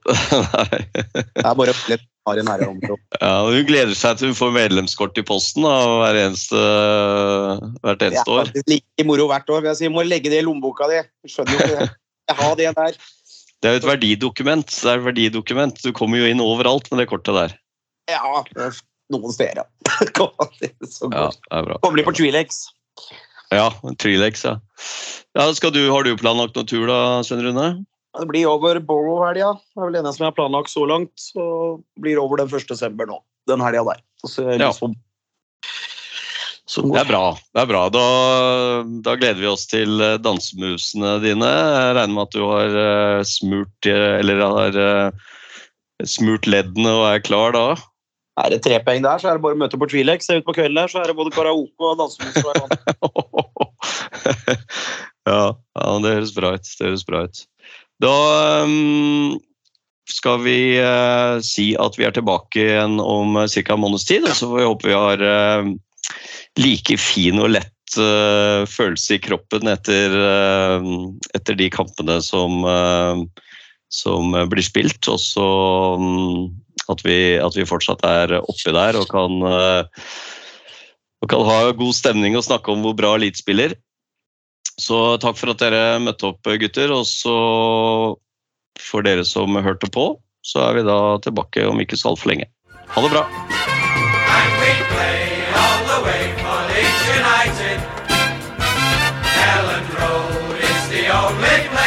det 1.15 1.45
er 1.45 1.59
bare 1.61 1.75
litt 1.93 2.07
har 2.27 2.41
i 2.41 2.43
nære 2.43 2.67
området. 2.67 3.19
Ja, 3.21 3.33
hun 3.47 3.67
gleder 3.69 3.95
seg 3.95 4.19
til 4.19 4.31
hun 4.31 4.39
får 4.39 4.55
medlemskort 4.57 5.19
i 5.21 5.23
posten 5.27 5.63
da, 5.63 5.75
hver 6.01 6.19
eneste, 6.25 6.63
hvert 7.85 8.01
Det 8.01 8.09
er 8.09 8.17
eneste 8.17 8.39
faktisk 8.41 8.73
like 8.73 9.07
moro 9.07 9.29
hvert 9.31 9.53
år. 9.55 9.69
Jeg 9.71 9.81
sier, 9.81 9.93
må 9.93 10.03
legge 10.03 10.33
det 10.33 10.41
i 10.41 10.47
lommeboka 10.47 10.89
di. 10.91 10.99
Skjønner 11.31 11.55
jo 11.55 11.61
ikke 11.63 11.77
det. 11.77 11.93
Jeg 12.27 12.39
har 12.41 12.57
det 12.59 12.73
der. 12.75 12.99
Det 13.61 13.69
er 13.69 13.77
jo 13.77 13.81
et 13.81 13.89
verdidokument. 13.89 14.69
Det 14.69 14.91
er 14.91 14.99
et 14.99 15.05
verdidokument. 15.07 15.79
Du 15.81 15.91
kommer 15.95 16.21
jo 16.21 16.29
inn 16.29 16.43
overalt 16.43 16.89
med 16.91 17.01
det 17.01 17.07
kortet 17.09 17.37
der. 17.37 17.55
Ja, 18.11 18.43
noen 19.13 19.33
steder, 19.33 19.63
ja. 19.63 19.67
Så 20.87 21.09
Ja, 21.11 21.27
det 21.31 21.57
er 21.57 21.69
bra. 21.69 21.79
Kommer 21.83 21.99
de 21.99 22.05
på 22.07 22.13
Trilex. 22.15 22.67
Ja, 23.53 23.69
Trilex, 23.99 24.43
ja. 24.45 24.57
ja 25.37 25.47
skal 25.55 25.71
du, 25.75 25.81
har 25.91 26.03
du 26.05 26.13
planlagt 26.19 26.57
noen 26.57 26.67
tur 26.69 26.85
da, 26.89 26.99
Svein 27.25 27.43
Rune? 27.45 27.69
Det 28.17 28.27
blir 28.29 28.47
over 28.49 28.79
Borough-helga. 28.83 29.53
Det 29.73 29.81
er 29.81 29.89
vel 29.89 29.99
eneste 29.99 30.17
som 30.17 30.25
jeg 30.25 30.31
har 30.31 30.37
planlagt 30.37 30.71
så 30.73 30.85
langt. 30.89 31.13
Så 31.21 31.43
blir 32.01 32.17
det 32.17 32.23
over 32.23 32.41
den 32.41 32.49
1. 32.51 32.67
desember 32.69 33.09
nå. 33.09 33.19
Den 33.49 33.63
helga 33.63 33.83
der. 33.91 34.01
Og 34.25 34.31
så 34.33 34.43
er 34.45 34.57
det 34.57 34.61
Ja. 34.61 34.71
liksom- 34.71 34.93
som 34.93 34.95
Det 36.67 36.99
er 36.99 37.07
bra. 37.07 37.31
det 37.55 37.61
er 37.63 37.69
bra. 37.69 37.81
Da, 37.93 38.05
da 39.05 39.15
gleder 39.15 39.39
vi 39.39 39.47
oss 39.47 39.63
til 39.71 40.01
eh, 40.03 40.17
dansemusene 40.19 41.13
dine. 41.23 41.47
Jeg 41.47 41.93
regner 41.95 42.15
med 42.17 42.25
at 42.25 42.35
du 42.35 42.41
har 42.43 42.75
eh, 42.81 43.21
smurt 43.27 43.87
eh, 43.87 44.19
Eller 44.19 44.43
har 44.43 44.79
eh, 44.83 45.29
smurt 46.03 46.49
leddene 46.49 46.91
og 46.91 47.05
er 47.07 47.23
klar 47.23 47.55
da? 47.55 47.63
Er 48.43 48.51
det 48.53 48.59
tre 48.67 48.81
poeng 48.83 49.01
der, 49.01 49.17
så 49.17 49.31
er 49.31 49.39
det 49.39 49.45
bare 49.47 49.55
å 49.57 49.61
møte 49.63 49.79
på 49.79 49.87
Twilex. 49.89 50.27
Ut 50.29 50.45
på 50.45 50.57
kvelden 50.59 50.77
her, 50.83 50.91
så 50.91 51.01
er 51.01 51.09
det 51.09 51.17
både 51.17 51.33
karaoke 51.33 51.87
og 51.87 51.97
dansemus. 52.03 52.35
ja, 55.31 55.41
ja, 55.55 55.87
det 56.03 56.15
høres 56.19 56.35
bra 56.35 56.53
ut. 56.53 56.67
Det 56.67 56.91
høres 56.91 57.07
bra 57.07 57.23
ut. 57.25 57.45
Da 58.03 58.13
um 58.67 59.39
skal 60.07 60.39
vi 60.43 60.77
eh, 60.79 61.39
si 61.43 61.73
at 61.79 61.97
vi 61.99 62.05
er 62.07 62.15
tilbake 62.15 62.61
igjen 62.63 63.01
om 63.03 63.35
uh, 63.35 63.47
ca. 63.47 63.73
en 63.73 63.83
måneds 63.83 64.07
tid. 64.07 64.23
Og 64.27 64.35
så 64.35 64.47
får 64.47 64.61
vi 64.61 64.67
håpe 64.69 64.87
vi 64.87 64.95
har 64.95 65.23
eh, 65.23 65.71
like 66.59 66.97
fin 67.01 67.39
og 67.41 67.51
lett 67.55 67.97
eh, 68.01 68.63
følelse 68.69 69.17
i 69.17 69.23
kroppen 69.23 69.69
etter, 69.71 70.15
eh, 70.17 70.87
etter 71.37 71.57
de 71.59 71.69
kampene 71.73 72.19
som, 72.25 72.63
eh, 72.65 73.23
som 73.93 74.37
blir 74.51 74.65
spilt. 74.65 75.01
Og 75.11 75.19
så 75.21 75.49
mm, 76.01 76.47
at, 76.93 77.03
vi, 77.05 77.19
at 77.41 77.57
vi 77.57 77.67
fortsatt 77.67 78.05
er 78.07 78.37
oppi 78.39 78.73
der 78.75 78.99
og 78.99 79.09
kan 79.11 79.41
og 81.17 81.29
kan 81.31 81.43
ha 81.47 81.71
god 81.73 81.95
stemning 81.97 82.37
og 82.37 82.45
snakke 82.45 82.71
om 82.71 82.83
hvor 82.85 82.93
bra 82.97 83.15
Elite 83.17 83.41
spiller. 83.41 83.73
Så 84.77 85.17
takk 85.21 85.39
for 85.39 85.49
at 85.49 85.61
dere 85.63 85.97
møtte 86.03 86.29
opp, 86.29 86.45
gutter. 86.45 86.93
Og 86.93 87.07
så 87.09 87.33
for 88.77 89.05
dere 89.05 89.25
som 89.25 89.57
hørte 89.57 89.89
på, 89.89 90.11
så 90.45 90.67
er 90.67 90.77
vi 90.77 90.85
da 90.87 90.99
tilbake 91.25 91.65
om 91.67 91.81
ikke 91.81 91.97
så 91.97 92.13
altfor 92.13 92.35
lenge. 92.35 92.51
Ha 92.93 93.03
det 93.03 93.11
bra. 93.15 93.25
All 95.59 95.81
the 95.91 95.99
way 96.05 96.23
for 96.41 96.59
Leeds 96.71 97.03
United. 97.19 97.79
Ellen 99.55 99.85
Road 99.97 100.55
is 100.71 100.81
the 100.89 101.03
only 101.21 101.57
place 101.73 101.86